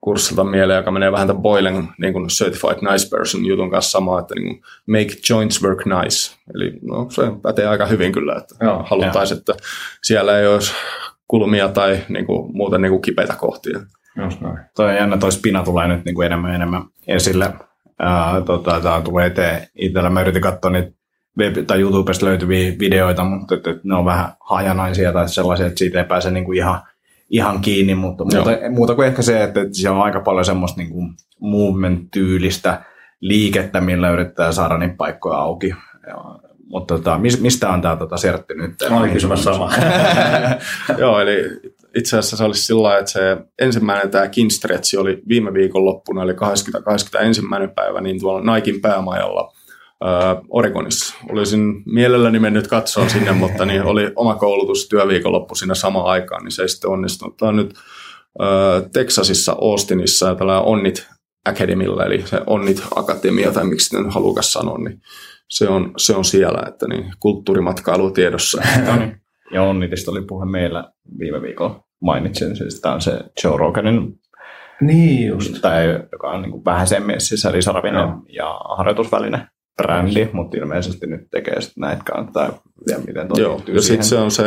kurssilta 0.00 0.44
mieleen, 0.44 0.76
joka 0.76 0.90
menee 0.90 1.12
vähän 1.12 1.26
tämän 1.26 1.42
Boilen 1.42 1.88
niin 1.98 2.12
kuin 2.12 2.28
Certified 2.28 2.92
Nice 2.92 3.08
Person 3.10 3.44
jutun 3.44 3.70
kanssa 3.70 3.90
samaa, 3.90 4.20
että 4.20 4.34
niin 4.34 4.46
kuin, 4.46 4.62
make 4.86 5.16
joints 5.30 5.62
work 5.62 5.78
nice. 5.86 6.36
Eli 6.54 6.72
no, 6.82 7.10
se 7.10 7.22
pätee 7.42 7.66
aika 7.66 7.86
hyvin 7.86 8.12
kyllä, 8.12 8.34
että 8.36 8.54
Joo, 8.64 8.84
haluttaisiin, 8.86 9.38
että 9.38 9.54
siellä 10.02 10.38
ei 10.38 10.46
olisi 10.46 10.72
kulmia 11.28 11.68
tai 11.68 11.98
niin 12.08 12.26
kuin, 12.26 12.56
muuten 12.56 12.82
niin 12.82 12.90
kuin 12.90 13.02
kipeitä 13.02 13.34
kohtia. 13.34 13.80
Just 14.24 14.40
noin. 14.40 14.58
Toi 14.76 14.88
on 14.90 14.94
jännä, 14.94 15.16
toi 15.16 15.32
spina 15.32 15.62
tulee 15.62 15.88
nyt 15.88 16.04
niin 16.04 16.14
kuin 16.14 16.26
enemmän 16.26 16.50
ja 16.50 16.54
enemmän 16.54 16.82
esille. 17.06 17.52
Ää, 17.98 18.40
tota, 18.40 18.80
tämä 18.80 19.00
tulee 19.00 19.26
eteen 19.26 19.68
itsellä. 19.74 20.10
Mä 20.10 20.20
yritin 20.20 20.42
katsoa 20.42 20.70
niitä 20.70 20.92
web- 21.38 21.66
tai 21.66 21.80
YouTubesta 21.80 22.26
löytyviä 22.26 22.72
videoita, 22.78 23.24
mutta 23.24 23.54
että, 23.54 23.70
että 23.70 23.82
ne 23.84 23.94
on 23.94 24.04
vähän 24.04 24.32
hajanaisia 24.40 25.12
tai 25.12 25.28
sellaisia, 25.28 25.66
että 25.66 25.78
siitä 25.78 25.98
ei 25.98 26.04
pääse 26.04 26.30
niin 26.30 26.44
kuin 26.44 26.58
ihan, 26.58 26.80
ihan 27.30 27.60
kiinni, 27.60 27.94
mutta 27.94 28.24
muuta, 28.24 28.50
muuta 28.70 28.94
kuin 28.94 29.08
ehkä 29.08 29.22
se, 29.22 29.42
että, 29.42 29.60
että 29.60 29.74
siellä 29.74 29.98
on 29.98 30.04
aika 30.04 30.20
paljon 30.20 30.44
semmoista 30.44 30.80
niin 30.80 30.90
kuin 30.90 31.14
movement-tyylistä 31.40 32.82
liikettä, 33.20 33.80
millä 33.80 34.10
yrittää 34.10 34.52
saada 34.52 34.78
niitä 34.78 34.94
paikkoja 34.96 35.38
auki. 35.38 35.74
Ja, 36.06 36.16
mutta 36.66 36.94
tota, 36.94 37.18
mistä 37.18 37.70
on 37.70 37.82
tämä 37.82 37.96
tota, 37.96 38.16
sertti 38.16 38.54
nyt? 38.54 38.72
Mä 38.90 39.00
olin 39.00 39.12
kysymässä 39.12 39.52
sama. 39.52 39.72
Joo, 40.98 41.20
eli 41.20 41.36
itse 41.96 42.18
asiassa 42.18 42.36
se 42.36 42.44
olisi 42.44 42.62
sillä 42.62 42.98
että 42.98 43.10
se 43.10 43.36
ensimmäinen 43.58 44.10
tämä 44.10 44.28
Kinstretch 44.28 44.98
oli 44.98 45.22
viime 45.28 45.54
viikon 45.54 45.84
loppuna, 45.84 46.22
eli 46.22 46.34
20, 46.34 46.84
21. 46.84 47.42
päivä, 47.74 48.00
niin 48.00 48.20
tuolla 48.20 48.42
Naikin 48.42 48.80
päämajalla 48.80 49.52
äh, 50.04 50.36
Oregonissa. 50.48 51.14
Olisin 51.30 51.82
mielelläni 51.86 52.38
mennyt 52.38 52.66
katsoa 52.66 53.08
sinne, 53.08 53.32
mutta 53.32 53.64
niin 53.66 53.82
oli 53.82 54.12
oma 54.16 54.34
koulutus 54.34 54.88
työviikonloppu 54.88 55.54
siinä 55.54 55.74
samaan 55.74 56.06
aikaan, 56.06 56.44
niin 56.44 56.52
se 56.52 56.62
ei 56.62 56.68
sitten 56.68 56.90
onnistunut. 56.90 57.36
Tämä 57.36 57.48
on 57.48 57.56
nyt 57.56 57.74
äh, 58.42 58.90
Texasissa, 58.92 59.56
Austinissa, 59.60 60.34
tällä 60.34 60.60
Onnit 60.60 61.06
Academilla, 61.48 62.04
eli 62.04 62.26
se 62.26 62.40
Onnit 62.46 62.82
Akatemia, 62.96 63.52
tai 63.52 63.64
miksi 63.64 63.84
sitten 63.84 64.10
halukas 64.10 64.52
sanoa, 64.52 64.78
niin 64.78 65.00
se 65.50 65.68
on, 65.68 65.92
se 65.96 66.14
on 66.14 66.24
siellä, 66.24 66.62
että 66.68 66.86
niin, 66.88 67.12
kulttuurimatkailu 67.20 68.10
tiedossa. 68.10 68.62
no 68.86 68.96
niin. 68.96 69.20
Ja 69.52 69.62
Onnitista 69.62 70.10
oli 70.10 70.22
puhe 70.22 70.46
meillä 70.46 70.92
viime 71.18 71.42
viikolla. 71.42 71.80
Mainitsin, 72.02 72.56
siis 72.56 72.80
tämä 72.80 72.94
on 72.94 73.00
se 73.00 73.20
Joe 73.44 73.56
Roganin 73.56 74.20
niin 74.80 75.28
just. 75.28 75.60
Tai, 75.60 76.00
joka 76.12 76.30
on 76.30 76.42
niin 76.42 76.50
kuin 76.50 76.64
vähän 76.64 76.86
sen 76.86 77.02
sisälisaravinen 77.18 78.08
ja 78.28 78.60
harjoitusväline 78.76 79.48
brändi, 79.76 80.28
mutta 80.32 80.56
ilmeisesti 80.56 81.06
nyt 81.06 81.30
tekee 81.30 81.60
sitten 81.60 81.80
näitä 81.80 82.02
kanssa, 82.04 82.52
ja 82.90 82.98
miten 83.06 83.28
toi 83.28 83.40
Joo, 83.40 83.62
ja 83.66 83.82
sitten 83.82 84.06
se 84.06 84.16
on 84.16 84.30
se, 84.30 84.42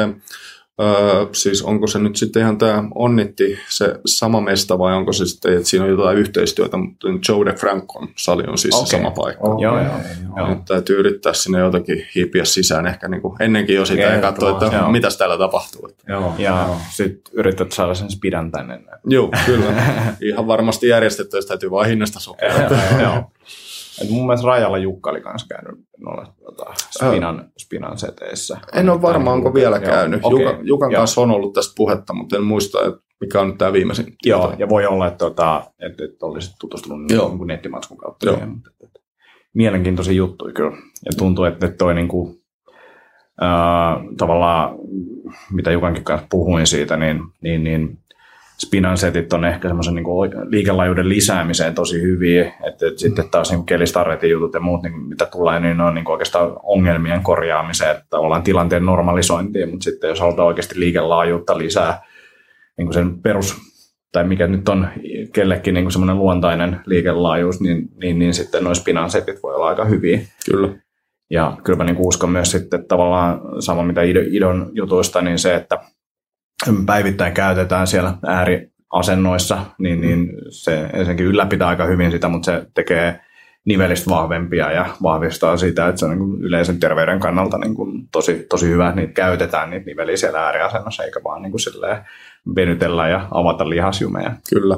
öö, 0.82 1.26
siis 1.32 1.62
onko 1.62 1.88
se 1.88 2.00
nyt 2.00 2.16
sitten 2.16 2.42
ihan 2.42 2.58
tämä 2.58 2.84
Onnitti 2.96 3.60
se 3.70 3.96
sama 4.06 4.42
mesta 4.42 4.80
vai 4.80 4.96
onko 4.96 5.14
se 5.14 5.26
sitten, 5.26 5.54
että 5.54 5.70
siinä 5.70 5.86
on 5.86 5.92
jotain 5.92 6.18
yhteistyötä, 6.18 6.78
mutta 6.78 7.08
Joe 7.08 7.46
de 7.46 7.54
Francon 7.54 8.08
sali 8.18 8.44
on 8.48 8.58
siis 8.58 8.76
okay. 8.76 8.86
se 8.86 8.92
sama 8.92 9.12
paikka. 9.12 9.48
Okay. 9.48 9.64
Joo, 9.64 9.80
joo, 9.84 10.00
joo. 10.38 10.50
Nyt 10.50 10.66
täytyy 10.66 11.00
yrittää 11.00 11.34
sinne 11.34 11.60
jotakin 11.60 12.06
hiipiä 12.16 12.46
sisään 12.46 12.88
ehkä 12.88 13.08
niin 13.08 13.22
kuin 13.22 13.36
ennenkin 13.40 13.76
jo 13.76 13.86
sitä 13.86 14.02
ja 14.02 14.22
katsoa, 14.22 14.52
että 14.52 14.78
joo. 14.78 14.92
mitäs 14.92 15.18
täällä 15.18 15.38
tapahtuu. 15.38 15.90
Joo, 16.08 16.34
ja 16.38 16.70
sitten 16.92 17.34
yrität 17.34 17.72
saada 17.72 17.94
sen 17.94 18.12
spidan 18.12 18.52
tänne. 18.52 18.80
Joo, 19.06 19.32
kyllä. 19.46 19.66
Ihan 20.22 20.48
varmasti 20.48 20.88
järjestetty, 20.88 21.38
jos 21.38 21.46
täytyy 21.46 21.72
vaan 21.72 21.88
hinnasta 21.88 22.20
sopia. 22.20 22.54
joo. 23.04 23.32
Et 24.02 24.10
mun 24.10 24.26
mielestä 24.26 24.48
Rajalla 24.48 24.78
Jukka 24.78 25.10
oli 25.10 25.22
kanssa 25.22 25.48
käynyt 25.48 25.86
noilla 25.98 26.34
tota, 26.46 26.66
spinan, 26.90 27.52
spinan 27.58 27.98
seteissä. 27.98 28.58
En 28.74 28.90
ole 28.90 29.02
varma, 29.02 29.32
onko 29.32 29.54
vielä 29.54 29.80
käynyt. 29.80 30.20
Okay. 30.24 30.40
Jukan, 30.40 30.68
Jukan 30.68 30.92
kanssa 30.92 31.22
on 31.22 31.32
ollut 31.32 31.54
tästä 31.54 31.74
puhetta, 31.78 32.14
mutta 32.14 32.36
en 32.36 32.44
muista, 32.44 32.86
että 32.86 33.02
mikä 33.22 33.42
on 33.42 33.48
nyt 33.48 33.58
tämä 33.58 33.74
viimeisin. 33.74 34.16
Joo, 34.26 34.48
tieto. 34.48 34.56
ja 34.60 34.70
voi 34.70 34.86
olla, 34.86 35.08
että, 35.08 35.18
tota, 35.18 35.64
että, 35.80 36.06
että 36.06 36.26
olisit 36.26 36.56
tutustunut 36.60 37.12
Joo. 37.12 37.30
Niin 37.30 37.48
nettimatskun 37.48 37.98
kautta. 37.98 38.26
Joo. 38.26 38.38
Mielenkiintoisia 39.54 40.14
juttuja 40.14 40.54
kyllä. 40.54 40.78
Ja 41.06 41.12
tuntuu, 41.18 41.46
että 41.46 41.68
toi 41.68 41.96
niin 41.96 42.08
kuin, 42.08 42.40
tavallaan, 44.18 44.76
mitä 45.52 45.72
Jukankin 45.72 46.04
kanssa 46.04 46.28
puhuin 46.30 46.68
siitä, 46.68 46.98
niin, 46.98 47.22
niin, 47.42 47.64
niin 47.64 48.00
spinan 48.66 48.98
setit 48.98 49.34
on 49.34 49.46
ehkä 49.46 49.68
semmoisen 49.68 49.96
niin 49.96 50.06
liikelaajuuden 50.48 51.10
lisäämiseen 51.10 51.76
tosi 51.76 52.02
hyviä, 52.02 52.54
että, 52.68 52.88
että 52.88 53.00
sitten 53.00 53.30
taas 53.30 53.52
niin 53.52 53.66
kelistarretin 53.66 54.30
jutut 54.30 54.54
ja 54.54 54.60
muut, 54.60 54.84
niin 54.84 55.00
mitä 55.00 55.26
tulee, 55.26 55.60
niin 55.60 55.78
ne 55.78 55.84
on 55.84 55.96
niin 55.96 56.10
oikeastaan 56.10 56.52
ongelmien 56.64 57.24
korjaamiseen, 57.24 57.98
että 57.98 58.18
ollaan 58.18 58.44
tilanteen 58.44 58.86
normalisointiin, 58.86 59.70
mutta 59.70 59.84
sitten 59.84 60.08
jos 60.08 60.20
halutaan 60.20 60.48
oikeasti 60.48 60.80
liikelaajuutta 60.80 61.58
lisää, 61.58 62.02
niin 62.78 62.86
kuin 62.86 62.94
sen 62.94 63.22
perus, 63.22 63.58
tai 64.12 64.24
mikä 64.24 64.48
nyt 64.48 64.70
on 64.70 64.88
kellekin 65.34 65.74
niin 65.74 65.92
semmoinen 65.92 66.18
luontainen 66.18 66.80
liikelaajuus, 66.86 67.62
niin, 67.62 67.90
niin, 68.02 68.20
niin 68.20 68.34
sitten 68.34 68.64
noin 68.64 68.76
spinan 68.76 69.10
setit 69.10 69.44
voi 69.44 69.56
olla 69.56 69.68
aika 69.68 69.86
hyviä. 69.86 70.20
Kyllä. 70.52 70.70
Ja 71.30 71.58
kyllä 71.64 71.78
mä 71.78 71.84
niin 71.84 71.98
uskon 72.00 72.30
myös 72.30 72.52
sitten 72.52 72.88
tavallaan 72.88 73.42
sama 73.60 73.84
mitä 73.84 74.02
Idon 74.32 74.70
jutuista, 74.74 75.22
niin 75.22 75.40
se, 75.40 75.56
että 75.56 75.78
päivittäin 76.86 77.34
käytetään 77.34 77.88
siellä 77.88 78.14
ääriasennoissa, 78.28 79.66
niin, 79.80 80.02
niin 80.02 80.32
se 80.50 80.90
ensinnäkin 80.94 81.26
ylläpitää 81.26 81.68
aika 81.68 81.86
hyvin 81.86 82.12
sitä, 82.12 82.28
mutta 82.28 82.46
se 82.46 82.66
tekee 82.74 83.20
nivelistä 83.66 84.10
vahvempia 84.10 84.72
ja 84.72 84.86
vahvistaa 85.04 85.58
sitä, 85.58 85.88
että 85.88 86.00
se 86.00 86.06
on 86.06 86.20
niin 86.20 86.42
yleisen 86.42 86.80
terveyden 86.80 87.20
kannalta 87.20 87.58
niin 87.58 87.76
kuin 87.76 88.08
tosi, 88.12 88.46
tosi 88.50 88.70
hyvä, 88.70 88.90
että 88.90 89.02
niitä 89.02 89.14
käytetään 89.14 89.70
niitä 89.70 89.86
niveliä 89.86 90.18
siellä 90.18 90.46
ääriasennossa, 90.46 91.04
eikä 91.04 91.20
vaan 91.24 91.42
niin 91.42 91.52
kuin 91.52 91.62
venytellä 92.56 93.08
ja 93.08 93.28
avata 93.32 93.70
lihasjumeja. 93.70 94.32
Kyllä. 94.50 94.78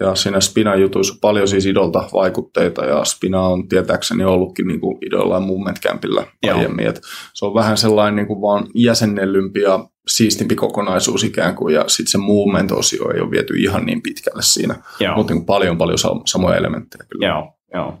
Ja 0.00 0.14
siinä 0.14 0.40
Spina-jutuissa 0.40 1.18
paljon 1.20 1.48
siis 1.48 1.66
idolta 1.66 2.08
vaikutteita 2.12 2.84
ja 2.84 3.04
Spina 3.04 3.40
on 3.40 3.68
tietääkseni 3.68 4.24
ollutkin 4.24 4.66
niin 4.66 4.80
kuin 4.80 4.98
idolla 5.06 5.34
ja 5.34 5.40
Movement 5.40 5.80
Campilla 5.80 6.26
aiemmin. 6.50 6.86
Et 6.86 7.00
se 7.34 7.46
on 7.46 7.54
vähän 7.54 7.76
sellainen 7.76 8.16
niin 8.16 8.26
kuin 8.26 8.40
vaan 8.40 8.66
jäsennellympi 8.74 9.60
ja 9.60 9.84
siistimpi 10.06 10.54
kokonaisuus 10.54 11.24
ikään 11.24 11.54
kuin 11.54 11.74
ja 11.74 11.84
sitten 11.88 12.10
se 12.10 12.18
movement-osio 12.18 13.10
ei 13.14 13.20
ole 13.20 13.30
viety 13.30 13.54
ihan 13.56 13.86
niin 13.86 14.02
pitkälle 14.02 14.42
siinä, 14.42 14.74
Joo. 15.00 15.16
mutta 15.16 15.34
niin 15.34 15.46
paljon 15.46 15.78
paljon 15.78 15.98
samoja 16.26 16.56
elementtejä 16.56 17.04
kyllä. 17.08 17.26
Joo, 17.26 17.58
joo. 17.74 17.98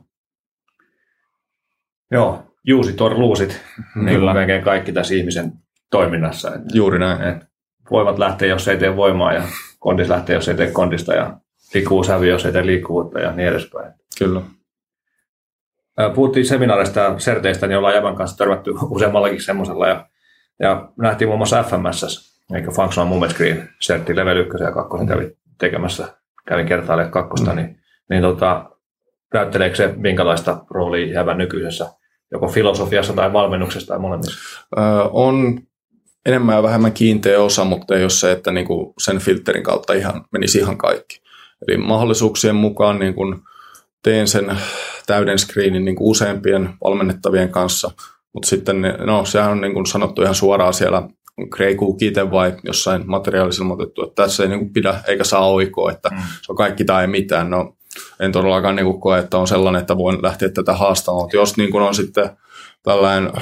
Joo, 2.10 2.42
juusit 2.64 3.00
or 3.00 3.18
luusit, 3.18 3.60
niin 3.94 4.20
kuin 4.20 4.34
melkein 4.34 4.64
kaikki 4.64 4.92
tässä 4.92 5.14
ihmisen 5.14 5.52
toiminnassa. 5.90 6.54
Että, 6.54 6.68
Juuri 6.74 6.98
näin. 6.98 7.22
Että 7.22 7.46
voimat 7.90 8.18
lähtee, 8.18 8.48
jos 8.48 8.68
ei 8.68 8.76
tee 8.76 8.96
voimaa 8.96 9.32
ja 9.32 9.42
kondis 9.78 10.08
lähtee, 10.08 10.34
jos 10.34 10.48
ei 10.48 10.54
tee 10.54 10.70
kondista 10.70 11.14
ja 11.14 11.36
liikkuu 11.74 12.04
sävy, 12.04 12.28
jos 12.28 12.46
ei 12.46 12.52
tee 12.52 12.66
liikkuvuutta 12.66 13.20
ja 13.20 13.32
niin 13.32 13.48
edespäin. 13.48 13.92
Kyllä. 14.18 14.40
Puhuttiin 16.14 16.46
seminaarista 16.46 17.00
ja 17.00 17.18
serteistä, 17.18 17.66
niin 17.66 17.78
ollaan 17.78 17.94
Jävän 17.94 18.16
kanssa 18.16 18.36
törmätty 18.36 18.70
useammallakin 18.90 19.42
semmoisella 19.42 19.88
ja, 19.88 20.06
ja 20.60 20.88
nähtiin 20.98 21.28
muun 21.28 21.38
muassa 21.38 21.62
FMS, 21.62 22.32
eikä 22.54 22.70
Functional 22.70 23.08
Movement 23.08 23.32
Screen, 23.32 23.68
sertti 23.80 24.16
level 24.16 24.36
1 24.36 24.64
ja 24.64 24.72
2 24.72 25.06
kävi 25.08 25.36
tekemässä, 25.58 26.16
kävin 26.48 26.66
kertailemaan 26.66 27.12
kakkosta, 27.12 27.50
mm. 27.50 27.56
niin, 27.56 27.78
niin 28.10 28.22
tota, 28.22 28.70
näytteleekö 29.34 29.76
se 29.76 29.94
minkälaista 29.96 30.64
roolia 30.70 31.14
Jävän 31.14 31.38
nykyisessä 31.38 31.86
joko 32.32 32.48
filosofiassa 32.48 33.12
tai 33.12 33.32
valmennuksessa 33.32 33.88
tai 33.88 33.98
molemmissa? 33.98 34.40
Öö, 34.78 34.84
on 35.12 35.60
enemmän 36.26 36.56
ja 36.56 36.62
vähemmän 36.62 36.92
kiinteä 36.92 37.42
osa, 37.42 37.64
mutta 37.64 37.96
ei 37.96 38.02
ole 38.02 38.10
se, 38.10 38.32
että 38.32 38.52
niin 38.52 38.66
kuin 38.66 38.94
sen 38.98 39.18
filterin 39.18 39.62
kautta 39.62 39.92
ihan, 39.92 40.24
menisi 40.32 40.58
ihan 40.58 40.78
kaikki. 40.78 41.22
Eli 41.68 41.76
mahdollisuuksien 41.76 42.56
mukaan 42.56 42.98
niin 42.98 43.14
kuin 43.14 43.40
teen 44.02 44.28
sen 44.28 44.56
täyden 45.06 45.38
screenin 45.38 45.84
niin 45.84 45.96
kuin 45.96 46.10
useampien 46.10 46.74
valmennettavien 46.84 47.48
kanssa, 47.48 47.90
mutta 48.32 48.48
sitten 48.48 48.80
no, 48.98 49.24
sehän 49.24 49.50
on 49.50 49.60
niin 49.60 49.74
kuin 49.74 49.86
sanottu 49.86 50.22
ihan 50.22 50.34
suoraan 50.34 50.74
siellä 50.74 51.08
Grey 51.50 51.74
Cook 51.74 52.02
itse 52.02 52.30
vai 52.30 52.52
jossain 52.64 53.02
materiaalissa 53.06 53.62
ilmoitettu, 53.62 54.02
että 54.02 54.22
tässä 54.22 54.42
ei 54.42 54.48
niin 54.48 54.60
kuin 54.60 54.72
pidä 54.72 54.94
eikä 55.08 55.24
saa 55.24 55.50
oikoa, 55.50 55.90
että 55.90 56.08
mm. 56.08 56.16
se 56.16 56.52
on 56.52 56.56
kaikki 56.56 56.84
tai 56.84 57.02
ei 57.02 57.08
mitään. 57.08 57.50
No, 57.50 57.76
en 58.20 58.32
todellakaan 58.32 58.76
niin 58.76 58.86
kuin 58.86 59.00
koe, 59.00 59.18
että 59.18 59.38
on 59.38 59.48
sellainen, 59.48 59.80
että 59.80 59.96
voin 59.96 60.22
lähteä 60.22 60.48
tätä 60.48 60.72
haastamaan, 60.72 61.22
mutta 61.22 61.36
jos 61.36 61.56
niin 61.56 61.70
kuin 61.70 61.84
on 61.84 61.94
sitten 61.94 62.30
tällainen 62.82 63.32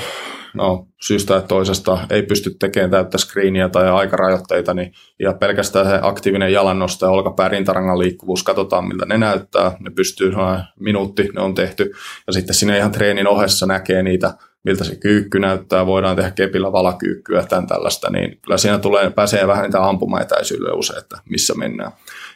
no, 0.54 0.86
syystä 1.00 1.36
että 1.36 1.48
toisesta 1.48 1.98
ei 2.10 2.22
pysty 2.22 2.56
tekemään 2.58 2.90
täyttä 2.90 3.18
screeniä 3.18 3.68
tai 3.68 3.90
aikarajoitteita, 3.90 4.74
niin 4.74 4.92
ja 5.18 5.32
pelkästään 5.32 5.86
se 5.86 5.98
aktiivinen 6.02 6.52
jalannosto 6.52 7.06
ja 7.06 7.10
olkapää 7.10 7.50
liikkuvuus, 7.96 8.42
katsotaan 8.42 8.88
miltä 8.88 9.06
ne 9.06 9.18
näyttää, 9.18 9.76
ne 9.80 9.90
pystyy, 9.90 10.32
minuutti 10.80 11.28
ne 11.34 11.40
on 11.40 11.54
tehty, 11.54 11.92
ja 12.26 12.32
sitten 12.32 12.54
sinne 12.54 12.78
ihan 12.78 12.92
treenin 12.92 13.28
ohessa 13.28 13.66
näkee 13.66 14.02
niitä, 14.02 14.34
miltä 14.64 14.84
se 14.84 14.96
kyykky 14.96 15.38
näyttää, 15.38 15.86
voidaan 15.86 16.16
tehdä 16.16 16.30
kepillä 16.30 16.72
valakyykkyä, 16.72 17.46
tämän 17.46 17.66
tällaista, 17.66 18.10
niin 18.10 18.38
kyllä 18.42 18.58
siinä 18.58 18.78
tulee, 18.78 19.10
pääsee 19.10 19.46
vähän 19.46 19.64
niitä 19.64 19.88
ampumaetäisyydelle 19.88 20.72
usein, 20.72 20.98
että 20.98 21.18
missä 21.28 21.54
mennään. 21.54 21.92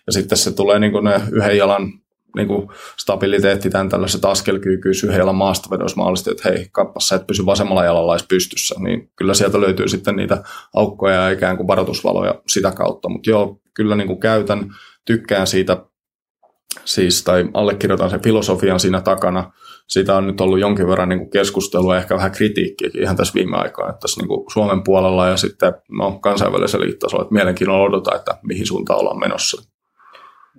Ja 0.06 0.12
sitten 0.12 0.38
se 0.38 0.52
tulee 0.52 0.78
niin 0.78 0.92
kuin 0.92 1.04
ne 1.04 1.20
yhden 1.32 1.56
jalan 1.56 1.92
niin 2.36 2.48
kuin 2.48 2.68
stabiliteetti, 2.96 3.70
tämän 3.70 3.88
tällaiset 3.88 4.24
askelkyykyys 4.24 5.04
yhden 5.04 5.18
jalan 5.18 5.34
maastavedossa 5.34 5.96
mahdollisesti, 5.96 6.30
että 6.30 6.48
hei, 6.48 6.68
kappassa 6.72 7.16
et 7.16 7.26
pysy 7.26 7.46
vasemmalla 7.46 7.84
jalalla 7.84 8.16
pystyssä, 8.28 8.74
niin 8.78 9.10
kyllä 9.16 9.34
sieltä 9.34 9.60
löytyy 9.60 9.88
sitten 9.88 10.16
niitä 10.16 10.42
aukkoja 10.74 11.14
ja 11.14 11.30
ikään 11.30 11.56
kuin 11.56 11.66
varoitusvaloja 11.66 12.34
sitä 12.48 12.72
kautta, 12.72 13.08
mutta 13.08 13.30
joo, 13.30 13.60
kyllä 13.74 13.96
niin 13.96 14.06
kuin 14.06 14.20
käytän, 14.20 14.74
tykkään 15.04 15.46
siitä 15.46 15.84
siis, 16.84 17.24
tai 17.24 17.48
allekirjoitan 17.54 18.10
sen 18.10 18.22
filosofian 18.22 18.80
siinä 18.80 19.00
takana. 19.00 19.52
Siitä 19.88 20.16
on 20.16 20.26
nyt 20.26 20.40
ollut 20.40 20.60
jonkin 20.60 20.88
verran 20.88 21.08
niin 21.08 21.30
keskustelua 21.30 21.94
ja 21.94 22.00
ehkä 22.00 22.16
vähän 22.16 22.32
kritiikkiäkin 22.32 23.02
ihan 23.02 23.16
tässä 23.16 23.34
viime 23.34 23.56
aikaa, 23.56 23.88
että 23.88 24.00
tässä 24.00 24.22
niin 24.22 24.44
Suomen 24.52 24.82
puolella 24.82 25.28
ja 25.28 25.36
sitten 25.36 25.74
no, 25.88 26.12
kansainvälisellä 26.12 26.86
liittasolla, 26.86 27.22
että 27.22 27.34
mielenkiinnolla 27.34 27.84
odota, 27.84 28.16
että 28.16 28.38
mihin 28.42 28.66
suuntaan 28.66 29.00
ollaan 29.00 29.18
menossa. 29.18 29.62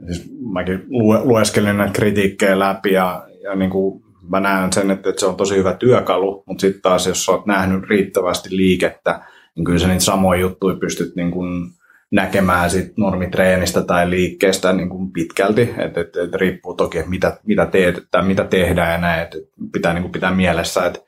Siis 0.05 0.31
mäkin 0.53 0.85
lueskelin 1.23 1.77
näitä 1.77 1.93
kritiikkejä 1.93 2.59
läpi 2.59 2.93
ja, 2.93 3.27
ja 3.43 3.55
niin 3.55 3.69
kuin 3.69 4.03
mä 4.29 4.39
näen 4.39 4.73
sen, 4.73 4.91
että, 4.91 5.09
että 5.09 5.19
se 5.19 5.25
on 5.25 5.35
tosi 5.35 5.55
hyvä 5.55 5.73
työkalu, 5.73 6.43
mutta 6.45 6.61
sitten 6.61 6.81
taas 6.81 7.07
jos 7.07 7.29
olet 7.29 7.45
nähnyt 7.45 7.89
riittävästi 7.89 8.49
liikettä, 8.51 9.21
niin 9.55 9.65
kyllä 9.65 9.79
sä 9.79 9.87
niitä 9.87 10.03
samoja 10.03 10.41
juttuja 10.41 10.75
pystyt 10.75 11.15
niin 11.15 11.31
kuin 11.31 11.71
näkemään 12.11 12.69
sit 12.69 12.97
normitreenistä 12.97 13.81
tai 13.81 14.09
liikkeestä 14.09 14.73
niin 14.73 14.89
kuin 14.89 15.11
pitkälti, 15.11 15.73
että 15.77 16.01
et, 16.01 16.15
et 16.15 16.33
riippuu 16.33 16.73
toki, 16.73 16.97
että 16.97 17.09
mitä, 17.09 17.37
mitä 17.45 17.65
teet 17.65 18.03
tai 18.11 18.25
mitä 18.25 18.43
tehdään 18.43 18.91
ja 18.91 18.97
näin, 18.97 19.21
että 19.21 19.37
pitää 19.71 19.93
niin 19.93 20.01
kuin 20.01 20.11
pitää 20.11 20.31
mielessä, 20.31 20.85
että 20.85 20.99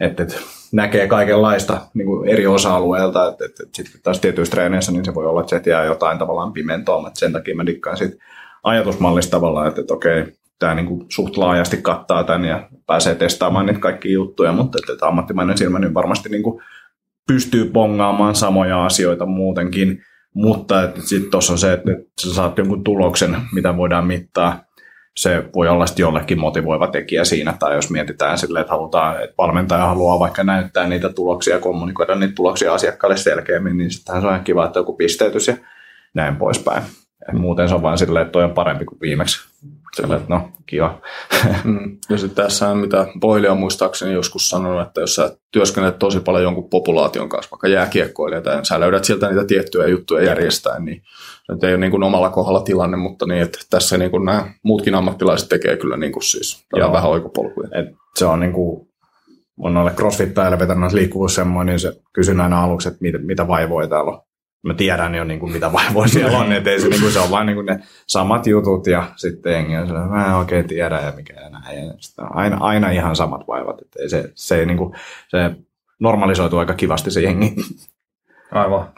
että 0.00 0.22
et, 0.22 0.40
näkee 0.72 1.06
kaikenlaista 1.06 1.80
niin 1.94 2.06
kuin 2.06 2.28
eri 2.28 2.46
osa-alueilta, 2.46 3.28
että 3.28 3.44
et, 3.44 3.60
et 3.60 3.74
sitten 3.74 4.02
taas 4.02 4.20
tietyissä 4.20 4.50
treeneissä 4.50 4.92
niin 4.92 5.04
se 5.04 5.14
voi 5.14 5.26
olla, 5.26 5.40
että 5.40 5.58
se 5.58 5.70
jää 5.70 5.84
jotain 5.84 6.18
tavallaan 6.18 6.52
pimentoon, 6.52 7.06
että 7.06 7.20
sen 7.20 7.32
takia 7.32 7.56
mä 7.56 7.66
dikkaan 7.66 7.96
siitä 7.96 8.24
ajatusmallista 8.62 9.30
tavallaan, 9.30 9.68
että, 9.68 9.80
että 9.80 9.94
okei, 9.94 10.24
tämä 10.58 10.74
niin 10.74 10.86
kuin 10.86 11.06
suht 11.08 11.36
laajasti 11.36 11.76
kattaa 11.76 12.24
tämän 12.24 12.44
ja 12.44 12.68
pääsee 12.86 13.14
testaamaan 13.14 13.66
niitä 13.66 13.80
kaikkia 13.80 14.12
juttuja, 14.12 14.52
mutta 14.52 14.78
että, 14.82 14.92
että 14.92 15.06
ammattimainen 15.06 15.58
silmä 15.58 15.78
niin 15.78 15.94
varmasti 15.94 16.42
kuin 16.42 16.62
pystyy 17.26 17.64
pongaamaan 17.64 18.34
samoja 18.34 18.86
asioita 18.86 19.26
muutenkin, 19.26 20.02
mutta 20.34 20.88
sitten 20.98 21.30
tuossa 21.30 21.52
on 21.52 21.58
se, 21.58 21.72
että 21.72 21.90
sä 22.20 22.34
saat 22.34 22.58
jonkun 22.58 22.84
tuloksen, 22.84 23.36
mitä 23.52 23.76
voidaan 23.76 24.06
mittaa, 24.06 24.64
se 25.16 25.44
voi 25.54 25.68
olla 25.68 25.86
sitten 25.86 26.02
jollekin 26.02 26.40
motivoiva 26.40 26.86
tekijä 26.86 27.24
siinä, 27.24 27.54
tai 27.58 27.74
jos 27.74 27.90
mietitään 27.90 28.38
silleen, 28.38 28.60
että 28.60 28.72
halutaan, 28.72 29.22
että 29.24 29.34
valmentaja 29.38 29.86
haluaa 29.86 30.18
vaikka 30.18 30.44
näyttää 30.44 30.88
niitä 30.88 31.08
tuloksia 31.08 31.60
kommunikoida 31.60 32.14
niitä 32.14 32.34
tuloksia 32.34 32.74
asiakkaalle 32.74 33.16
selkeämmin, 33.16 33.76
niin 33.76 33.90
sittenhän 33.90 34.22
se 34.22 34.26
on 34.26 34.32
ihan 34.32 34.44
kiva, 34.44 34.66
että 34.66 34.78
joku 34.78 34.92
pisteytys 34.92 35.48
ja 35.48 35.56
näin 36.14 36.36
poispäin. 36.36 36.82
Et 37.28 37.34
muuten 37.34 37.68
se 37.68 37.74
on 37.74 37.82
vain 37.82 37.98
silleen, 37.98 38.22
että 38.22 38.32
toi 38.32 38.44
on 38.44 38.50
parempi 38.50 38.84
kuin 38.84 39.00
viimeksi. 39.00 39.48
Sille, 39.98 40.16
että 40.16 40.34
no, 40.34 40.48
kiva. 40.66 41.00
Mm. 41.64 41.98
Ja 42.10 42.18
sitten 42.18 42.44
tässä 42.44 42.68
on, 42.68 42.78
mitä 42.78 43.06
Boyle 43.20 43.50
on 43.50 43.58
muistaakseni 43.58 44.12
joskus 44.12 44.50
sanonut, 44.50 44.86
että 44.86 45.00
jos 45.00 45.14
sä 45.14 45.36
työskennelet 45.52 45.98
tosi 45.98 46.20
paljon 46.20 46.42
jonkun 46.42 46.70
populaation 46.70 47.28
kanssa, 47.28 47.50
vaikka 47.50 47.68
jääkiekkoilija, 47.68 48.40
tai 48.40 48.64
sä 48.64 48.80
löydät 48.80 49.04
sieltä 49.04 49.28
niitä 49.28 49.44
tiettyjä 49.44 49.86
juttuja 49.86 50.24
järjestäen, 50.24 50.84
niin 50.84 51.02
se 51.46 51.52
nyt 51.52 51.64
ei 51.64 51.70
ole 51.70 51.80
niin 51.80 51.90
kuin 51.90 52.02
omalla 52.02 52.30
kohdalla 52.30 52.60
tilanne, 52.60 52.96
mutta 52.96 53.26
niin, 53.26 53.42
että 53.42 53.58
tässä 53.70 53.98
niin 53.98 54.10
kuin 54.10 54.24
nämä 54.24 54.52
muutkin 54.62 54.94
ammattilaiset 54.94 55.48
tekee 55.48 55.76
kyllä 55.76 55.96
niin 55.96 56.12
kuin 56.12 56.22
siis 56.22 56.66
Joo. 56.76 56.92
vähän 56.92 57.10
oikopolkuja. 57.10 57.68
Et 57.72 57.86
se 58.16 58.24
on 58.24 58.40
niin 58.40 58.52
kuin, 58.52 58.88
on 59.58 59.74
noille 59.74 59.92
crossfit-päivillä 59.92 60.58
vetänyt 60.58 60.92
liikkuvuus 60.92 61.34
semmoinen, 61.34 61.72
niin 61.72 61.80
se 61.80 61.92
kysyn 62.12 62.40
aina 62.40 62.64
aluksi, 62.64 62.88
että 62.88 62.98
mitä, 63.00 63.18
mitä 63.18 63.48
vaivoja 63.48 63.88
täällä 63.88 64.10
on 64.10 64.27
mä 64.62 64.74
tiedän 64.74 65.14
jo 65.14 65.24
niin 65.24 65.40
kuin, 65.40 65.52
mitä 65.52 65.72
vaivoja 65.72 66.08
siellä 66.08 66.38
on, 66.38 66.52
että 66.52 66.70
se, 66.78 66.88
niin 66.88 67.00
kuin, 67.00 67.12
se 67.12 67.18
on 67.18 67.30
vain 67.30 67.46
niin 67.46 67.56
kuin 67.56 67.66
ne 67.66 67.78
samat 68.06 68.46
jutut 68.46 68.86
ja 68.86 69.12
sitten 69.16 69.52
jengi 69.52 69.76
on 69.76 69.86
sellainen, 69.86 70.12
mä 70.12 70.26
en 70.26 70.34
oikein 70.34 70.68
tiedä 70.68 71.00
ja 71.00 71.12
mikä 71.16 71.34
ja 71.40 71.50
näin. 71.50 71.86
Ja 71.86 71.92
aina, 72.18 72.56
aina 72.60 72.90
ihan 72.90 73.16
samat 73.16 73.48
vaivat, 73.48 73.82
että 73.82 74.08
se, 74.08 74.32
se, 74.34 74.64
niin 74.64 74.78
kuin, 74.78 74.94
se 75.28 75.38
normalisoituu 75.98 76.58
aika 76.58 76.74
kivasti 76.74 77.10
se 77.10 77.20
jengi. 77.20 77.54
Aivan. 78.52 78.92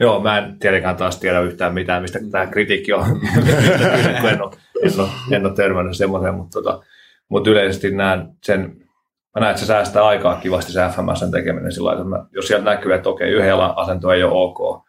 Joo, 0.00 0.20
mä 0.20 0.38
en 0.38 0.58
tietenkään 0.58 0.96
taas 0.96 1.16
tiedä 1.16 1.40
yhtään 1.40 1.74
mitään, 1.74 2.02
mistä 2.02 2.18
tämä 2.30 2.46
kritiikki 2.46 2.92
on, 2.92 3.04
en 4.32 4.42
ole, 4.42 4.52
en 4.82 5.00
ole, 5.00 5.08
en 5.30 5.46
ole 5.46 5.54
törmännyt 5.54 5.96
semmoiseen, 5.96 6.34
mutta, 6.34 6.62
tota, 6.62 6.82
mutta 7.28 7.50
yleisesti 7.50 7.90
näen 7.90 8.28
sen 8.42 8.81
mä 9.34 9.40
näen, 9.40 9.50
että 9.50 9.60
se 9.60 9.66
säästää 9.66 10.06
aikaa 10.06 10.36
kivasti 10.36 10.72
se 10.72 10.80
FMSn 10.80 11.30
tekeminen 11.30 11.72
sillä 11.72 11.90
lailla, 11.90 12.16
että 12.16 12.28
jos 12.32 12.46
sieltä 12.46 12.64
näkyy, 12.64 12.94
että 12.94 13.08
okei, 13.08 13.30
yhdellä 13.30 13.72
asento 13.76 14.12
ei 14.12 14.22
ole 14.22 14.32
ok, 14.32 14.86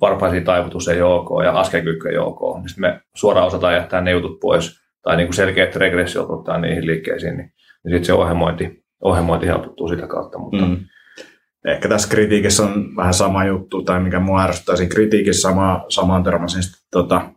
varpaisiin 0.00 0.44
taivutus 0.44 0.88
ei 0.88 1.02
ole 1.02 1.14
ok 1.14 1.44
ja 1.44 1.52
askelkyky 1.52 2.08
ei 2.08 2.18
ole 2.18 2.26
ok, 2.26 2.58
niin 2.58 2.68
sitten 2.68 2.90
me 2.90 3.00
suoraan 3.14 3.46
osataan 3.46 3.74
jättää 3.74 4.00
ne 4.00 4.10
jutut 4.10 4.40
pois 4.40 4.80
tai 5.02 5.16
niin 5.16 5.26
kuin 5.26 5.34
selkeät 5.34 5.76
regressiot 5.76 6.30
ottaa 6.30 6.58
niihin 6.58 6.86
liikkeisiin, 6.86 7.36
niin, 7.36 7.52
niin 7.84 7.94
sitten 7.94 8.04
se 8.04 8.12
ohjelmointi, 8.12 8.84
ohjelmointi 9.02 9.46
helpottuu 9.46 9.88
sitä 9.88 10.06
kautta. 10.06 10.38
Mutta, 10.38 10.64
mm 10.64 10.76
ehkä 11.64 11.88
tässä 11.88 12.08
kritiikissä 12.08 12.62
on 12.62 12.96
vähän 12.96 13.14
sama 13.14 13.44
juttu, 13.44 13.82
tai 13.82 14.00
mikä 14.00 14.20
mua 14.20 14.42
ärsyttää 14.42 14.76
siinä 14.76 14.94
kritiikissä, 14.94 15.42
sama, 15.42 15.84
samaan 15.88 16.22
törmäsin 16.22 16.62
tota, 16.90 17.30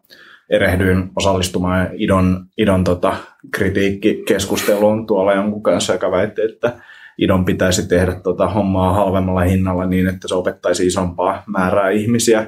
erehdyin 0.50 1.10
osallistumaan 1.16 1.90
idon, 1.94 2.46
idon 2.58 2.84
tota, 2.84 3.16
kritiikkikeskusteluun 3.52 5.08
tuolla 5.08 5.34
jonkun 5.34 5.64
kanssa, 5.64 5.94
joka 5.94 6.12
väitti, 6.12 6.42
että 6.42 6.74
idon 7.18 7.46
pitäisi 7.46 7.88
tehdä 7.88 8.20
tota 8.24 8.50
hommaa 8.50 8.94
halvemmalla 8.94 9.42
hinnalla 9.42 9.86
niin, 9.86 10.08
että 10.08 10.28
se 10.28 10.36
opettaisi 10.36 10.88
isompaa 10.88 11.44
määrää 11.48 11.90
ihmisiä 11.90 12.48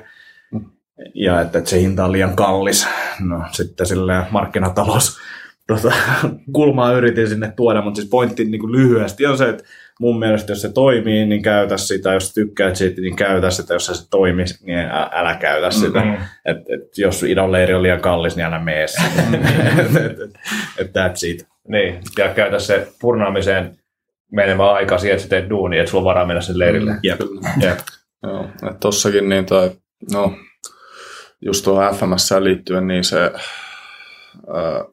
ja 1.14 1.42
että, 1.42 1.58
että 1.58 1.70
se 1.70 1.82
hinta 1.82 2.06
on 2.06 2.12
liian 2.12 2.36
kallis. 2.36 2.88
No 3.20 3.42
sitten 3.52 3.86
silleen 3.86 4.24
markkinatalous 4.32 5.20
tota, 5.68 5.92
kulmaa 6.56 6.94
yritin 6.94 7.30
sinne 7.30 7.54
tuoda, 7.56 7.82
mutta 7.82 8.02
siis 8.02 8.10
pointti 8.10 8.46
niin 8.46 8.62
kuin 8.62 8.72
lyhyesti 8.72 9.26
on 9.26 9.38
se, 9.38 9.50
että 9.50 9.64
mun 10.00 10.20
mielestä 10.20 10.52
jos 10.52 10.62
se 10.62 10.72
toimii, 10.74 11.26
niin 11.26 11.42
käytä 11.42 11.78
sitä. 11.78 12.14
Jos 12.14 12.34
tykkäät 12.34 12.76
siitä, 12.76 13.02
niin 13.02 13.16
käytä 13.16 13.50
sitä. 13.50 13.74
Jos 13.74 13.86
se 13.86 14.10
toimii, 14.10 14.46
niin 14.62 14.80
älä 15.12 15.36
käytä 15.36 15.72
sitä. 15.72 16.00
Mm-hmm. 16.00 16.26
Et, 16.46 16.58
et, 16.58 16.98
jos 16.98 17.24
idon 17.24 17.52
leiri 17.52 17.74
on 17.74 17.84
liian 17.84 18.02
kallis, 18.02 18.36
niin 18.36 18.46
älä 18.46 18.60
mene 18.60 18.82
et, 20.80 20.88
that's 20.88 21.28
it. 21.28 21.48
Niin, 21.68 22.00
ja 22.18 22.34
käytä 22.34 22.60
se 22.60 22.88
purnaamiseen 23.02 23.78
menemään 24.32 24.74
aikaa 24.74 24.98
siihen, 24.98 25.16
että 25.16 25.24
sä 25.24 25.30
teet 25.30 25.50
duuni, 25.50 25.78
että 25.80 25.92
sulla 25.92 26.02
on 26.02 26.06
varaa 26.06 26.26
mennä 26.26 26.42
sen 26.42 26.60
leirille. 26.60 26.92
Mm, 26.92 27.00
jep. 27.04 27.20
jep. 27.62 27.80
Joo, 28.24 28.44
että 28.44 28.80
tossakin 28.80 29.30
niin 29.30 29.46
toi, 29.46 29.72
no, 30.14 30.34
just 31.42 31.64
tuohon 31.64 31.96
FMS 31.96 32.32
liittyen, 32.40 32.88
niin 32.88 33.04
se, 33.04 33.24
äh, 33.24 34.86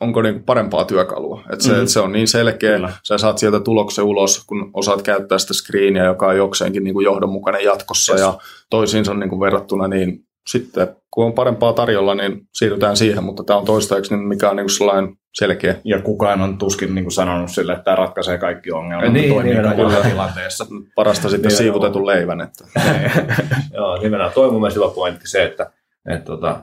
onko 0.00 0.22
niin 0.22 0.42
parempaa 0.42 0.84
työkalua. 0.84 1.42
Että 1.52 1.64
se, 1.64 1.72
mm. 1.72 1.86
se 1.86 2.00
on 2.00 2.12
niin 2.12 2.28
selkeä, 2.28 2.76
Kyllä. 2.76 2.92
sä 3.02 3.18
saat 3.18 3.38
sieltä 3.38 3.60
tuloksen 3.60 4.04
ulos, 4.04 4.44
kun 4.46 4.70
osaat 4.74 5.02
käyttää 5.02 5.38
sitä 5.38 5.54
screeniä, 5.54 6.04
joka 6.04 6.26
on 6.26 6.36
jokseenkin 6.36 6.84
niin 6.84 6.94
kuin 6.94 7.04
johdonmukainen 7.04 7.64
jatkossa 7.64 8.12
yes. 8.12 8.20
ja 8.20 8.38
toisiinsa 8.70 9.14
niin 9.14 9.30
kuin 9.30 9.40
verrattuna, 9.40 9.88
niin 9.88 10.24
sitten 10.46 10.88
kun 11.10 11.24
on 11.24 11.32
parempaa 11.32 11.72
tarjolla, 11.72 12.14
niin 12.14 12.40
siirrytään 12.54 12.96
siihen, 12.96 13.24
mutta 13.24 13.44
tämä 13.44 13.58
on 13.58 13.64
toistaiseksi, 13.64 14.14
niin 14.14 14.28
mikä 14.28 14.50
on 14.50 14.56
niin 14.56 14.64
kuin 14.64 14.76
sellainen 14.76 15.16
selkeä. 15.34 15.76
Ja 15.84 16.02
kukaan 16.02 16.40
on 16.40 16.58
tuskin 16.58 16.94
niin 16.94 17.04
kuin 17.04 17.12
sanonut 17.12 17.50
sille, 17.50 17.72
että 17.72 17.84
tämä 17.84 17.96
ratkaisee 17.96 18.38
kaikki 18.38 18.72
ongelmat, 18.72 19.12
niin, 19.12 19.34
toimii 19.34 19.54
niin, 19.54 20.02
tilanteessa. 20.10 20.66
Parasta 20.94 21.28
sitten 21.28 21.48
niin, 21.48 21.56
siivutetun 21.56 22.06
leivän. 22.06 22.40
Että. 22.40 22.64
Joo, 23.74 23.98
nimenomaan. 24.02 24.32
Toi 24.34 24.46
on 24.46 24.52
mun 24.52 24.60
mielestä 24.60 24.80
hyvä 24.80 24.94
pointti 24.94 25.28
se, 25.28 25.44
että, 25.44 25.70
että 26.08 26.24
tota, 26.24 26.60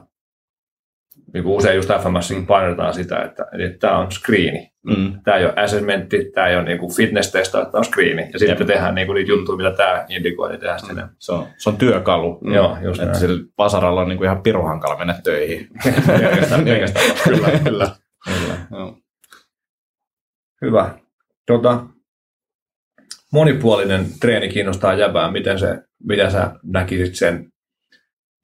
niin 1.34 1.44
kuin 1.44 1.56
usein 1.56 1.76
just 1.76 1.90
FMSin 2.02 2.46
painotetaan 2.46 2.94
sitä, 2.94 3.22
että, 3.22 3.46
että 3.58 3.78
tämä 3.78 3.98
on 3.98 4.12
screeni. 4.12 4.72
Mm. 4.86 5.20
Tämä 5.24 5.36
ei 5.36 5.44
ole 5.44 5.52
assessmentti, 5.56 6.30
tämä 6.34 6.46
ei 6.46 6.56
ole 6.56 6.64
niin 6.64 6.94
fitness-testa, 6.96 7.64
tämä 7.64 7.78
on 7.78 7.84
screeni. 7.84 8.30
Ja 8.32 8.38
sitten 8.38 8.58
Jep. 8.58 8.66
tehdään 8.66 8.94
niin 8.94 9.06
kuin 9.06 9.14
niitä 9.14 9.30
juttuja, 9.30 9.56
mitä 9.56 9.70
tämä 9.70 10.06
indikoi, 10.08 10.48
niin 10.48 10.60
tehdään 10.60 10.80
mm. 10.92 11.08
Se 11.18 11.32
on, 11.32 11.46
se 11.56 11.70
on 11.70 11.76
työkalu. 11.76 12.38
Mm. 12.40 12.54
Joo, 12.54 12.76
just 12.82 13.02
että 13.02 13.18
sillä 13.18 13.44
pasaralla 13.56 14.00
on 14.00 14.08
niin 14.08 14.16
kuin 14.16 14.26
ihan 14.26 14.42
piruhankala 14.42 14.98
mennä 14.98 15.14
töihin. 15.24 15.68
kyllä, 17.24 17.50
kyllä. 17.64 17.90
kyllä. 18.24 18.56
Joo. 18.70 18.98
Hyvä. 20.62 20.98
Tota, 21.46 21.84
monipuolinen 23.32 24.06
treeni 24.20 24.48
kiinnostaa 24.48 24.94
jäbää. 24.94 25.30
Miten, 25.30 25.58
se, 25.58 25.82
miten 26.04 26.30
sä 26.30 26.50
näkisit 26.62 27.14
sen 27.14 27.52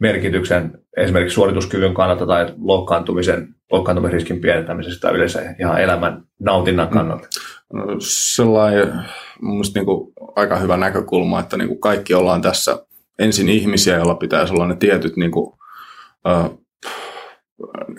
merkityksen 0.01 0.78
esimerkiksi 0.97 1.34
suorituskyvyn 1.34 1.95
kannalta 1.95 2.26
tai 2.26 2.55
loukkaantumisen, 2.59 3.55
loukkaantumisriskin 3.72 4.40
pienentämisestä 4.40 5.01
tai 5.01 5.16
yleensä 5.16 5.55
ihan 5.61 5.80
elämän 5.80 6.22
nautinnan 6.40 6.88
kannalta? 6.88 7.28
No, 7.72 7.84
sellainen 7.99 9.05
mielestä 9.42 9.78
niin 9.78 9.86
kuin 9.86 10.12
aika 10.36 10.57
hyvä 10.57 10.76
näkökulma, 10.76 11.40
että 11.40 11.57
niin 11.57 11.68
kuin 11.68 11.80
kaikki 11.80 12.14
ollaan 12.14 12.42
tässä 12.42 12.86
ensin 13.18 13.49
ihmisiä, 13.49 13.97
joilla 13.97 14.14
pitäisi 14.14 14.53
olla 14.53 14.66
ne 14.66 14.76
tietyt 14.76 15.16
niin 15.16 15.30
kuin, 15.30 15.53
äh, 16.28 16.51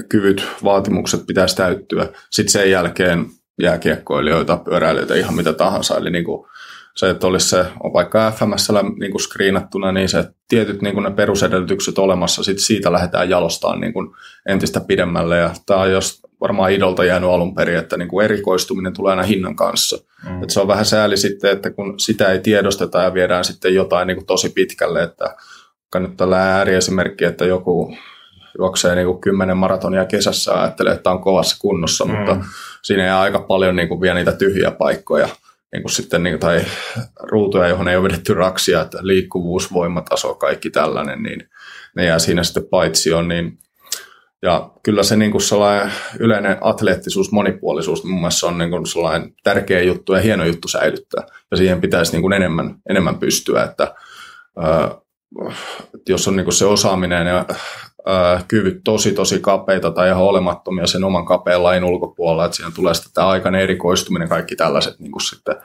kyvyt, 0.10 0.48
vaatimukset 0.64 1.28
pitäisi 1.28 1.56
täyttyä. 1.56 2.10
Sitten 2.30 2.52
sen 2.52 2.72
jälkeen 2.72 3.26
jääkiekkoilijoita, 3.62 4.58
pyöräilijöitä, 4.58 5.16
ihan 5.16 5.36
mitä 5.36 5.54
tahansa. 5.54 5.98
Eli 5.98 6.10
niin 6.10 6.26
kuin, 6.26 6.48
se, 6.96 7.10
että 7.10 7.28
olisi 7.28 7.50
se 7.50 7.66
on 7.84 7.94
vaikka 7.94 8.32
FMS 8.32 8.70
niin 9.00 9.12
kuin 9.12 9.22
screenattuna, 9.22 9.92
niin 9.92 10.10
se 10.10 10.26
tietyt 10.48 10.82
niin 10.82 10.94
kuin 10.94 11.04
ne 11.04 11.12
perusedellytykset 11.12 11.98
olemassa, 11.98 12.44
sit 12.44 12.60
siitä 12.60 12.92
lähdetään 12.92 13.30
jalostamaan 13.30 13.80
niin 13.80 13.94
kuin 13.94 14.12
entistä 14.46 14.80
pidemmälle. 14.80 15.38
Ja 15.38 15.52
tämä 15.66 15.80
on 15.80 15.92
jos 15.92 16.22
varmaan 16.42 16.72
idolta 16.72 17.06
jäänyt 17.06 17.30
alun 17.30 17.56
perin, 17.56 17.78
että 17.78 17.98
niin 17.98 18.08
kuin 18.08 18.26
erikoistuminen 18.26 18.94
tulee 18.94 19.10
aina 19.10 19.24
hinnan 19.24 19.56
kanssa. 19.56 19.98
Mm. 20.30 20.44
Et 20.44 20.50
se 20.50 20.60
on 20.60 20.68
vähän 20.68 20.86
sääli 20.86 21.18
sitten, 21.18 21.52
että 21.52 21.70
kun 21.70 22.00
sitä 22.00 22.32
ei 22.32 22.40
tiedosteta 22.40 23.02
ja 23.02 23.14
viedään 23.14 23.46
sitten 23.46 23.76
jotain 23.76 24.08
niin 24.08 24.18
kuin 24.18 24.26
tosi 24.26 24.50
pitkälle, 24.50 25.04
että 25.04 25.36
nyt 25.96 26.18
tällä 26.18 26.38
ääriesimerkki, 26.38 27.26
että 27.26 27.46
joku 27.46 27.98
juoksee 28.58 28.96
niin 28.96 29.08
kuin 29.08 29.22
kymmenen 29.22 29.58
maratonia 29.58 30.06
kesässä 30.06 30.52
ja 30.52 30.62
ajattelee, 30.62 30.94
että 30.94 31.12
on 31.12 31.22
kovassa 31.22 31.58
kunnossa, 31.60 32.06
mm. 32.06 32.12
mutta 32.12 32.38
siinä 32.84 33.04
ei 33.04 33.10
aika 33.10 33.40
paljon 33.40 33.76
niin 33.76 33.88
kuin 33.88 34.02
vie 34.02 34.14
niitä 34.14 34.32
tyhjiä 34.32 34.72
paikkoja 34.72 35.30
niin 35.74 35.84
kuin 35.84 35.92
sitten, 35.92 36.24
niin, 36.24 36.40
tai 36.40 36.66
ruutuja, 37.22 37.68
johon 37.68 37.88
ei 37.88 37.96
ole 37.96 38.04
vedetty 38.04 38.34
raksia, 38.34 38.82
että 38.82 38.98
liikkuvuus, 39.02 39.74
voimataso, 39.74 40.34
kaikki 40.34 40.70
tällainen, 40.70 41.24
niin 41.24 41.50
ne 41.96 42.06
jää 42.06 42.20
siinä 42.20 42.44
sitten 42.44 42.70
paitsioon, 42.70 43.28
niin 43.28 43.58
ja 44.42 44.70
kyllä 44.84 45.04
se 45.04 45.16
niin 45.16 45.32
kuin 45.32 45.42
sellainen 45.42 45.92
yleinen 46.20 46.58
atleettisuus, 46.62 47.32
monipuolisuus 47.32 48.04
mun 48.04 48.20
mielestä 48.20 48.48
on 48.48 48.58
niin 48.58 48.70
kuin 48.70 48.86
sellainen 48.86 49.34
tärkeä 49.44 49.82
juttu 49.82 50.14
ja 50.14 50.22
hieno 50.22 50.46
juttu 50.46 50.68
säilyttää. 50.68 51.26
Ja 51.52 51.58
siihen 51.58 51.82
pitäisi 51.82 52.12
niin 52.12 52.22
kuin 52.22 52.34
enemmän, 52.34 52.76
enemmän 52.90 53.20
pystyä, 53.20 53.64
että, 53.64 53.96
että 55.96 56.12
jos 56.12 56.28
on 56.28 56.36
niin 56.36 56.46
kuin 56.46 56.54
se 56.54 56.66
osaaminen 56.66 57.28
ja 57.28 57.46
kyvyt 58.48 58.82
tosi 58.84 59.12
tosi 59.12 59.40
kapeita 59.40 59.92
tai 59.92 60.10
ihan 60.10 60.24
olemattomia 60.24 60.88
sen 60.88 61.04
oman 61.04 61.26
kapeen 61.26 61.64
lain 61.64 61.84
ulkopuolella, 61.84 62.46
että 62.46 62.58
siihen 62.58 62.74
tulee 62.74 62.94
sitten 62.94 63.14
tämä 63.14 63.28
aikainen 63.28 63.62
erikoistuminen, 63.62 64.30
kaikki 64.30 64.56
tällaiset 64.56 65.00
niin 65.00 65.12
kuin 65.12 65.22
sitten 65.22 65.56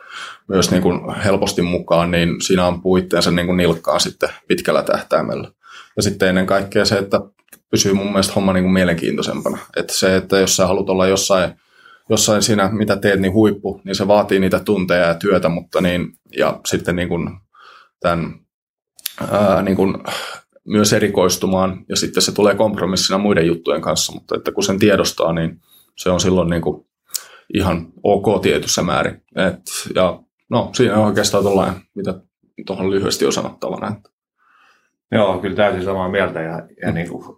myös 0.48 0.70
niin 0.70 0.82
kuin 0.82 1.14
helposti 1.14 1.62
mukaan, 1.62 2.10
niin 2.10 2.40
siinä 2.42 2.66
on 2.66 2.82
puitteensa 2.82 3.30
niin 3.30 3.46
kuin 3.46 3.56
nilkkaan 3.56 4.00
sitten 4.00 4.28
pitkällä 4.48 4.82
tähtäimellä. 4.82 5.50
Ja 5.96 6.02
sitten 6.02 6.28
ennen 6.28 6.46
kaikkea 6.46 6.84
se, 6.84 6.98
että 6.98 7.20
pysyy 7.70 7.92
mun 7.92 8.06
mielestä 8.06 8.32
homma 8.34 8.52
niin 8.52 8.64
kuin 8.64 8.72
mielenkiintoisempana. 8.72 9.58
Että 9.76 9.94
se, 9.94 10.16
että 10.16 10.38
jos 10.38 10.56
sä 10.56 10.66
haluat 10.66 10.90
olla 10.90 11.06
jossain, 11.06 11.54
jossain 12.10 12.42
siinä, 12.42 12.68
mitä 12.72 12.96
teet, 12.96 13.20
niin 13.20 13.32
huippu, 13.32 13.80
niin 13.84 13.94
se 13.94 14.08
vaatii 14.08 14.40
niitä 14.40 14.58
tunteja 14.58 15.06
ja 15.06 15.14
työtä, 15.14 15.48
mutta 15.48 15.80
niin, 15.80 16.06
ja 16.36 16.60
sitten 16.66 16.96
niin 16.96 17.08
kuin 17.08 17.30
tämän 18.00 18.34
ää, 19.30 19.62
niin 19.62 19.76
kuin 19.76 19.94
myös 20.68 20.92
erikoistumaan 20.92 21.84
ja 21.88 21.96
sitten 21.96 22.22
se 22.22 22.34
tulee 22.34 22.54
kompromissina 22.54 23.18
muiden 23.18 23.46
juttujen 23.46 23.80
kanssa, 23.80 24.12
mutta 24.12 24.36
että 24.36 24.52
kun 24.52 24.64
sen 24.64 24.78
tiedostaa, 24.78 25.32
niin 25.32 25.60
se 25.96 26.10
on 26.10 26.20
silloin 26.20 26.50
niin 26.50 26.62
kuin 26.62 26.86
ihan 27.54 27.86
ok 28.02 28.42
tietyssä 28.42 28.82
määrin. 28.82 29.14
Et, 29.14 29.60
ja 29.94 30.22
no, 30.50 30.70
siinä 30.74 30.96
on 30.96 31.06
oikeastaan 31.06 31.44
tuollainen, 31.44 31.80
mitä 31.94 32.14
tuohon 32.66 32.90
lyhyesti 32.90 33.26
on 33.26 33.32
sanottavana. 33.32 33.96
Että. 33.96 34.10
Joo, 35.12 35.38
kyllä 35.38 35.56
täysin 35.56 35.84
samaa 35.84 36.08
mieltä 36.08 36.40
ja, 36.40 36.68
ja 36.82 36.88
mm. 36.88 36.94
niin 36.94 37.08
kuin 37.08 37.36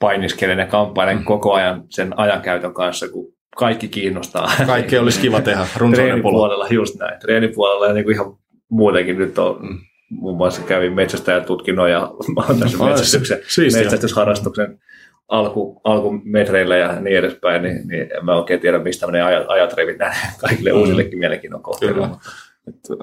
painiskelen 0.00 0.58
ja 0.58 0.66
kamppailen 0.66 1.18
mm. 1.18 1.24
koko 1.24 1.52
ajan 1.52 1.84
sen 1.90 2.18
ajankäytön 2.18 2.74
kanssa, 2.74 3.08
kun 3.08 3.32
kaikki 3.56 3.88
kiinnostaa. 3.88 4.50
Kaikki 4.66 4.98
olisi 4.98 5.20
kiva 5.20 5.40
tehdä 5.40 5.66
Treenipuolella, 5.94 6.66
just 6.70 6.98
näin. 6.98 7.20
Treenipuolella 7.20 7.86
ja 7.86 7.92
niin 7.92 8.04
kuin 8.04 8.14
ihan 8.14 8.36
muutenkin 8.68 9.18
nyt 9.18 9.38
on 9.38 9.58
mm 9.62 9.78
muun 10.10 10.36
muassa 10.36 10.62
kävin 10.62 10.92
metsästäjätutkinnon 10.92 11.90
ja 11.90 12.12
tässä 12.60 12.84
metsästyksen, 12.84 13.38
metsästysharrastuksen 13.74 14.80
alku, 15.28 15.80
alkumetreillä 15.84 16.76
ja 16.76 17.00
niin 17.00 17.16
edespäin, 17.16 17.62
niin, 17.62 17.88
niin 17.88 18.02
en 18.02 18.24
mä 18.24 18.36
oikein 18.36 18.60
tiedä, 18.60 18.78
mistä 18.78 19.06
ne 19.06 19.22
ajat, 19.22 19.44
ajat 19.48 19.72
revit 19.72 19.96
kaikille 20.40 20.72
mm. 20.72 20.78
uusillekin 20.78 21.18
mielenkiinnon 21.18 21.62
kohteille. 21.62 22.08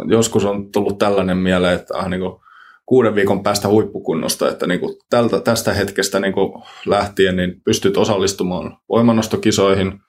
Joskus 0.08 0.46
on 0.46 0.72
tullut 0.72 0.98
tällainen 0.98 1.38
mieleen, 1.38 1.76
että 1.76 1.98
ah, 1.98 2.10
niin 2.10 2.22
kuin 2.22 2.40
kuuden 2.86 3.16
viikon 3.16 3.44
päästä 3.44 3.68
huippukunnosta, 3.68 4.50
että 4.50 4.68
niin 4.68 4.80
kuin 4.80 4.96
tältä, 5.10 5.40
tästä 5.40 5.74
hetkestä 5.74 6.20
niin 6.20 6.34
kuin 6.34 6.64
lähtien 6.86 7.36
niin 7.36 7.62
pystyt 7.62 7.98
osallistumaan 7.98 8.78
voimannostokisoihin, 8.90 10.00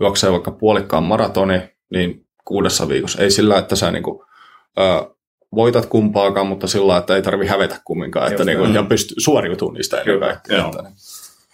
juoksee 0.00 0.32
vaikka 0.32 0.50
puolikkaan 0.50 1.04
maratoni, 1.04 1.60
niin 1.92 2.26
kuudessa 2.44 2.88
viikossa. 2.88 3.22
Ei 3.22 3.30
sillä, 3.30 3.58
että 3.58 3.76
sä 3.76 3.90
niin 3.90 4.02
kuin, 4.02 4.22
ää, 4.76 5.06
voitat 5.54 5.86
kumpaakaan, 5.86 6.46
mutta 6.46 6.66
sillä 6.66 6.96
että 6.96 7.16
ei 7.16 7.22
tarvi 7.22 7.46
hävetä 7.46 7.76
kumminkaan, 7.84 8.30
että 8.30 8.44
niin 8.44 8.58
kuin, 8.58 8.74
ja 8.74 8.82
pysty 8.82 9.14
suoriutumaan 9.18 9.74
niistä 9.74 10.00
ennen 10.00 10.20
kaikkea. 10.20 10.64
Että, 10.66 10.82
niin. 10.82 10.94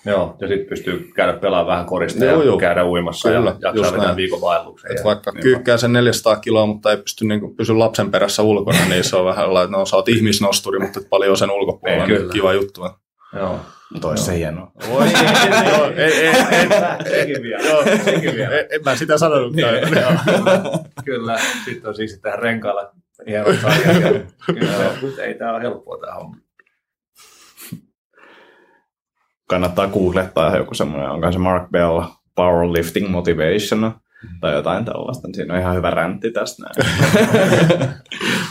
Joo, 0.06 0.36
ja 0.40 0.48
sitten 0.48 0.66
pystyy 0.68 1.10
käydä 1.14 1.32
pelaamaan 1.32 1.66
vähän 1.66 1.86
korista 1.86 2.24
Joo, 2.24 2.38
ja 2.40 2.46
joo. 2.46 2.58
käydä 2.58 2.84
uimassa 2.86 3.28
Kyllä, 3.28 3.56
ja 3.60 3.68
jaksaa 3.74 3.92
vetää 3.98 4.16
viikon 4.16 4.40
vaelluksen. 4.40 4.90
Et 4.92 4.98
Ja, 4.98 5.04
vaikka 5.04 5.32
kyykkää 5.32 5.76
sen 5.76 5.92
400 5.92 6.36
kiloa, 6.36 6.66
mutta 6.66 6.90
ei 6.90 6.96
pysty 6.96 7.24
niin 7.24 7.56
pysy 7.56 7.74
lapsen 7.74 8.10
perässä 8.10 8.42
ulkona, 8.42 8.78
niin 8.88 9.04
se 9.04 9.16
on 9.16 9.24
vähän 9.24 9.44
sellainen, 9.44 9.64
että 9.68 9.78
no 9.78 9.86
sä 9.86 9.96
oot 9.96 10.08
ihmisnosturi, 10.08 10.78
mutta 10.78 11.00
et 11.00 11.08
paljon 11.10 11.36
sen 11.36 11.50
ulkopuolella, 11.50 12.02
Ei, 12.04 12.08
niin 12.08 12.18
kyllä. 12.20 12.32
kiva 12.32 12.52
juttu. 12.52 12.80
joo. 13.36 13.60
Mutta 13.92 14.08
olisi 14.08 14.24
se 14.24 14.36
hienoa. 14.38 14.70
Voi, 14.90 15.06
joo, 15.72 15.86
ei, 15.96 16.12
ei, 16.12 16.26
ei, 16.28 16.68
Sekin 17.10 17.42
vielä. 17.42 17.62
joo, 17.68 17.82
Sekin 18.04 18.34
vielä. 18.36 18.58
en, 18.58 18.66
en 18.70 18.80
mä 18.84 18.96
sitä 18.96 19.18
sanonutkaan. 19.18 19.74
Kyllä, 21.04 21.38
sitten 21.64 21.88
on 21.88 21.94
siis 21.94 22.18
tähän 22.22 22.38
renkailla 22.38 22.90
Kyllä, 24.46 25.12
se- 25.16 25.24
ei 25.24 25.34
tämä 25.34 25.52
ole 25.52 25.62
helppoa 25.62 25.98
tämä 26.00 26.14
homma. 26.14 26.36
Kannattaa 29.48 29.88
googlettaa 29.88 30.56
joku 30.56 30.74
semmoinen, 30.74 31.10
onko 31.10 31.32
se 31.32 31.38
Mark 31.38 31.70
Bell 31.70 32.02
Powerlifting 32.34 33.08
Motivation 33.08 33.92
tai 34.40 34.54
jotain 34.54 34.84
tällaista. 34.84 35.28
Siinä 35.34 35.54
on 35.54 35.60
ihan 35.60 35.76
hyvä 35.76 35.90
räntti 35.90 36.30
tästä 36.30 36.62
näin. 36.62 36.90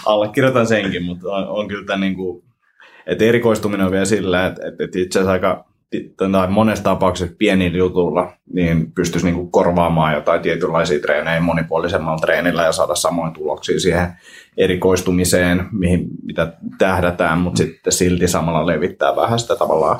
Allekirjoitan 0.05 0.67
senkin, 0.67 1.03
mutta 1.03 1.29
on, 1.29 1.47
on 1.47 1.67
kyllä 1.67 1.85
tämä 1.85 1.99
niin 1.99 2.15
kuin, 2.15 2.43
että 3.07 3.25
erikoistuminen 3.25 3.85
on 3.85 3.91
vielä 3.91 4.05
sillä, 4.05 4.45
että, 4.45 4.67
että, 4.67 4.83
että 4.83 4.99
itse 4.99 5.19
asiassa 5.19 5.31
aika 5.31 5.65
tai 6.31 6.47
monessa 6.47 6.83
tapauksessa 6.83 7.35
pienillä 7.37 7.77
jutulla 7.77 8.33
niin 8.53 8.91
pystyisi 8.91 9.25
niin 9.25 9.35
kuin 9.35 9.51
korvaamaan 9.51 10.13
jotain 10.13 10.41
tietynlaisia 10.41 10.99
treenejä 10.99 11.39
monipuolisemmalla 11.39 12.17
treenillä 12.17 12.63
ja 12.63 12.71
saada 12.71 12.95
samoin 12.95 13.33
tuloksia 13.33 13.79
siihen 13.79 14.07
erikoistumiseen, 14.57 15.67
mihin, 15.71 16.07
mitä 16.23 16.53
tähdätään, 16.77 17.37
mutta 17.37 17.57
sitten 17.57 17.93
silti 17.93 18.27
samalla 18.27 18.67
levittää 18.67 19.15
vähän 19.15 19.39
sitä 19.39 19.55
tavallaan 19.55 19.99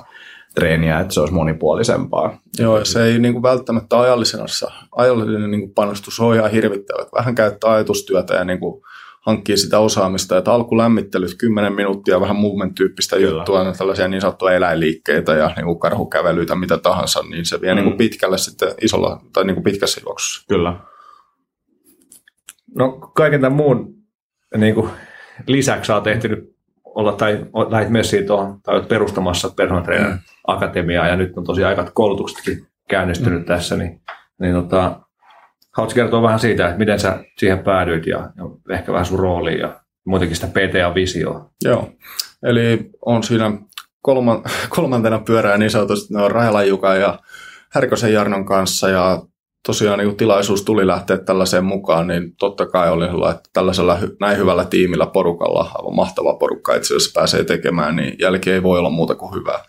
treeniä, 0.55 0.99
että 0.99 1.13
se 1.13 1.19
olisi 1.19 1.33
monipuolisempaa. 1.33 2.37
Joo, 2.59 2.79
ja 2.79 2.85
se 2.85 3.03
ei 3.03 3.19
niin 3.19 3.33
kuin 3.33 3.43
välttämättä 3.43 3.99
ajallisessa, 3.99 4.71
ajallinen 4.95 5.51
niin 5.51 5.61
kuin 5.61 5.73
panostus 5.73 6.19
on 6.19 6.35
ihan 6.35 6.51
hirvittävä. 6.51 7.05
Vähän 7.17 7.35
käyttää 7.35 7.71
ajatustyötä 7.71 8.33
ja 8.33 8.43
niin 8.43 8.59
kuin 8.59 8.81
hankkii 9.27 9.57
sitä 9.57 9.79
osaamista. 9.79 10.37
Että 10.37 10.51
alkulämmittelyt 10.51 11.33
10 11.37 11.73
minuuttia, 11.73 12.21
vähän 12.21 12.35
movement-tyyppistä 12.35 13.15
Kyllä. 13.15 13.37
juttua, 13.39 13.63
no 13.63 13.73
tällaisia 13.77 14.07
niin 14.07 14.21
sanottuja 14.21 14.53
eläinliikkeitä 14.53 15.33
ja 15.33 15.51
niin 15.55 15.65
kuin 15.65 15.79
karhukävelyitä, 15.79 16.55
mitä 16.55 16.77
tahansa, 16.77 17.23
niin 17.29 17.45
se 17.45 17.61
vie 17.61 17.71
Mm. 17.73 17.75
niin 17.75 17.83
kuin 17.85 17.97
pitkälle 17.97 18.37
sitten 18.37 18.69
isolla 18.81 19.21
tai 19.33 19.45
niin 19.45 19.55
kuin 19.55 19.63
pitkässä 19.63 20.01
juoksussa. 20.05 20.45
Kyllä. 20.49 20.79
No 22.75 22.91
kaiken 22.91 23.41
tämän 23.41 23.57
muun 23.57 23.93
niin 24.57 24.75
kuin, 24.75 24.89
lisäksi 25.47 25.91
olet 25.91 26.07
ehtinyt 26.07 26.55
olla, 26.85 27.11
tai 27.13 27.45
lähdit 27.69 27.89
messiin 27.89 28.25
tuohon, 28.27 28.61
tai 28.61 28.75
olet 28.75 28.87
perustamassa 28.87 29.49
personal 29.55 29.83
trainer 29.83 30.11
Mm. 30.11 30.19
akatemiaa, 30.47 31.07
ja 31.07 31.15
nyt 31.15 31.37
on 31.37 31.43
tosiaan 31.43 31.69
aikat 31.69 31.91
koulutuksetkin 31.93 32.67
käynnistynyt 32.89 33.39
mm. 33.39 33.45
tässä, 33.45 33.77
niin, 33.77 34.01
niin 34.41 34.53
tota, 34.53 34.99
haluatko 35.77 35.95
kertoa 35.95 36.21
vähän 36.21 36.39
siitä, 36.39 36.65
että 36.65 36.77
miten 36.77 36.99
sä 36.99 37.23
siihen 37.37 37.59
päädyit, 37.59 38.07
ja, 38.07 38.17
ja 38.17 38.75
ehkä 38.75 38.91
vähän 38.91 39.05
sun 39.05 39.19
rooliin, 39.19 39.59
ja 39.59 39.79
muutenkin 40.05 40.35
sitä 40.35 40.47
PTA-visioa. 40.47 41.49
Joo, 41.63 41.89
eli 42.43 42.89
on 43.05 43.23
siinä 43.23 43.51
kolman, 44.01 44.43
kolmantena 44.69 45.19
pyörää 45.19 45.57
niin 45.57 45.71
sanotusti 45.71 46.13
no, 46.13 46.29
Rajalan 46.29 46.67
ja 46.99 47.19
Härkösen 47.69 48.13
Jarnon 48.13 48.45
kanssa 48.45 48.89
ja 48.89 49.21
tosiaan 49.65 49.99
niin 49.99 50.17
tilaisuus 50.17 50.63
tuli 50.63 50.87
lähteä 50.87 51.17
tällaiseen 51.17 51.65
mukaan, 51.65 52.07
niin 52.07 52.35
totta 52.35 52.65
kai 52.65 52.91
oli 52.91 53.05
sellainen, 53.05 53.37
että 53.37 53.49
tällaisella 53.53 53.97
näin 54.19 54.37
hyvällä 54.37 54.65
tiimillä 54.65 55.05
porukalla, 55.05 55.71
aivan 55.75 55.95
mahtava 55.95 56.33
porukka 56.33 56.75
itse 56.75 56.95
asiassa 56.95 57.19
pääsee 57.19 57.43
tekemään, 57.43 57.95
niin 57.95 58.15
jälki 58.19 58.51
ei 58.51 58.63
voi 58.63 58.79
olla 58.79 58.89
muuta 58.89 59.15
kuin 59.15 59.35
hyvää. 59.35 59.59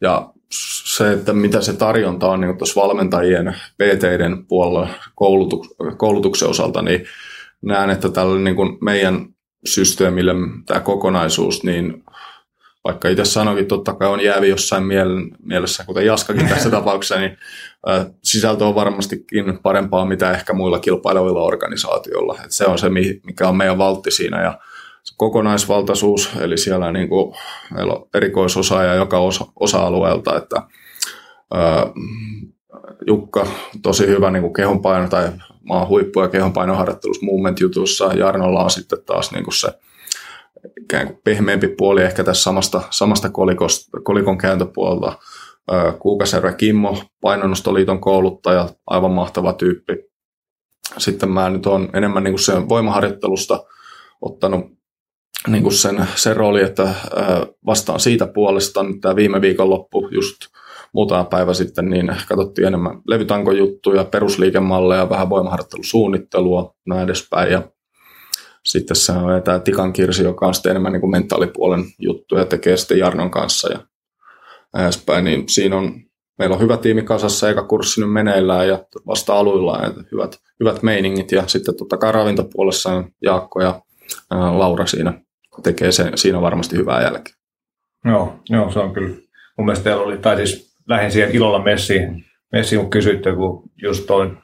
Ja 0.00 0.32
se, 0.50 1.12
että 1.12 1.32
mitä 1.32 1.60
se 1.60 1.72
tarjonta 1.72 2.28
on 2.28 2.40
niin 2.40 2.58
tuossa 2.58 2.80
valmentajien, 2.80 3.56
PT-den 3.72 4.46
puolella 4.46 4.88
koulutuk- 5.10 5.96
koulutuksen 5.96 6.48
osalta, 6.48 6.82
niin 6.82 7.06
näen, 7.62 7.90
että 7.90 8.08
tällä 8.08 8.40
niin 8.40 8.56
kuin 8.56 8.78
meidän 8.80 9.26
systeemille 9.64 10.34
tämä 10.66 10.80
kokonaisuus, 10.80 11.64
niin 11.64 12.04
vaikka 12.84 13.08
itse 13.08 13.24
sanoinkin, 13.24 13.66
totta 13.66 13.94
kai 13.94 14.08
on 14.08 14.20
jäävi 14.20 14.48
jossain 14.48 14.84
mielessä, 15.42 15.84
kuten 15.84 16.06
Jaskakin 16.06 16.48
tässä 16.48 16.70
tapauksessa, 16.80 17.20
niin 17.20 17.36
sisältö 18.24 18.64
on 18.66 18.74
varmastikin 18.74 19.58
parempaa 19.62 20.06
mitä 20.06 20.32
ehkä 20.32 20.52
muilla 20.52 20.78
kilpailevilla 20.78 21.42
organisaatioilla. 21.42 22.38
Et 22.44 22.52
se 22.52 22.64
on 22.64 22.78
se, 22.78 22.88
mi- 22.88 23.20
mikä 23.24 23.48
on 23.48 23.56
meidän 23.56 23.78
valtti 23.78 24.10
siinä 24.10 24.42
ja 24.42 24.58
kokonaisvaltaisuus, 25.16 26.30
eli 26.40 26.58
siellä 26.58 26.92
niin 26.92 27.08
kuin, 27.08 27.34
meillä 27.74 27.92
on 27.92 28.08
erikoisosaaja 28.14 28.94
joka 28.94 29.18
osa, 29.18 29.46
osa-alueelta, 29.60 30.36
että 30.36 30.62
ää, 31.54 31.86
Jukka 33.06 33.46
tosi 33.82 34.06
hyvä 34.06 34.30
niin 34.30 34.42
kuin 34.42 34.52
kehonpaino 34.52 35.08
tai 35.08 35.28
maan 35.62 35.88
huippu- 35.88 36.20
ja 36.20 36.28
kehonpainoharjoittelussa 36.28 37.26
movement-jutussa. 37.26 38.12
Jarnolla 38.14 38.64
on 38.64 38.70
sitten 38.70 38.98
taas 39.06 39.32
niin 39.32 39.44
kuin 39.44 39.54
se 39.54 39.68
ikään 40.82 41.06
kuin 41.06 41.20
pehmeämpi 41.24 41.68
puoli 41.68 42.02
ehkä 42.02 42.24
tässä 42.24 42.42
samasta, 42.42 42.82
samasta 42.90 43.30
kolikosta, 43.30 44.00
kolikon 44.00 44.38
kääntöpuolta. 44.38 45.18
Ö, 45.72 45.92
Kuukasjärve 45.92 46.52
Kimmo, 46.52 47.02
painonnostoliiton 47.20 48.00
kouluttaja, 48.00 48.68
aivan 48.86 49.10
mahtava 49.10 49.52
tyyppi. 49.52 49.96
Sitten 50.98 51.30
mä 51.30 51.50
nyt 51.50 51.66
on 51.66 51.88
enemmän 51.92 52.24
niin 52.24 52.32
kuin 52.32 52.44
sen 52.44 52.68
voimaharjoittelusta 52.68 53.64
ottanut 54.20 54.75
niin 55.48 55.62
kuin 55.62 55.74
sen, 55.74 56.06
sen 56.14 56.36
rooli, 56.36 56.62
että 56.62 56.94
vastaan 57.66 58.00
siitä 58.00 58.26
puolesta. 58.26 58.82
Nyt 58.82 59.00
tämä 59.00 59.16
viime 59.16 59.40
viikonloppu 59.40 60.08
just 60.10 60.36
muutama 60.92 61.24
päivä 61.24 61.54
sitten, 61.54 61.90
niin 61.90 62.16
katsottiin 62.28 62.66
enemmän 62.66 63.00
levytankojuttuja, 63.08 64.04
perusliikemalleja, 64.04 65.10
vähän 65.10 65.30
voimaharjoittelusuunnittelua, 65.30 66.74
näin 66.86 67.04
edespäin. 67.04 67.52
Ja 67.52 67.62
sitten 68.64 68.96
se 68.96 69.12
on 69.12 69.42
tämä 69.42 69.58
Tikan 69.58 69.92
Kirsi, 69.92 70.24
joka 70.24 70.46
on 70.46 70.54
sitten 70.54 70.70
enemmän 70.70 70.92
niin 70.92 71.00
kuin 71.00 71.10
mentaalipuolen 71.10 71.84
juttuja, 71.98 72.44
tekee 72.44 72.76
sitten 72.76 72.98
Jarnon 72.98 73.30
kanssa 73.30 73.72
ja 73.72 73.78
edespäin. 74.84 75.24
Niin 75.24 75.48
siinä 75.48 75.76
on, 75.76 75.94
meillä 76.38 76.54
on 76.54 76.62
hyvä 76.62 76.76
tiimi 76.76 77.02
kasassa, 77.02 77.48
eikä 77.48 77.62
kurssi 77.62 78.00
nyt 78.00 78.12
meneillään 78.12 78.68
ja 78.68 78.84
vasta 79.06 79.38
aluillaan, 79.38 79.88
että 79.88 80.02
hyvät, 80.12 80.38
hyvät 80.60 80.82
meiningit. 80.82 81.32
Ja 81.32 81.46
sitten 81.46 81.76
totta 81.76 81.96
kai 81.96 82.12
ravintopuolessa 82.12 82.92
on 82.92 83.10
Jaakko 83.22 83.60
ja 83.60 83.80
Laura 84.30 84.86
siinä 84.86 85.25
tekee 85.62 85.92
sen, 85.92 86.18
siinä 86.18 86.40
varmasti 86.40 86.76
hyvää 86.76 87.02
jälkeä. 87.02 87.34
Joo, 88.04 88.40
joo, 88.48 88.70
se 88.70 88.78
on 88.78 88.92
kyllä. 88.92 89.16
Mun 89.58 89.66
mielestä 89.66 89.84
teillä 89.84 90.02
oli, 90.02 90.18
tai 90.18 90.36
siis 90.36 90.76
lähdin 90.88 91.12
siihen 91.12 91.30
ilolla 91.30 91.62
messiin, 91.62 92.24
messiin 92.52 92.80
kun 92.80 92.90
kysyitte, 92.90 93.32
kun 93.32 93.62
just 93.82 94.06
toi 94.06 94.36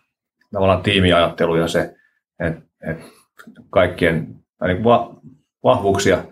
tavallaan 0.53 0.83
tiimiajattelu 0.83 1.57
ja 1.57 1.69
se, 1.69 1.95
että 2.41 2.63
et 2.91 2.99
kaikkien 3.71 4.35
tai 4.59 4.75
niin 4.75 4.85
va, 4.85 5.15
vahvuuksia, 5.65 6.25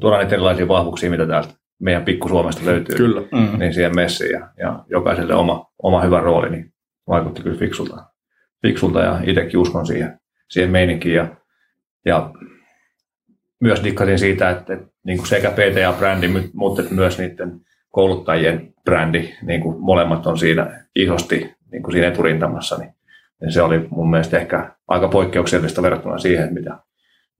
tuodaan 0.00 0.22
niitä 0.22 0.34
erilaisia 0.34 0.68
vahvuuksia, 0.68 1.10
mitä 1.10 1.26
täältä 1.26 1.48
meidän 1.78 2.04
pikku-Suomesta 2.04 2.64
löytyy, 2.64 2.96
Kyllä. 2.96 3.20
Mm. 3.20 3.58
niin 3.58 3.74
siihen 3.74 3.94
messiin 3.94 4.30
ja, 4.30 4.48
ja 4.58 4.84
jokaiselle 4.88 5.34
oma, 5.34 5.66
oma 5.82 6.02
hyvä 6.02 6.20
rooli, 6.20 6.50
niin 6.50 6.72
vaikutti 7.08 7.42
kyllä 7.42 7.58
fiksulta, 7.58 8.04
fiksulta 8.62 9.00
ja 9.00 9.20
itsekin 9.24 9.60
uskon 9.60 9.86
siihen, 9.86 10.20
siihen 10.50 10.70
meininkiin 10.70 11.14
ja, 11.14 11.28
ja 12.06 12.30
myös 13.66 13.84
dikkasin 13.84 14.18
siitä, 14.18 14.50
että, 14.50 14.74
että 14.74 14.86
niin 15.04 15.18
kuin 15.18 15.28
sekä 15.28 15.50
PTA-brändi, 15.50 16.28
mutta 16.52 16.82
myös 16.90 17.18
niiden 17.18 17.60
kouluttajien 17.90 18.74
brändi, 18.84 19.28
niin 19.42 19.60
kuin 19.60 19.80
molemmat 19.80 20.26
on 20.26 20.38
siinä 20.38 20.84
isosti 20.96 21.54
niin 21.72 21.82
kuin 21.82 21.92
siinä 21.92 22.08
eturintamassa, 22.08 22.78
niin, 22.78 22.94
niin 23.40 23.52
se 23.52 23.62
oli 23.62 23.86
mun 23.90 24.10
mielestä 24.10 24.38
ehkä 24.38 24.74
aika 24.88 25.08
poikkeuksellista 25.08 25.82
verrattuna 25.82 26.18
siihen, 26.18 26.54
mitä, 26.54 26.78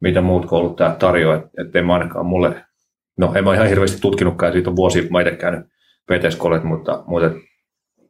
mitä 0.00 0.20
muut 0.20 0.46
kouluttajat 0.46 0.98
tarjoavat, 0.98 1.44
että 1.44 1.62
et 1.62 1.76
en 1.76 1.86
mä 1.86 1.92
ainakaan 1.94 2.26
mulle, 2.26 2.64
no 3.18 3.32
en 3.34 3.44
mä 3.44 3.54
ihan 3.54 3.68
hirveästi 3.68 4.00
tutkinutkaan, 4.00 4.52
siitä 4.52 4.70
on 4.70 4.76
vuosia, 4.76 5.02
kun 5.02 5.12
mä 5.12 5.20
itse 5.20 5.36
käynyt 5.36 5.66
pt 6.06 6.64
mutta, 6.64 7.04
mutta 7.06 7.30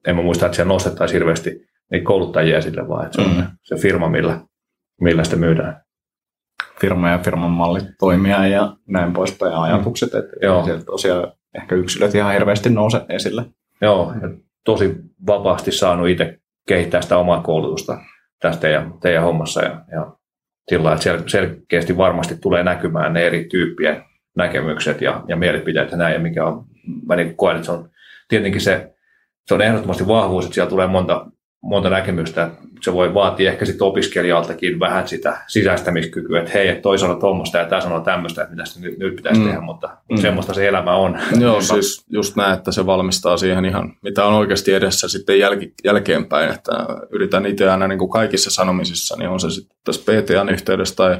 en 0.07 0.17
mä 0.17 0.23
muista, 0.23 0.47
että 0.47 0.57
siellä 0.57 0.73
nostettaisiin 0.73 1.15
hirveästi 1.15 1.67
niitä 1.91 2.05
kouluttajia 2.05 2.59
esille, 2.59 2.89
vaan 2.89 3.07
että 3.07 3.23
se 3.23 3.29
on 3.29 3.37
Mm. 3.37 3.45
se 3.63 3.77
firma, 3.77 4.09
millä, 4.09 4.41
millä 5.01 5.25
sitä 5.25 5.37
myydään. 5.37 5.86
Firma 6.81 7.11
ja 7.11 7.19
firman 7.19 7.51
mallit 7.51 7.85
toimia 7.99 8.47
ja 8.47 8.77
näin 8.87 9.13
poispäin 9.13 9.53
ja 9.53 9.63
ajatukset, 9.63 10.15
että 10.15 10.37
Joo. 10.43 10.65
sieltä 10.65 10.85
tosiaan 10.85 11.33
ehkä 11.55 11.75
yksilöt 11.75 12.15
ihan 12.15 12.33
hirveästi 12.33 12.71
nouse 12.71 13.01
esille. 13.09 13.45
Joo, 13.81 14.15
ja 14.23 14.29
tosi 14.65 14.97
vapaasti 15.27 15.73
saanut 15.73 16.09
itse 16.09 16.39
kehittää 16.69 17.03
sitä 17.03 17.19
omaa 17.19 17.43
koulutusta 17.43 17.99
tästä 18.41 18.61
teidän, 18.61 18.95
teidän 19.01 19.23
hommassa 19.23 19.63
ja, 19.63 19.85
ja 19.91 20.17
sillä 20.69 20.93
että 20.93 21.11
sel- 21.11 21.23
selkeästi 21.27 21.97
varmasti 21.97 22.37
tulee 22.37 22.63
näkymään 22.63 23.13
ne 23.13 23.27
eri 23.27 23.45
tyyppien 23.45 24.05
näkemykset 24.37 25.01
ja, 25.01 25.25
ja 25.29 25.37
mielipiteet 25.37 25.91
ja 25.91 25.97
näin, 25.97 26.15
ja 26.15 26.21
mikä 26.21 26.47
on, 26.47 26.65
mä 27.07 27.17
niin 27.17 27.37
koen, 27.37 27.57
että 27.57 27.67
se 27.67 27.73
on 27.73 27.91
tietenkin 28.29 28.61
se, 28.61 28.95
se 29.47 29.55
on 29.55 29.63
ehdottomasti 29.63 30.07
vahvuus, 30.07 30.45
että 30.45 30.55
siellä 30.55 30.71
tulee 30.71 30.87
monta, 30.87 31.27
monta 31.67 31.91
näkemystä. 31.91 32.51
Se 32.81 32.93
voi 32.93 33.15
vaatia 33.15 33.51
ehkä 33.51 33.65
sit 33.65 33.83
opiskelijaltakin 33.83 34.81
vähän 34.81 35.09
sitä 35.09 35.37
sisäistämiskykyä, 35.47 36.39
että 36.39 36.51
hei, 36.55 36.81
toi 36.81 36.99
sanoo 36.99 37.17
tuommoista 37.17 37.59
ja 37.59 37.65
tämä 37.65 37.81
sanoo 37.81 38.01
tämmöistä, 38.01 38.43
että 38.43 38.55
mitä 38.55 38.65
nyt, 38.81 38.99
nyt 38.99 39.17
pitäisi 39.17 39.41
mm. 39.41 39.47
tehdä, 39.47 39.61
mutta 39.61 39.89
mm. 40.11 40.17
semmoista 40.17 40.55
se 40.55 40.69
elämä 40.69 40.95
on. 40.95 41.19
Joo, 41.41 41.61
siis 41.61 42.05
just 42.11 42.37
näin, 42.37 42.53
että 42.53 42.73
se 42.73 42.87
valmistaa 42.87 43.37
siihen 43.37 43.65
ihan, 43.65 43.97
mitä 44.03 44.25
on 44.25 44.35
oikeasti 44.35 44.73
edessä 44.73 45.09
sitten 45.09 45.37
jäl- 45.37 45.73
jälkeenpäin, 45.85 46.51
että 46.51 46.73
yritän 47.11 47.47
itse 47.47 47.71
aina 47.71 47.89
niin 47.89 47.99
kuin 47.99 48.11
kaikissa 48.11 48.51
sanomisissa, 48.51 49.17
niin 49.17 49.31
on 49.31 49.41
se 49.41 49.51
sitten 49.51 49.77
tässä 49.85 50.03
PTAn 50.03 50.49
yhteydessä 50.49 50.97
tai 50.97 51.19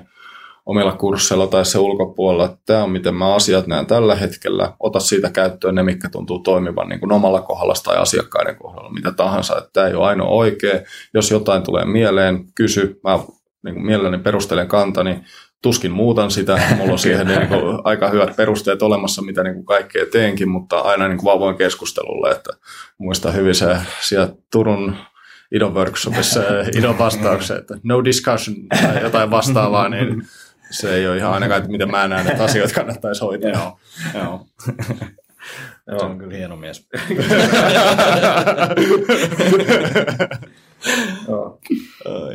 omilla 0.67 0.93
kursseilla 0.93 1.47
tai 1.47 1.65
se 1.65 1.79
ulkopuolella, 1.79 2.45
että 2.45 2.59
tämä 2.67 2.85
on 2.85 2.91
miten 2.91 3.15
mä 3.15 3.35
asiat 3.35 3.67
näen 3.67 3.87
tällä 3.87 4.15
hetkellä, 4.15 4.73
ota 4.81 5.01
siitä 5.01 5.31
käyttöön 5.31 5.75
ne, 5.75 5.83
mitkä 5.83 6.09
tuntuu 6.09 6.39
toimivan 6.39 6.89
niin 6.89 7.01
kuin 7.01 7.13
omalla 7.13 7.41
kohdalla 7.41 7.75
tai 7.85 7.97
asiakkaiden 7.97 8.57
kohdalla, 8.57 8.93
mitä 8.93 9.13
tahansa, 9.13 9.59
että 9.59 9.71
tämä 9.73 9.87
ei 9.87 9.95
ole 9.95 10.07
ainoa 10.07 10.29
oikea. 10.29 10.81
Jos 11.15 11.31
jotain 11.31 11.63
tulee 11.63 11.85
mieleen, 11.85 12.45
kysy, 12.55 13.01
mä 13.05 13.19
niin 13.65 13.75
kuin 13.75 13.87
mielelläni 13.87 14.19
perustelen 14.19 14.69
kantani, 14.69 15.21
tuskin 15.63 15.91
muutan 15.91 16.31
sitä, 16.31 16.61
mulla 16.77 16.93
on 16.93 16.99
siihen 16.99 17.27
niin 17.27 17.49
kuin, 17.49 17.63
aika 17.85 18.09
hyvät 18.09 18.37
perusteet 18.37 18.83
olemassa, 18.83 19.23
mitä 19.23 19.43
niin 19.43 19.55
kuin 19.55 19.67
kaikkea 19.67 20.07
teenkin, 20.13 20.49
mutta 20.49 20.79
aina 20.79 21.09
niin 21.09 21.19
kuin 21.19 21.33
avoin 21.33 21.57
keskustelulle, 21.57 22.31
että 22.31 22.51
muistan 22.99 23.35
hyvin 23.35 23.55
se 23.55 23.77
siellä 24.01 24.29
Turun 24.53 24.97
idon 25.55 25.75
workshopissa 25.75 26.41
idon 26.77 26.99
vastauksen, 26.99 27.57
että 27.57 27.79
no 27.83 28.05
discussion 28.05 28.57
tai 28.83 29.03
jotain 29.03 29.31
vastaavaa, 29.31 29.89
niin 29.89 30.23
se 30.71 30.95
ei 30.95 31.09
ole 31.09 31.17
ihan 31.17 31.33
ainakaan, 31.33 31.59
että 31.59 31.71
miten 31.71 31.91
mä 31.91 32.09
näen, 32.09 32.29
että 32.29 32.45
asioita 32.45 32.75
kannattaisi 32.75 33.25
hoitaa. 33.25 33.51
Joo, 33.51 33.79
joo. 34.23 34.47
Se 35.99 36.05
on 36.05 36.19
kyllä 36.19 36.37
hieno 36.37 36.57
mies. 36.57 36.89
Joo. 41.29 41.61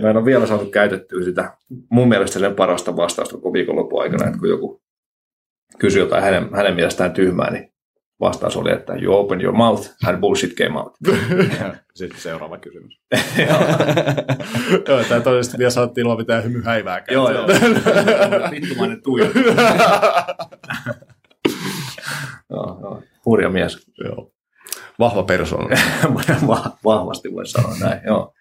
Mä 0.01 0.09
en 0.09 0.17
ole 0.17 0.25
vielä 0.25 0.47
saanut 0.47 0.71
käytettyä 0.71 1.23
sitä 1.23 1.57
mun 1.89 2.09
mielestä 2.09 2.39
sen 2.39 2.55
parasta 2.55 2.95
vastausta 2.95 3.35
koko 3.35 3.53
viikonlopun 3.53 4.01
aikana, 4.01 4.27
että 4.27 4.39
kun 4.39 4.49
joku 4.49 4.81
kysyi 5.79 6.01
jotain 6.01 6.23
hänen, 6.23 6.49
hänen 6.55 6.75
mielestään 6.75 7.11
tyhmää, 7.13 7.51
niin 7.51 7.70
vastaus 8.21 8.57
oli, 8.57 8.71
että 8.71 8.93
you 8.93 9.15
open 9.15 9.41
your 9.41 9.55
mouth 9.55 9.89
and 10.05 10.17
bullshit 10.17 10.53
came 10.53 10.79
out. 10.79 10.93
Sitten 11.95 12.19
seuraava 12.19 12.57
kysymys. 12.57 12.99
joo, 14.87 15.03
tämä 15.03 15.21
todennäköisesti 15.21 15.57
vielä 15.57 15.69
saattiin 15.69 16.05
ilman 16.05 16.17
mitään 16.17 16.43
hymyhäivääkään. 16.43 17.13
Joo, 17.13 17.31
joo. 17.31 17.47
Vittumainen 18.51 19.01
tuija. 19.03 19.25
joo, 22.49 22.79
joo. 22.81 23.01
Hurja 23.25 23.49
mies. 23.49 23.87
Joo. 24.03 24.31
Vahva 24.99 25.23
persoona. 25.23 25.75
Vahvasti 26.83 27.33
voi 27.33 27.47
sanoa 27.47 27.75
näin, 27.79 28.01
joo. 28.05 28.33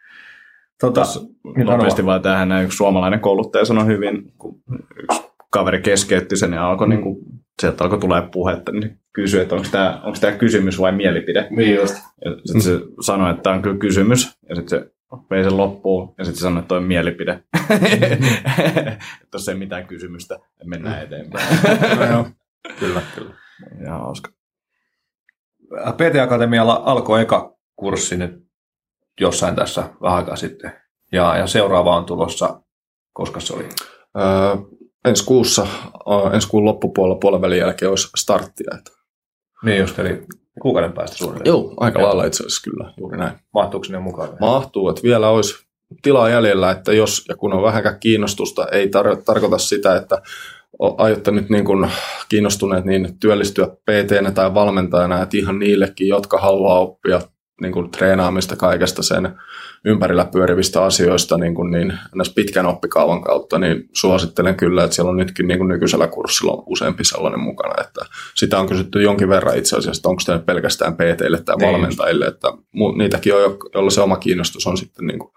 Tota, 0.80 1.02
nopeasti 1.64 2.06
vaan 2.06 2.22
tähän 2.22 2.64
yksi 2.64 2.76
suomalainen 2.76 3.20
kouluttaja 3.20 3.64
sanoi 3.64 3.86
hyvin, 3.86 4.32
kun 4.38 4.62
yksi 5.02 5.22
kaveri 5.50 5.82
keskeytti 5.82 6.36
sen 6.36 6.52
ja 6.52 6.68
alkoi 6.68 6.86
mm. 6.86 6.90
niin 6.90 7.02
kuin, 7.02 7.16
sieltä 7.60 7.84
alkoi 7.84 7.98
tulee 7.98 8.22
puhetta, 8.32 8.72
niin 8.72 8.99
kysyi, 9.12 9.40
että 9.40 9.54
onko 9.54 9.68
tämä, 9.70 10.00
onko 10.04 10.18
tämä 10.20 10.32
kysymys 10.36 10.80
vai 10.80 10.92
mielipide. 10.92 11.46
Niin 11.50 11.74
just. 11.74 11.94
Ja 12.24 12.30
sitten 12.44 12.62
se 12.62 12.80
sanoi, 13.00 13.30
että 13.30 13.42
tämä 13.42 13.56
on 13.56 13.62
kyllä 13.62 13.78
kysymys, 13.78 14.38
ja 14.48 14.56
sitten 14.56 14.80
se 14.80 14.90
vei 15.30 15.44
sen 15.44 15.56
loppuun, 15.56 16.14
ja 16.18 16.24
sitten 16.24 16.38
se 16.38 16.42
sanoi, 16.42 16.58
että 16.58 16.68
toi 16.68 16.78
on 16.78 16.84
mielipide. 16.84 17.32
että 19.22 19.32
jos 19.32 19.48
ei 19.48 19.54
mitään 19.54 19.86
kysymystä, 19.86 20.38
mennään 20.64 21.02
eteenpäin. 21.02 21.58
no, 21.98 22.04
joo. 22.04 22.26
Kyllä, 22.80 23.02
kyllä. 23.14 23.34
Ihan 23.84 24.00
hauska. 24.00 24.30
PT 25.70 26.20
Akatemialla 26.22 26.82
alkoi 26.84 27.22
eka 27.22 27.56
kurssi 27.76 28.16
nyt 28.16 28.46
jossain 29.20 29.56
tässä 29.56 29.84
vähän 30.02 30.18
aikaa 30.18 30.36
sitten. 30.36 30.72
Ja, 31.12 31.36
ja 31.36 31.46
seuraava 31.46 31.96
on 31.96 32.04
tulossa, 32.04 32.62
koska 33.12 33.40
se 33.40 33.54
oli? 33.54 33.68
Öö, 34.18 34.56
ensi 35.04 35.24
kuussa, 35.24 35.66
ensi 36.32 36.48
kuun 36.48 36.64
loppupuolella 36.64 37.18
puolen 37.20 37.40
välin 37.40 37.58
jälkeen 37.58 37.90
olisi 37.90 38.08
starttia. 38.16 38.74
Että. 38.78 38.99
Niin 39.64 39.78
just, 39.78 39.98
eli 39.98 40.22
kuukauden 40.62 40.92
päästä 40.92 41.16
suunnilleen. 41.16 41.48
Joo, 41.48 41.74
aika 41.76 42.02
lailla 42.02 42.24
itse 42.24 42.42
asiassa 42.42 42.70
kyllä, 42.70 42.92
juuri 43.00 43.18
näin. 43.18 43.32
Mahtuuko 43.54 43.84
sinne 43.84 43.98
mukaan? 43.98 44.28
Mahtuu, 44.40 44.88
että 44.88 45.02
vielä 45.02 45.28
olisi 45.28 45.54
tilaa 46.02 46.28
jäljellä, 46.28 46.70
että 46.70 46.92
jos 46.92 47.24
ja 47.28 47.36
kun 47.36 47.52
on 47.52 47.62
vähänkään 47.62 48.00
kiinnostusta, 48.00 48.66
ei 48.72 48.86
tar- 48.86 49.22
tarkoita 49.24 49.58
sitä, 49.58 49.96
että 49.96 50.22
aiotte 50.98 51.30
nyt 51.30 51.50
niin 51.50 51.64
kuin 51.64 51.90
kiinnostuneet 52.28 52.84
niin 52.84 53.18
työllistyä 53.20 53.66
pt 53.66 54.34
tai 54.34 54.54
valmentajana, 54.54 55.22
että 55.22 55.36
ihan 55.36 55.58
niillekin, 55.58 56.08
jotka 56.08 56.38
haluaa 56.38 56.80
oppia 56.80 57.20
niin 57.61 57.72
kuin 57.72 57.90
treenaamista 57.90 58.56
kaikesta 58.56 59.02
sen 59.02 59.38
ympärillä 59.84 60.24
pyörivistä 60.24 60.84
asioista 60.84 61.38
niin, 61.38 61.54
kuin 61.54 61.70
niin 61.70 61.92
pitkän 62.34 62.66
oppikaavan 62.66 63.22
kautta, 63.22 63.58
niin 63.58 63.88
suosittelen 63.92 64.54
kyllä, 64.54 64.84
että 64.84 64.94
siellä 64.94 65.11
on 65.11 65.16
nytkin 65.16 65.48
niin 65.48 65.58
kuin 65.58 65.68
nykyisellä 65.68 66.06
kurssilla 66.06 66.52
on 66.52 66.62
useampi 66.66 67.04
sellainen 67.04 67.40
mukana, 67.40 67.84
että 67.84 68.00
sitä 68.34 68.58
on 68.58 68.68
kysytty 68.68 69.02
jonkin 69.02 69.28
verran 69.28 69.58
itse 69.58 69.76
asiassa, 69.76 69.98
että 69.98 70.08
onko 70.08 70.22
tämä 70.26 70.38
pelkästään 70.38 70.94
PTille 70.94 71.42
tai 71.42 71.56
niin. 71.56 71.72
valmentajille, 71.72 72.26
että 72.26 72.48
niitäkin 72.96 73.34
on, 73.34 73.58
joilla 73.74 73.90
se 73.90 74.00
oma 74.00 74.16
kiinnostus 74.16 74.66
on 74.66 74.76
sitten 74.76 75.06
niin 75.06 75.18
kuin 75.18 75.32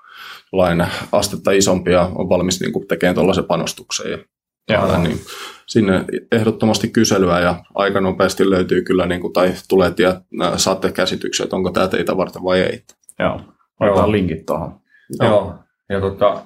lain 0.51 0.85
astetta 1.11 1.51
isompi 1.51 1.91
ja 1.91 2.11
on 2.15 2.29
valmis 2.29 2.61
niin 2.61 2.73
kuin 2.73 2.87
tekemään 2.87 3.15
tuollaisen 3.15 3.45
panostuksen 3.45 4.11
ja 4.11 4.17
ja, 4.69 4.97
niin 4.97 5.19
sinne 5.67 6.05
ehdottomasti 6.31 6.87
kyselyä 6.87 7.39
ja 7.39 7.55
aika 7.75 8.01
nopeasti 8.01 8.49
löytyy 8.49 8.81
kyllä, 8.81 9.05
niin 9.05 9.21
kuin, 9.21 9.33
tai 9.33 9.53
tulee 9.69 9.93
ja 9.99 10.21
saatte 10.57 10.91
käsityksiä, 10.91 11.43
että 11.43 11.55
onko 11.55 11.71
tämä 11.71 11.87
teitä 11.87 12.17
varten 12.17 12.43
vai 12.43 12.61
ei. 12.61 12.83
Joo, 13.19 13.41
otetaan 13.79 14.11
linkit 14.11 14.45
tuohon. 14.45 14.79
Joo, 15.19 15.29
Joo. 15.29 15.55
ja 15.89 16.01
tota, 16.01 16.41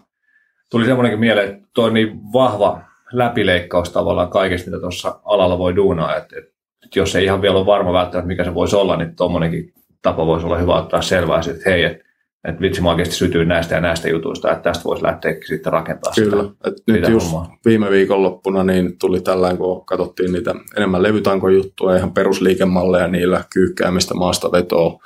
tuli 0.72 0.86
semmoinenkin 0.86 1.20
mieleen, 1.20 1.50
että 1.50 1.68
tuo 1.74 1.86
on 1.86 1.94
niin 1.94 2.34
vahva 2.34 2.82
läpileikkaus 3.12 3.90
tavallaan 3.90 4.30
kaikesta, 4.30 4.70
mitä 4.70 4.82
tuossa 4.82 5.20
alalla 5.26 5.58
voi 5.58 5.76
duunaa, 5.76 6.16
että, 6.16 6.40
että, 6.40 6.52
että 6.86 7.00
jos 7.00 7.16
ei 7.16 7.24
ihan 7.24 7.42
vielä 7.42 7.58
ole 7.58 7.66
varma 7.66 7.94
välttämättä, 7.94 8.28
mikä 8.28 8.44
se 8.44 8.54
voisi 8.54 8.76
olla, 8.76 8.98
niin 8.98 9.16
tuommoinenkin 9.16 9.74
tapa 10.02 10.26
voisi 10.26 10.46
olla 10.46 10.58
hyvä 10.58 10.76
ottaa 10.76 11.02
selvää, 11.02 11.40
että 11.40 11.70
hei, 11.70 11.84
että 11.84 12.07
että 12.44 12.62
vitsi 12.62 12.82
mä 12.82 12.90
oikeasti 12.90 13.16
sytyy 13.16 13.46
näistä 13.46 13.76
ja 13.76 13.82
näistä 13.82 14.10
jutuista, 14.10 14.52
että 14.52 14.64
tästä 14.64 14.84
voisi 14.84 15.04
lähteä 15.04 15.36
sitten 15.46 15.74
rakentaa 15.74 16.14
Kyllä. 16.16 16.44
sitä. 16.44 16.54
Et 16.66 16.74
nyt 16.88 17.10
just 17.10 17.32
hommaa. 17.32 17.58
viime 17.66 17.92
viikonloppuna 17.92 18.64
niin 18.64 19.00
tuli 19.00 19.22
tällainen, 19.22 19.58
kun 19.58 19.86
katsottiin 19.86 20.32
niitä 20.32 20.56
enemmän 20.78 21.04
levytankojuttuja, 21.04 21.98
ihan 21.98 22.14
perusliikemalleja 22.14 23.08
niillä 23.08 23.44
kyykkäämistä 23.54 24.14
maasta 24.14 24.52
vetoa, 24.52 25.00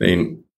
niin 0.00 0.48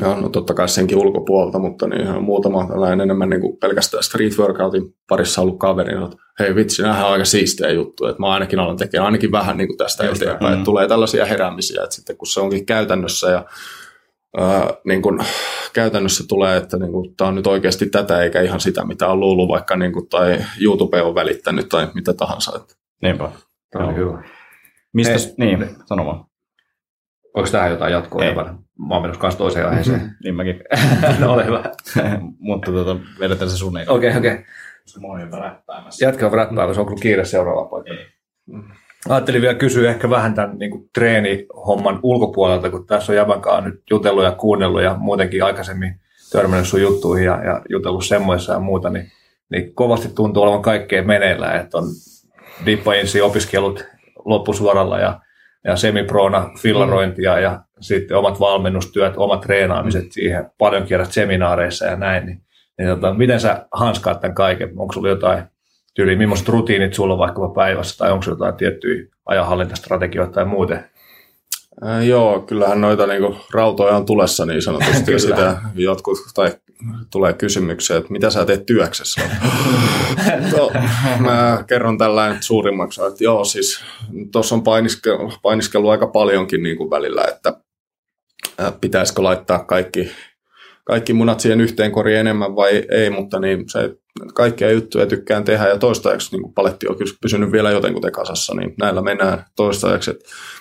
ja 0.00 0.14
no 0.20 0.28
totta 0.28 0.54
kai 0.54 0.68
senkin 0.68 0.98
ulkopuolelta, 0.98 1.58
mutta 1.58 1.88
niin 1.88 2.22
muutama 2.22 2.66
tällainen 2.66 3.00
enemmän 3.00 3.30
niin 3.30 3.40
kuin 3.40 3.56
pelkästään 3.56 4.02
street 4.02 4.38
workoutin 4.38 4.94
parissa 5.08 5.42
ollut 5.42 5.58
kaveri, 5.58 6.04
että 6.04 6.16
hei 6.38 6.54
vitsi, 6.54 6.82
nämähän 6.82 7.06
on 7.06 7.12
aika 7.12 7.24
siistejä 7.24 7.70
juttuja, 7.70 8.10
että 8.10 8.20
mä 8.20 8.28
ainakin 8.28 8.58
alan 8.58 8.76
tekemään 8.76 9.06
ainakin 9.06 9.32
vähän 9.32 9.56
niin 9.56 9.68
kuin 9.68 9.78
tästä 9.78 10.04
Just 10.04 10.22
eteenpäin, 10.22 10.52
mm. 10.52 10.54
että 10.54 10.64
tulee 10.64 10.88
tällaisia 10.88 11.24
heräämisiä, 11.24 11.82
että 11.82 11.96
sitten 11.96 12.16
kun 12.16 12.26
se 12.26 12.40
onkin 12.40 12.66
käytännössä 12.66 13.30
ja 13.30 13.44
ää, 14.38 14.74
niin 14.84 15.02
kuin 15.02 15.18
käytännössä 15.72 16.24
tulee, 16.28 16.56
että 16.56 16.76
niin 16.76 16.92
kuin, 16.92 17.16
tämä 17.16 17.28
on 17.28 17.34
nyt 17.34 17.46
oikeasti 17.46 17.86
tätä 17.86 18.22
eikä 18.22 18.40
ihan 18.40 18.60
sitä, 18.60 18.84
mitä 18.84 19.08
on 19.08 19.20
luullut 19.20 19.48
vaikka 19.48 19.76
niin 19.76 19.92
kuin, 19.92 20.08
tai 20.08 20.38
YouTube 20.60 21.02
on 21.02 21.14
välittänyt 21.14 21.68
tai 21.68 21.88
mitä 21.94 22.12
tahansa. 22.14 22.52
Että. 22.56 22.74
Niinpä. 23.02 23.30
Tämä 23.70 23.84
on 23.86 23.96
hyvä. 23.96 24.22
Mistä, 24.94 25.12
Ei, 25.12 25.56
niin, 25.56 25.76
sano 25.86 26.06
vaan. 26.06 26.24
Onko 27.34 27.50
tähän 27.50 27.70
jotain 27.70 27.92
jatkoa? 27.92 28.24
Ei. 28.24 28.34
Mä 28.34 28.94
oon 28.94 29.02
menossa 29.02 29.38
toiseen 29.38 29.68
aiheeseen. 29.68 30.00
Mm-hmm. 30.00 30.14
niin 30.24 30.34
mäkin. 30.34 30.62
no 31.20 31.32
ole 31.32 31.46
hyvä. 31.46 31.64
Mutta 32.38 32.70
tuota, 32.70 32.96
vedetään 33.20 33.50
se 33.50 33.56
sun 33.56 33.72
Okei, 33.76 33.88
okei. 33.88 34.10
Okay, 34.18 34.30
okay. 34.30 34.44
Mä 35.00 35.06
oon 35.06 35.42
räppäämässä. 35.42 36.06
Jatka 36.06 36.26
on 36.26 36.32
räppäämässä, 36.32 36.80
onko 36.80 36.94
kiire 36.94 37.24
seuraava 37.24 37.64
paikka? 37.64 37.92
Ei. 37.92 38.06
Ajattelin 39.08 39.42
vielä 39.42 39.54
kysyä 39.54 39.90
ehkä 39.90 40.10
vähän 40.10 40.34
tämän 40.34 40.58
niin 40.58 40.70
kuin 40.70 40.90
treenihomman 40.94 42.00
ulkopuolelta, 42.02 42.70
kun 42.70 42.86
tässä 42.86 43.12
on 43.12 43.16
Javankaan 43.16 43.64
nyt 43.64 43.82
jutellut 43.90 44.24
ja 44.24 44.32
kuunnellut 44.32 44.82
ja 44.82 44.96
muutenkin 44.98 45.44
aikaisemmin 45.44 46.00
törmännyt 46.32 46.68
sun 46.68 46.80
juttuihin 46.80 47.26
ja, 47.26 47.44
ja 47.44 47.62
jutellut 47.68 48.04
semmoissa 48.04 48.52
ja 48.52 48.58
muuta, 48.58 48.90
niin, 48.90 49.12
niin 49.50 49.74
kovasti 49.74 50.08
tuntuu 50.08 50.42
olevan 50.42 50.62
kaikkea 50.62 51.02
meneillään, 51.02 51.60
että 51.60 51.78
on 51.78 51.84
dippainsi 52.66 53.20
opiskelut 53.20 53.84
loppusuoralla 54.24 54.98
ja, 54.98 55.20
ja 55.64 55.76
semiproona 55.76 56.50
fillarointia 56.58 57.38
ja 57.38 57.60
sitten 57.80 58.16
omat 58.16 58.40
valmennustyöt, 58.40 59.14
omat 59.16 59.40
treenaamiset 59.40 60.12
siihen, 60.12 60.50
paljon 60.58 60.86
kierrät 60.86 61.12
seminaareissa 61.12 61.86
ja 61.86 61.96
näin, 61.96 62.26
niin, 62.26 62.42
niin 62.78 62.88
tota, 62.88 63.14
miten 63.14 63.40
sä 63.40 63.66
hanskaat 63.72 64.20
tämän 64.20 64.34
kaiken? 64.34 64.68
Onko 64.76 64.92
sulla 64.92 65.08
jotain 65.08 65.44
tyyliin, 65.94 66.18
millaiset 66.18 66.48
rutiinit 66.48 66.94
sulla 66.94 67.14
on 67.14 67.18
vaikkapa 67.18 67.48
päivässä, 67.48 67.98
tai 67.98 68.12
onko 68.12 68.24
jotain 68.28 68.54
tiettyjä 68.54 69.06
ajanhallintastrategioita 69.26 70.32
tai 70.32 70.44
muuten? 70.44 70.90
Äh, 71.86 72.06
joo, 72.06 72.40
kyllähän 72.40 72.80
noita 72.80 73.06
niinku, 73.06 73.36
rautoja 73.54 73.96
on 73.96 74.06
tulessa 74.06 74.46
niin 74.46 74.62
sanotusti, 74.62 75.12
ja 75.12 75.18
sitä 75.28 75.58
jotkut 75.74 76.18
tai 76.34 76.52
tulee 77.10 77.32
kysymyksiä, 77.32 77.96
että 77.96 78.12
mitä 78.12 78.30
sä 78.30 78.44
teet 78.44 78.66
työksessä? 78.66 79.20
no, 80.56 80.70
mä 81.18 81.64
kerron 81.66 81.98
tällainen 81.98 82.42
suurimmaksi, 82.42 83.00
että 83.02 83.24
joo, 83.24 83.44
siis 83.44 83.84
tuossa 84.32 84.54
on 84.54 84.62
painiskellut, 84.62 85.38
painiskellut 85.42 85.90
aika 85.90 86.06
paljonkin 86.06 86.62
niin 86.62 86.76
kuin 86.76 86.90
välillä, 86.90 87.24
että 87.28 87.56
pitäisikö 88.80 89.22
laittaa 89.22 89.64
kaikki 89.64 90.10
kaikki 90.90 91.12
munat 91.12 91.40
siihen 91.40 91.60
yhteen 91.60 91.92
koriin 91.92 92.18
enemmän 92.18 92.56
vai 92.56 92.84
ei, 92.90 93.10
mutta 93.10 93.40
niin 93.40 93.64
se 93.68 93.94
kaikkia 94.34 94.70
juttuja 94.70 95.06
tykkään 95.06 95.44
tehdä 95.44 95.68
ja 95.68 95.78
toistaiseksi 95.78 96.36
niin 96.36 96.52
paletti 96.54 96.88
on 96.88 96.96
kyllä 96.96 97.12
pysynyt 97.22 97.52
vielä 97.52 97.70
jotenkin 97.70 98.12
kasassa, 98.12 98.54
niin 98.54 98.74
näillä 98.80 99.02
mennään 99.02 99.44
toistaiseksi. 99.56 100.10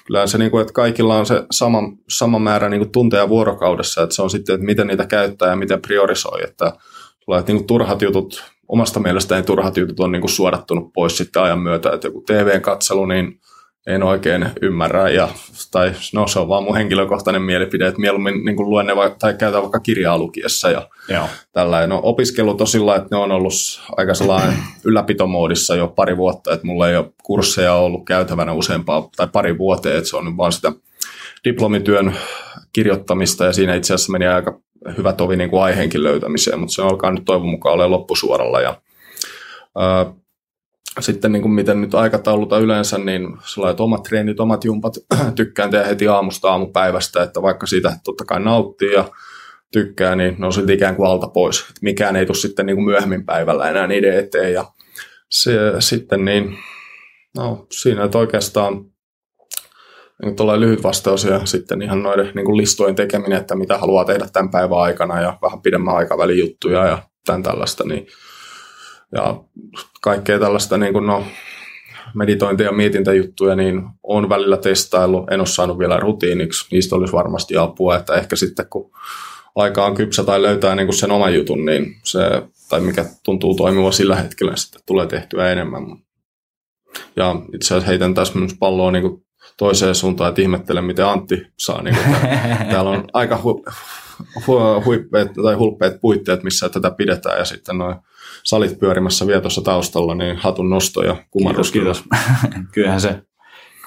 Kyllähän 0.05 0.27
se, 0.27 0.37
niin 0.37 0.51
kuin, 0.51 0.61
että 0.61 0.73
kaikilla 0.73 1.17
on 1.17 1.25
se 1.25 1.43
sama, 1.51 1.79
sama 2.09 2.39
määrä 2.39 2.69
niin 2.69 2.79
kuin 2.79 2.91
tunteja 2.91 3.29
vuorokaudessa, 3.29 4.03
että 4.03 4.15
se 4.15 4.21
on 4.21 4.29
sitten, 4.29 4.55
että 4.55 4.65
miten 4.65 4.87
niitä 4.87 5.05
käyttää 5.05 5.49
ja 5.49 5.55
miten 5.55 5.81
priorisoi, 5.81 6.43
että 6.43 6.73
tulee, 7.25 7.39
että 7.39 7.51
niin 7.51 7.59
kuin 7.59 7.67
turhat 7.67 8.01
jutut, 8.01 8.43
omasta 8.67 8.99
mielestäni 8.99 9.43
turhat 9.43 9.77
jutut 9.77 9.99
on 9.99 10.11
niin 10.11 10.21
kuin 10.21 10.31
suodattunut 10.31 10.93
pois 10.93 11.17
sitten 11.17 11.41
ajan 11.41 11.59
myötä, 11.59 11.91
että 11.91 12.07
joku 12.07 12.21
TV-katselu, 12.21 13.05
niin 13.05 13.39
en 13.87 14.03
oikein 14.03 14.49
ymmärrä, 14.61 15.09
ja, 15.09 15.29
tai 15.71 15.91
no 16.13 16.27
se 16.27 16.39
on 16.39 16.47
vaan 16.47 16.63
mun 16.63 16.75
henkilökohtainen 16.77 17.41
mielipide, 17.41 17.87
että 17.87 18.01
mieluummin 18.01 18.45
niin 18.45 18.59
luen 18.59 18.85
ne 18.85 18.95
va- 18.95 19.09
tai 19.09 19.33
käytän 19.33 19.61
vaikka 19.61 19.79
kirjaa 19.79 20.17
lukiessa 20.17 20.71
ja 20.71 20.87
Joo. 21.09 21.25
tällainen. 21.51 21.89
No 21.89 21.99
opiskelu 22.03 22.55
tosilla, 22.55 22.95
että 22.95 23.07
ne 23.11 23.17
on 23.17 23.31
ollut 23.31 23.53
aika 23.97 24.13
sellainen 24.13 24.53
ylläpitomoodissa 24.85 25.75
jo 25.75 25.87
pari 25.87 26.17
vuotta, 26.17 26.53
että 26.53 26.67
mulla 26.67 26.89
ei 26.89 26.97
ole 26.97 27.11
kursseja 27.23 27.73
ollut 27.73 28.05
käytävänä 28.05 28.53
useampaa 28.53 29.09
tai 29.15 29.27
pari 29.27 29.57
vuoteen, 29.57 29.97
että 29.97 30.09
se 30.09 30.17
on 30.17 30.37
vaan 30.37 30.51
sitä 30.51 30.71
diplomityön 31.45 32.15
kirjoittamista 32.73 33.45
ja 33.45 33.53
siinä 33.53 33.75
itse 33.75 33.93
asiassa 33.93 34.11
meni 34.11 34.27
aika 34.27 34.59
hyvä 34.97 35.13
tovi 35.13 35.35
niin 35.35 35.49
kuin 35.49 35.63
aiheenkin 35.63 36.03
löytämiseen, 36.03 36.59
mutta 36.59 36.73
se 36.75 36.81
alkaa 36.81 37.11
nyt 37.11 37.25
toivon 37.25 37.49
mukaan 37.49 37.75
olemaan 37.75 37.91
loppusuoralla 37.91 38.61
ja 38.61 38.81
sitten 41.01 41.31
niin 41.31 41.41
kuin 41.41 41.51
miten 41.51 41.81
nyt 41.81 41.95
aikatauluta 41.95 42.59
yleensä, 42.59 42.97
niin 42.97 43.37
sellaiset 43.45 43.79
omat 43.79 44.03
treenit, 44.03 44.39
omat 44.39 44.65
jumpat 44.65 44.93
tykkään 45.35 45.71
tehdä 45.71 45.85
heti 45.85 46.07
aamusta 46.07 46.51
aamupäivästä, 46.51 47.23
että 47.23 47.41
vaikka 47.41 47.65
siitä 47.67 47.97
totta 48.03 48.25
kai 48.25 48.39
nauttii 48.39 48.93
ja 48.93 49.09
tykkää, 49.71 50.15
niin 50.15 50.35
ne 50.37 50.45
on 50.45 50.53
sitten 50.53 50.75
ikään 50.75 50.95
kuin 50.95 51.09
alta 51.09 51.27
pois. 51.27 51.59
Että 51.61 51.79
mikään 51.81 52.15
ei 52.15 52.25
tule 52.25 52.37
sitten 52.37 52.65
niin 52.65 52.75
kuin 52.75 52.85
myöhemmin 52.85 53.25
päivällä 53.25 53.69
enää 53.69 53.87
niiden 53.87 54.17
eteen. 54.17 54.53
Ja 54.53 54.65
se, 55.29 55.53
sitten 55.79 56.25
niin, 56.25 56.57
no 57.37 57.67
siinä 57.71 58.03
että 58.03 58.17
oikeastaan 58.17 58.85
niin 60.23 60.35
tuolla 60.35 60.59
lyhyt 60.59 60.83
vastaus 60.83 61.23
ja 61.23 61.45
sitten 61.45 61.81
ihan 61.81 62.03
noiden 62.03 62.31
niin 62.35 62.45
kuin 62.45 62.57
listojen 62.57 62.95
tekeminen, 62.95 63.37
että 63.37 63.55
mitä 63.55 63.77
haluaa 63.77 64.05
tehdä 64.05 64.27
tämän 64.33 64.51
päivän 64.51 64.79
aikana 64.79 65.21
ja 65.21 65.37
vähän 65.41 65.61
pidemmän 65.61 65.95
aikavälin 65.95 66.39
juttuja 66.39 66.87
ja 66.87 66.97
tämän 67.25 67.43
tällaista, 67.43 67.83
niin 67.83 68.07
ja 69.13 69.43
kaikkea 70.01 70.39
tällaista 70.39 70.77
niin 70.77 70.93
kuin 70.93 71.07
no, 71.07 71.23
meditointi- 72.13 72.63
ja 72.63 72.71
mietintäjuttuja, 72.71 73.55
niin 73.55 73.83
on 74.03 74.29
välillä 74.29 74.57
testaillut, 74.57 75.31
en 75.31 75.39
ole 75.39 75.47
saanut 75.47 75.79
vielä 75.79 75.97
rutiiniksi, 75.97 76.67
niistä 76.71 76.95
olisi 76.95 77.13
varmasti 77.13 77.57
apua, 77.57 77.95
että 77.95 78.13
ehkä 78.13 78.35
sitten 78.35 78.65
kun 78.69 78.91
aika 79.55 79.85
on 79.85 79.95
kypsä 79.95 80.23
tai 80.23 80.41
löytää 80.41 80.75
niin 80.75 80.87
kuin 80.87 80.97
sen 80.97 81.11
oman 81.11 81.35
jutun, 81.35 81.65
niin 81.65 81.95
se, 82.03 82.19
tai 82.69 82.81
mikä 82.81 83.05
tuntuu 83.23 83.55
toimiva 83.55 83.91
sillä 83.91 84.15
hetkellä, 84.15 84.55
sitten 84.55 84.81
tulee 84.85 85.07
tehtyä 85.07 85.51
enemmän. 85.51 85.83
Ja 87.15 87.35
itse 87.53 87.67
asiassa 87.67 87.87
heitän 87.87 88.13
tässä 88.13 88.39
myös 88.39 88.53
palloa 88.59 88.91
niin 88.91 89.01
kuin 89.01 89.25
toiseen 89.57 89.95
suuntaan, 89.95 90.29
että 90.29 90.41
ihmettelen, 90.41 90.83
miten 90.83 91.05
Antti 91.05 91.47
saa. 91.57 91.81
Niin 91.81 91.95
kuin, 91.95 92.15
täällä 92.71 92.89
on 92.89 93.03
aika 93.13 93.41
hu, 93.43 93.65
hu, 94.47 94.59
huippeet, 94.85 95.31
tai 95.43 95.55
hulppeet 95.55 96.01
puitteet, 96.01 96.43
missä 96.43 96.69
tätä 96.69 96.91
pidetään, 96.91 97.39
ja 97.39 97.45
sitten 97.45 97.77
noin 97.77 97.95
salit 98.49 98.79
pyörimässä 98.79 99.27
vielä 99.27 99.41
tuossa 99.41 99.61
taustalla, 99.61 100.15
niin 100.15 100.37
hatun 100.37 100.69
nosto 100.69 101.03
ja 101.03 101.15
kumarus. 101.31 101.71
Kiitos, 101.71 102.01
kiitos. 102.01 102.63
Kyllähän 102.73 103.01
se 103.01 103.21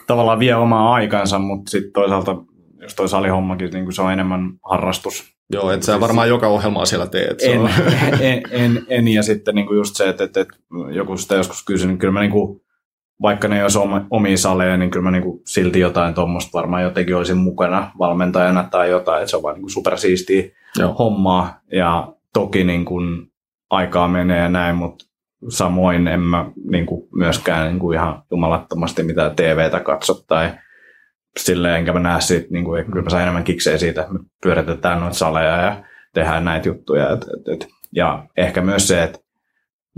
tavallaan 0.06 0.38
vie 0.38 0.54
omaa 0.54 0.94
aikansa, 0.94 1.38
mutta 1.38 1.70
sitten 1.70 1.92
toisaalta, 1.92 2.36
jos 2.80 2.94
toi 2.94 3.08
salihommakin, 3.08 3.70
niin 3.70 3.92
se 3.92 4.02
on 4.02 4.12
enemmän 4.12 4.52
harrastus. 4.70 5.32
Joo, 5.52 5.70
et 5.70 5.82
sä 5.82 6.00
varmaan 6.00 6.28
joka 6.28 6.48
ohjelmaa 6.48 6.86
siellä 6.86 7.06
teet. 7.06 7.42
En, 7.42 7.60
on. 7.60 7.70
en, 8.20 8.42
en, 8.50 8.86
en, 8.88 9.08
ja 9.08 9.22
sitten 9.22 9.54
niin 9.54 9.66
kuin 9.66 9.76
just 9.76 9.96
se, 9.96 10.08
että, 10.08 10.24
että, 10.24 10.40
että 10.40 10.56
joku 10.90 11.16
sitä 11.16 11.34
joskus 11.34 11.64
kysyi, 11.64 11.88
niin 11.88 11.98
kyllä 11.98 12.12
mä 12.12 12.20
niin 12.20 12.30
kuin, 12.30 12.60
vaikka 13.22 13.48
ne 13.48 13.56
ei 13.56 13.62
olisi 13.62 13.78
omia 14.10 14.36
saleja, 14.36 14.76
niin 14.76 14.90
kyllä 14.90 15.04
mä 15.04 15.10
niin 15.10 15.22
kuin 15.22 15.40
silti 15.46 15.80
jotain 15.80 16.14
tuommoista 16.14 16.50
varmaan 16.52 16.82
jotenkin 16.82 17.16
olisin 17.16 17.36
mukana 17.36 17.90
valmentajana 17.98 18.68
tai 18.70 18.90
jotain, 18.90 19.22
että 19.22 19.30
se 19.30 19.36
on 19.36 19.42
vaan 19.42 19.54
niin 19.54 19.62
kuin 19.62 19.70
supersiistiä 19.70 20.42
Joo. 20.78 20.94
hommaa. 20.98 21.60
Ja 21.72 22.12
toki 22.32 22.64
niin 22.64 22.84
kuin 22.84 23.31
aikaa 23.72 24.08
menee 24.08 24.38
ja 24.38 24.48
näin, 24.48 24.76
mutta 24.76 25.04
samoin 25.48 26.08
en 26.08 26.20
mä 26.20 26.50
niin 26.70 26.86
kuin 26.86 27.08
myöskään 27.14 27.68
niin 27.68 27.78
kuin 27.78 27.98
ihan 27.98 28.22
jumalattomasti 28.30 29.02
mitään 29.02 29.36
TVtä 29.36 29.80
katso 29.80 30.14
tai 30.14 30.50
silleen, 31.36 31.76
enkä 31.76 31.92
mä 31.92 32.00
näe 32.00 32.20
siitä, 32.20 32.46
niin 32.50 32.64
kuin, 32.64 32.84
kyllä 32.84 33.02
mä 33.02 33.10
saan 33.10 33.22
enemmän 33.22 33.44
kikseen 33.44 33.78
siitä, 33.78 34.00
että 34.00 34.12
me 34.12 34.18
pyöritetään 34.42 35.00
noita 35.00 35.16
saleja 35.16 35.56
ja 35.56 35.84
tehdään 36.14 36.44
näitä 36.44 36.68
juttuja. 36.68 37.12
Et, 37.12 37.22
et, 37.22 37.48
et. 37.54 37.68
Ja 37.92 38.26
ehkä 38.36 38.60
myös 38.60 38.88
se, 38.88 39.02
että 39.02 39.18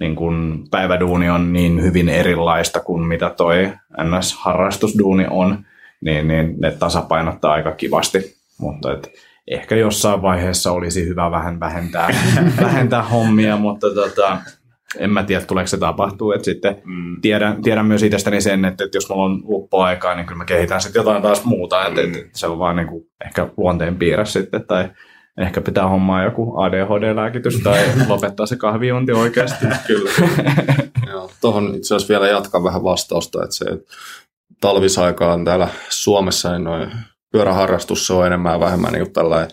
niin 0.00 0.16
kun 0.16 0.66
päiväduuni 0.70 1.30
on 1.30 1.52
niin 1.52 1.82
hyvin 1.82 2.08
erilaista 2.08 2.80
kuin 2.80 3.02
mitä 3.02 3.30
toi 3.30 3.72
NS-harrastusduuni 4.02 5.26
on, 5.30 5.64
niin, 6.00 6.28
niin 6.28 6.60
ne 6.60 6.70
tasapainottaa 6.70 7.52
aika 7.52 7.72
kivasti. 7.72 8.18
Mutta 8.60 8.92
et, 8.92 9.12
ehkä 9.50 9.76
jossain 9.76 10.22
vaiheessa 10.22 10.72
olisi 10.72 11.06
hyvä 11.06 11.30
vähän 11.30 11.60
vähentää, 11.60 12.08
vähentää 12.62 13.02
hommia, 13.02 13.56
mutta 13.56 13.94
tota, 13.94 14.38
en 14.98 15.10
mä 15.10 15.22
tiedä, 15.22 15.44
tuleeko 15.44 15.68
se 15.68 15.78
tapahtuu. 15.78 16.32
Et 16.32 16.44
sitten 16.44 16.82
mm. 16.84 17.20
tiedän, 17.20 17.62
tiedän 17.62 17.86
myös 17.86 18.02
itsestäni 18.02 18.40
sen, 18.40 18.64
että, 18.64 18.84
että 18.84 18.96
jos 18.96 19.08
mulla 19.08 19.24
on 19.24 19.42
luppuaikaa, 19.44 20.14
niin 20.14 20.26
kyllä 20.26 20.38
mä 20.38 20.44
kehitän 20.44 20.80
sitten 20.80 21.00
jotain 21.00 21.22
taas 21.22 21.44
muuta. 21.44 21.80
Mm. 21.80 21.86
Että, 21.86 22.18
että 22.18 22.38
se 22.38 22.46
on 22.46 22.58
vaan 22.58 22.76
niin 22.76 22.88
kuin 22.88 23.04
ehkä 23.26 23.48
luonteen 23.56 23.96
piirre 23.96 24.26
sitten, 24.26 24.66
tai 24.66 24.90
ehkä 25.38 25.60
pitää 25.60 25.88
hommaa 25.88 26.24
joku 26.24 26.56
ADHD-lääkitys 26.56 27.60
tai 27.62 27.78
lopettaa 28.08 28.46
se 28.46 28.56
kahviunti 28.56 29.12
oikeasti. 29.12 29.66
kyllä. 29.86 30.10
Joo, 31.06 31.30
tuohon 31.40 31.74
itse 31.74 31.94
asiassa 31.94 32.12
vielä 32.12 32.28
jatkan 32.28 32.64
vähän 32.64 32.84
vastausta, 32.84 33.44
että 33.44 33.56
se 33.56 33.64
että 33.64 33.94
talvisaikaan 34.60 35.44
täällä 35.44 35.68
Suomessa 35.88 36.52
niin 36.52 36.64
noin 36.64 36.90
pyöräharrastus 37.34 38.06
se 38.06 38.12
on 38.12 38.26
enemmän 38.26 38.52
ja 38.52 38.60
vähemmän 38.60 38.92
niin 38.92 39.12
tällainen 39.12 39.50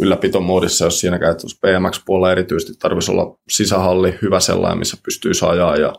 ylläpitomoodissa, 0.00 0.84
jos 0.84 1.00
siinä 1.00 1.18
käytössä 1.18 1.58
BMX-puolella 1.60 2.32
erityisesti 2.32 2.72
tarvitsisi 2.78 3.12
olla 3.12 3.38
sisähalli, 3.48 4.18
hyvä 4.22 4.40
sellainen, 4.40 4.78
missä 4.78 4.96
pystyy 5.04 5.32
ajaa 5.48 5.76
ja 5.76 5.92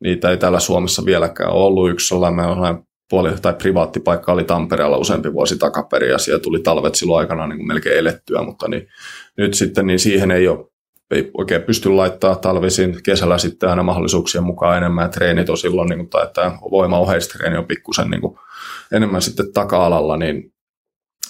niitä 0.00 0.30
ei 0.30 0.36
täällä 0.36 0.60
Suomessa 0.60 1.04
vieläkään 1.04 1.50
ollut. 1.50 1.90
Yksi 1.90 2.08
sellainen 2.08 2.84
puoli- 3.08 3.40
tai 3.42 3.54
privaattipaikka 3.54 4.32
oli 4.32 4.44
Tampereella 4.44 4.96
useampi 4.96 5.32
vuosi 5.32 5.58
takaperin 5.58 6.10
ja 6.10 6.18
siellä 6.18 6.42
tuli 6.42 6.60
talvet 6.60 6.94
silloin 6.94 7.18
aikana 7.18 7.46
niin 7.46 7.58
kuin 7.58 7.66
melkein 7.66 7.98
elettyä, 7.98 8.42
mutta 8.42 8.68
niin, 8.68 8.88
nyt 9.36 9.54
sitten 9.54 9.86
niin 9.86 9.98
siihen 9.98 10.30
ei 10.30 10.48
ole 10.48 10.66
ei 11.10 11.30
oikein 11.38 11.62
pysty 11.62 11.88
laittaa 11.88 12.34
talvisin, 12.34 13.02
kesällä 13.02 13.38
sitten 13.38 13.70
aina 13.70 13.82
mahdollisuuksien 13.82 14.44
mukaan 14.44 14.76
enemmän 14.76 15.04
ja 15.04 15.08
treenit 15.08 15.48
on 15.48 15.58
silloin, 15.58 15.88
niin 15.88 15.98
kuin, 15.98 16.08
tai 16.08 16.28
tämä 16.34 16.58
voimaoheistreeni 16.70 17.56
on 17.56 17.66
pikkusen 17.66 18.10
niin 18.10 18.20
kuin, 18.20 18.38
enemmän 18.92 19.22
sitten 19.22 19.52
taka-alalla, 19.52 20.16
niin 20.16 20.52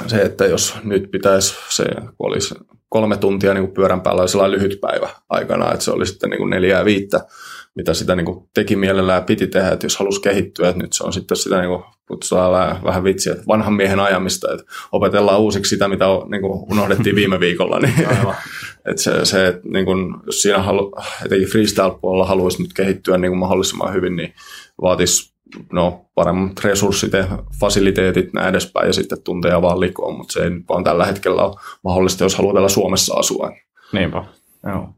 se, 0.07 0.23
että 0.23 0.47
jos 0.47 0.75
nyt 0.85 1.11
pitäisi 1.11 1.55
se, 1.69 1.85
kun 2.19 2.27
olisi 2.29 2.55
kolme 2.89 3.17
tuntia 3.17 3.55
niin 3.55 3.65
kuin 3.65 3.75
pyörän 3.75 4.01
päällä, 4.01 4.21
oli 4.21 4.29
sellainen 4.29 4.59
lyhyt 4.59 4.81
päivä 4.81 5.09
aikana, 5.29 5.73
että 5.73 5.85
se 5.85 5.91
oli 5.91 6.07
sitten 6.07 6.31
niin 6.31 6.39
kuin 6.39 6.51
neljää 6.51 6.85
viittä, 6.85 7.27
mitä 7.75 7.95
sitä 7.95 8.17
niin 8.17 8.25
kuin 8.25 8.49
teki 8.55 8.77
mielellään 8.77 9.25
piti 9.25 9.47
tehdä, 9.47 9.71
että 9.71 9.87
jos 9.87 9.97
halusi 9.97 10.21
kehittyä, 10.21 10.69
että 10.69 10.83
nyt 10.83 10.93
se 10.93 11.05
on 11.05 11.13
sitten 11.13 11.37
sitä 11.37 11.61
niin 11.61 11.69
kuin, 11.69 11.85
kutsutaan 12.09 12.53
vähän, 12.53 12.83
vähän 12.85 13.05
vitsiä, 13.05 13.33
että 13.33 13.45
vanhan 13.49 13.73
miehen 13.73 14.01
ajamista, 14.01 14.53
että 14.53 14.73
opetellaan 14.93 15.41
uusiksi 15.41 15.69
sitä, 15.69 15.89
mitä 15.89 16.05
niin 16.31 16.43
kuin 16.43 16.73
unohdettiin 16.73 17.17
viime 17.21 17.41
viikolla, 17.41 17.79
niin 17.79 17.95
että 18.91 19.03
se, 19.03 19.25
se 19.25 19.47
että 19.47 19.61
niin 19.65 19.85
kuin, 19.85 20.15
jos 20.27 20.43
siinä 20.43 20.63
halu, 20.63 20.93
etenkin 21.25 21.49
freestyle-puolella 21.49 22.27
haluaisi 22.27 22.63
nyt 22.63 22.73
kehittyä 22.73 23.19
niin 23.19 23.31
kuin 23.31 23.39
mahdollisimman 23.39 23.95
hyvin, 23.95 24.17
niin 24.17 24.35
vaatisi 24.83 25.36
no, 25.73 26.07
paremmat 26.15 26.65
resurssit 26.65 27.13
ja 27.13 27.25
fasiliteetit 27.61 28.33
näin 28.33 28.49
edespäin 28.49 28.87
ja 28.87 28.93
sitten 28.93 29.23
tunteja 29.23 29.63
vaan 29.63 29.81
likoon, 29.81 30.17
mutta 30.17 30.33
se 30.33 30.45
ei 30.45 30.51
vaan 30.69 30.85
tällä 30.85 31.05
hetkellä 31.07 31.43
ole 31.43 31.55
mahdollista, 31.85 32.25
jos 32.25 32.37
haluaa 32.37 32.55
täällä 32.55 32.69
Suomessa 32.69 33.15
asua. 33.15 33.53
Niinpä, 33.93 34.25
joo. 34.67 34.89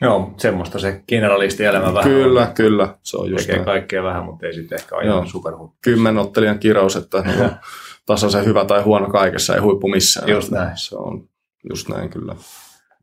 Joo, 0.00 0.34
semmoista 0.36 0.78
se 0.78 1.02
generalisti-elämä 1.08 1.94
vähän 1.94 2.10
Kyllä, 2.10 2.40
on. 2.42 2.54
kyllä. 2.54 2.94
Se 3.02 3.16
on 3.16 3.30
just 3.30 3.40
Tekee 3.40 3.54
näin. 3.56 3.64
kaikkea 3.64 4.02
vähän, 4.02 4.24
mutta 4.24 4.46
ei 4.46 4.54
sitten 4.54 4.78
ehkä 4.80 4.96
ole 4.96 5.04
ihan 5.04 5.26
superhuippu. 5.26 5.76
Kymmenottelijan 5.82 6.58
kirous, 6.58 6.96
että 6.96 7.18
no, 7.18 7.50
tasaisen 8.06 8.44
hyvä 8.44 8.64
tai 8.64 8.82
huono 8.82 9.06
kaikessa, 9.06 9.54
ei 9.54 9.60
huippu 9.60 9.88
missään. 9.88 10.28
Just 10.28 10.50
näin. 10.50 10.76
Se 10.76 10.96
on 10.96 11.28
just 11.70 11.88
näin 11.88 12.10
kyllä. 12.10 12.36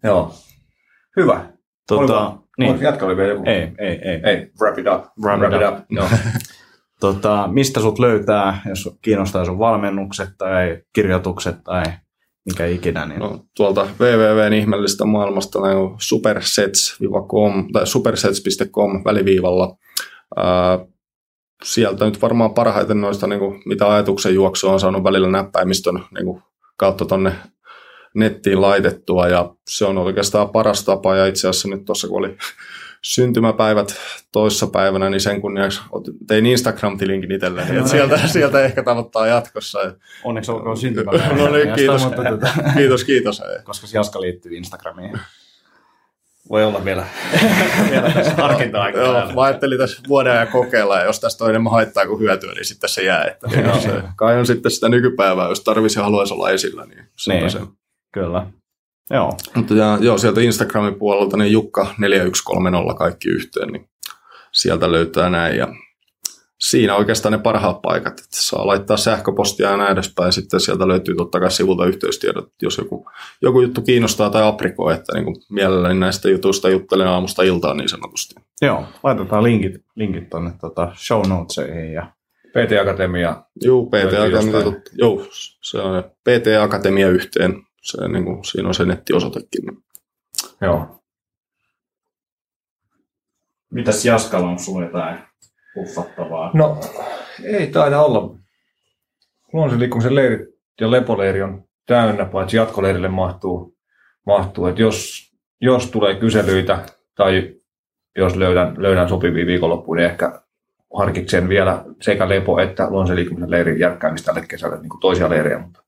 Joo. 0.03 0.33
Hyvä. 1.15 1.45
Tota, 1.87 2.37
niin. 2.57 2.81
Jatka 2.81 3.05
oli 3.05 3.17
vielä 3.17 3.29
joku. 3.29 3.43
Ei, 3.45 3.71
ei, 3.77 3.99
ei. 4.03 4.21
Ei, 4.23 4.51
wrap 4.61 4.77
it 4.79 4.85
up. 4.95 5.05
Wrap, 5.23 5.39
wrap 5.39 5.53
it 5.53 5.67
up. 5.67 5.79
up. 5.79 5.85
Joo. 5.89 6.07
tota, 7.13 7.49
mistä 7.51 7.79
sut 7.79 7.99
löytää, 7.99 8.61
jos 8.69 8.97
kiinnostaa 9.01 9.45
sun 9.45 9.59
valmennukset 9.59 10.29
tai 10.37 10.81
kirjoitukset 10.93 11.63
tai 11.63 11.83
mikä 12.45 12.65
ikinä. 12.65 13.05
Niin... 13.05 13.19
No, 13.19 13.39
tuolta 13.57 13.87
www 13.99 14.53
ihmeellistä 14.53 15.05
maailmasta 15.05 15.59
on 15.59 15.95
supersets.com 15.99 17.67
tai 17.73 17.87
supersets.com 17.87 19.01
väliviivalla. 19.05 19.77
Ää, 20.35 20.79
sieltä 21.63 22.05
nyt 22.05 22.21
varmaan 22.21 22.53
parhaiten 22.53 23.01
noista, 23.01 23.27
niin 23.27 23.39
kuin, 23.39 23.61
mitä 23.65 23.93
ajatuksen 23.93 24.35
juoksua 24.35 24.73
on 24.73 24.79
saanut 24.79 25.03
välillä 25.03 25.29
näppäimistön 25.29 26.03
niin 26.13 26.25
kuin, 26.25 26.43
kautta 26.77 27.05
tonne 27.05 27.35
nettiin 28.15 28.61
laitettua 28.61 29.27
ja 29.27 29.55
se 29.67 29.85
on 29.85 29.97
oikeastaan 29.97 30.49
paras 30.49 30.85
tapa 30.85 31.15
ja 31.15 31.25
itse 31.25 31.47
asiassa 31.47 31.67
nyt 31.67 31.85
tuossa 31.85 32.07
kun 32.07 32.17
oli 32.19 32.37
syntymäpäivät 33.05 33.95
toissa 34.31 34.67
päivänä, 34.67 35.09
niin 35.09 35.21
sen 35.21 35.41
kunniaksi 35.41 35.81
tein 36.27 36.45
Instagram-tilinkin 36.45 37.31
itselleen. 37.31 37.75
No, 37.75 37.87
sieltä, 37.87 38.27
sieltä 38.27 38.65
ehkä 38.65 38.83
tavoittaa 38.83 39.27
jatkossa. 39.27 39.79
Onneksi 40.23 40.51
olkoon 40.51 40.77
syntymäpäivänä. 40.77 41.35
no 41.35 41.51
niin, 41.51 41.73
kiitos, 41.73 42.03
mutta, 42.05 42.21
kiitos, 42.77 43.03
kiitos. 43.03 43.41
Koska 43.63 43.87
Jaska 43.93 44.21
liittyy 44.21 44.55
Instagramiin. 44.55 45.19
Voi 46.49 46.63
olla 46.63 46.85
vielä, 46.85 47.05
vielä 47.91 48.11
tässä 48.11 48.33
harkinta-aika. 48.35 48.99
Joo, 48.99 49.33
mä 49.33 49.41
ajattelin 49.41 49.77
tässä 49.77 50.01
vuoden 50.07 50.33
ajan 50.33 50.47
kokeilla, 50.47 50.99
ja 50.99 51.05
jos 51.05 51.19
tästä 51.19 51.43
on 51.43 51.49
enemmän 51.49 51.71
haittaa 51.71 52.07
kuin 52.07 52.19
hyötyä, 52.19 52.53
niin 52.53 52.65
sitten 52.65 52.89
se 52.89 53.01
jää. 53.01 53.25
Että 53.25 53.49
se, 53.79 54.03
kai 54.15 54.39
on 54.39 54.45
sitten 54.45 54.71
sitä 54.71 54.89
nykypäivää, 54.89 55.49
jos 55.49 55.63
tarvisi 55.63 55.99
ja 55.99 56.03
haluaisi 56.03 56.33
olla 56.33 56.49
esillä, 56.49 56.85
niin, 56.85 57.05
niin. 57.27 57.51
se. 57.51 57.59
Kyllä. 58.11 58.47
Joo. 59.09 59.37
Mutta 59.55 59.73
ja, 59.73 59.97
joo, 60.01 60.17
sieltä 60.17 60.41
Instagramin 60.41 60.95
puolelta 60.95 61.37
niin 61.37 61.51
Jukka 61.51 61.95
4130 61.97 62.93
kaikki 62.97 63.29
yhteen, 63.29 63.67
niin 63.67 63.89
sieltä 64.51 64.91
löytää 64.91 65.29
näin. 65.29 65.57
Ja 65.57 65.67
siinä 66.59 66.95
oikeastaan 66.95 67.31
ne 67.31 67.37
parhaat 67.37 67.81
paikat, 67.81 68.19
että 68.19 68.25
saa 68.29 68.67
laittaa 68.67 68.97
sähköpostia 68.97 69.69
ja 69.69 69.77
näin 69.77 69.91
edespäin. 69.91 70.33
Sitten 70.33 70.59
sieltä 70.59 70.87
löytyy 70.87 71.15
totta 71.15 71.39
kai 71.39 71.51
sivulta 71.51 71.85
yhteystiedot, 71.85 72.49
jos 72.61 72.77
joku, 72.77 73.09
joku 73.41 73.61
juttu 73.61 73.81
kiinnostaa 73.81 74.29
tai 74.29 74.43
aprikoi, 74.43 74.93
että 74.93 75.13
niin 75.13 75.25
kuin 75.25 75.35
mielelläni 75.49 75.99
näistä 75.99 76.29
jutuista 76.29 76.69
juttelen 76.69 77.07
aamusta 77.07 77.43
iltaan 77.43 77.77
niin 77.77 77.89
sanotusti. 77.89 78.35
Joo, 78.61 78.83
laitetaan 79.03 79.43
linkit, 79.43 79.73
linkit 79.95 80.29
tuonne 80.29 80.51
tota 80.61 80.91
show 80.95 81.27
notesihin 81.27 81.93
ja 81.93 82.11
PT 82.49 82.71
Akatemia. 82.81 83.43
Joo, 83.61 83.85
PT 83.85 84.13
Akatemia, 84.27 84.81
joo, 84.93 85.27
se 85.61 85.77
on 85.77 86.03
PT 86.03 86.47
Akatemia 86.61 87.09
yhteen 87.09 87.65
se, 87.85 88.07
niin 88.07 88.25
kuin, 88.25 88.45
siinä 88.45 88.67
on 88.67 88.73
se 88.73 88.85
nettiosoitekin. 88.85 89.63
Joo. 90.61 91.01
Mitäs 93.71 94.05
Jaskalla 94.05 94.49
on 94.49 94.59
sulle 94.59 94.85
jotain 94.85 95.19
puffattavaa? 95.73 96.51
No, 96.53 96.79
ei 97.43 97.67
taida 97.67 98.01
olla. 98.01 98.35
Se 99.69 99.79
liikkumisen 99.79 100.15
leiri 100.15 100.53
ja 100.81 100.91
lepoleiri 100.91 101.41
on 101.41 101.63
täynnä, 101.85 102.25
paitsi 102.25 102.57
jatkoleirille 102.57 103.07
mahtuu. 103.07 103.77
mahtuu. 104.25 104.65
että 104.65 104.81
jos, 104.81 105.29
jos 105.61 105.91
tulee 105.91 106.15
kyselyitä 106.15 106.85
tai 107.15 107.55
jos 108.17 108.35
löydän, 108.35 108.75
löydän 108.77 109.09
sopivia 109.09 109.45
viikonloppuja, 109.45 110.01
niin 110.01 110.11
ehkä 110.11 110.41
harkitsen 110.97 111.49
vielä 111.49 111.85
sekä 112.01 112.29
lepo 112.29 112.59
että 112.59 112.83
luonnollisen 112.83 113.15
liikkumisen 113.15 113.51
leirin 113.51 113.79
järkkäämistä 113.79 114.25
tälle 114.25 114.47
kesälle 114.47 114.79
niin 114.79 114.89
kuin 114.89 114.99
toisia 114.99 115.29
leirejä, 115.29 115.59
mutta 115.59 115.84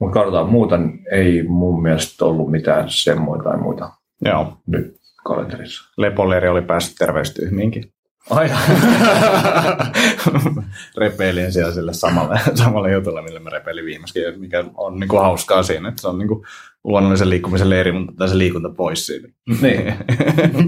mutta 0.00 0.14
katsotaan 0.14 0.48
muuta, 0.48 0.78
ei 1.12 1.42
mun 1.42 1.82
mielestä 1.82 2.24
ollut 2.24 2.50
mitään 2.50 2.84
semmoita 2.88 3.44
tai 3.44 3.56
muita 3.56 3.90
Joo. 4.24 4.58
nyt 4.66 4.96
kalenterissa. 5.24 5.92
Lepoleri 5.96 6.48
oli 6.48 6.62
päässyt 6.62 6.96
terveystyhmiinkin. 6.98 7.92
Aina. 8.30 8.58
Repeilin 10.96 11.52
siellä 11.52 11.72
sille 11.72 11.94
samalle, 11.94 12.40
samalle 12.64 12.92
jutulle, 12.92 13.22
millä 13.22 13.40
mä 13.40 13.50
repeilin 13.50 13.84
viimeiskin, 13.84 14.40
mikä 14.40 14.64
on 14.74 15.00
niin 15.00 15.08
kuin 15.08 15.22
hauskaa 15.22 15.62
siinä, 15.62 15.88
että 15.88 16.02
se 16.02 16.08
on 16.08 16.18
niin 16.18 16.28
kuin 16.28 16.44
luonnollisen 16.84 17.30
liikkumisen 17.30 17.70
leiri, 17.70 17.92
mutta 17.92 18.28
se 18.28 18.38
liikunta 18.38 18.68
pois 18.68 19.06
siitä. 19.06 19.28
Niin. 19.62 19.94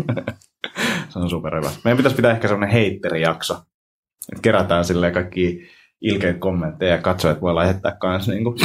se 1.08 1.18
on 1.18 1.30
superhyvä. 1.30 1.70
Meidän 1.84 1.96
pitäisi 1.96 2.16
pitää 2.16 2.32
ehkä 2.32 2.48
semmoinen 2.48 2.72
heitteri-jakso, 2.72 3.54
että 4.32 4.42
kerätään 4.42 4.84
silleen 4.84 5.12
kaikki 5.12 5.68
ilkeitä 6.00 6.38
kommentteja 6.38 6.92
ja 6.92 7.02
katsojat 7.02 7.40
voi 7.40 7.54
lähettää 7.54 7.96
kanssa 8.00 8.32
niin 8.32 8.44
kuin 8.44 8.56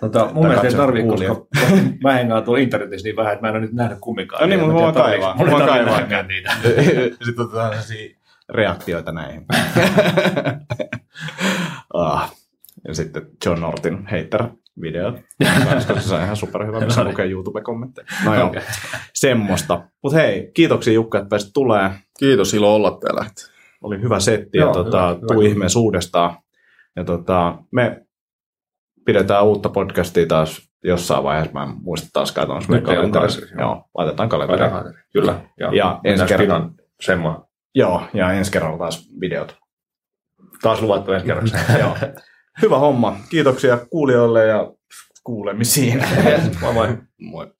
Tota, 0.00 0.30
mun 0.32 0.46
mielestä 0.46 0.68
ei 0.68 0.74
tarvitse, 0.74 1.08
koska 1.08 1.46
mä 2.02 2.12
hengaan 2.12 2.44
tuolla 2.44 2.60
internetissä 2.60 3.04
niin 3.04 3.16
vähän, 3.16 3.32
että 3.32 3.42
mä 3.42 3.48
en 3.48 3.54
ole 3.54 3.60
nyt 3.60 3.72
nähnyt 3.72 3.98
kumminkaan. 4.00 4.40
No 4.40 4.46
niin, 4.46 4.60
mutta 4.60 4.86
mä 4.86 4.92
kaivaa. 4.92 5.36
Mulla 5.36 5.60
ei 5.60 5.66
kaivaa 5.66 6.22
niitä. 6.22 6.52
Sitten 7.24 7.44
otetaan 7.44 7.70
sellaisia 7.70 8.16
reaktioita 8.48 9.12
näihin. 9.12 9.44
ah. 11.94 12.34
Ja 12.88 12.94
sitten 12.94 13.22
John 13.46 13.60
Nortin 13.60 14.06
hater 14.06 14.48
video. 14.80 15.12
koska 15.74 16.00
se 16.00 16.14
on 16.14 16.22
ihan 16.22 16.36
superhyvä, 16.36 16.80
missä 16.80 17.04
lukee 17.04 17.26
YouTube-kommentteja. 17.26 18.06
No 18.24 18.34
joo, 18.34 18.46
okay. 18.46 18.62
semmoista. 19.14 19.82
Mutta 20.02 20.18
hei, 20.18 20.50
kiitoksia 20.54 20.92
Jukka, 20.92 21.18
että 21.18 21.28
pääsit 21.28 21.50
tulee. 21.54 21.90
Kiitos, 22.18 22.54
ilo 22.54 22.74
olla 22.74 22.98
täällä. 23.00 23.26
Oli 23.82 24.02
hyvä 24.02 24.20
setti 24.20 24.58
ja 24.58 24.66
tota, 24.66 25.18
tuu 25.28 25.40
ihmeessä 25.40 25.78
uudestaan. 25.78 26.36
Ja 26.96 27.04
tota, 27.04 27.58
me 27.72 28.02
pidetään 29.04 29.44
uutta 29.44 29.68
podcastia 29.68 30.26
taas 30.26 30.70
jossain 30.84 31.24
vaiheessa. 31.24 31.52
Mä 31.52 31.62
en 31.62 31.74
muista 31.82 32.08
taas 32.12 32.32
katsoa 32.32 32.60
meidän 32.68 32.84
kalenterissa. 32.84 33.40
Joo, 33.58 33.84
laitetaan 33.94 34.28
kalenteri. 34.28 34.70
Kyllä. 35.12 35.40
Ja, 35.60 35.74
ja 35.74 36.00
ensi 36.04 36.24
kerran... 36.24 36.74
Semmoa. 37.00 37.48
Joo, 37.74 38.02
ja 38.14 38.32
ensi 38.32 38.52
kerralla 38.52 38.78
taas 38.78 39.08
videot. 39.20 39.56
Taas 40.62 40.82
luvattu 40.82 41.12
ensi 41.12 41.26
kerraksi. 41.26 41.54
Joo. 41.80 41.96
Hyvä 42.62 42.78
homma. 42.78 43.16
Kiitoksia 43.30 43.78
kuulijoille 43.90 44.46
ja 44.46 44.72
kuulemisiin. 45.24 46.04
moi 46.60 46.72
moi. 46.72 46.88
Moi. 47.30 47.52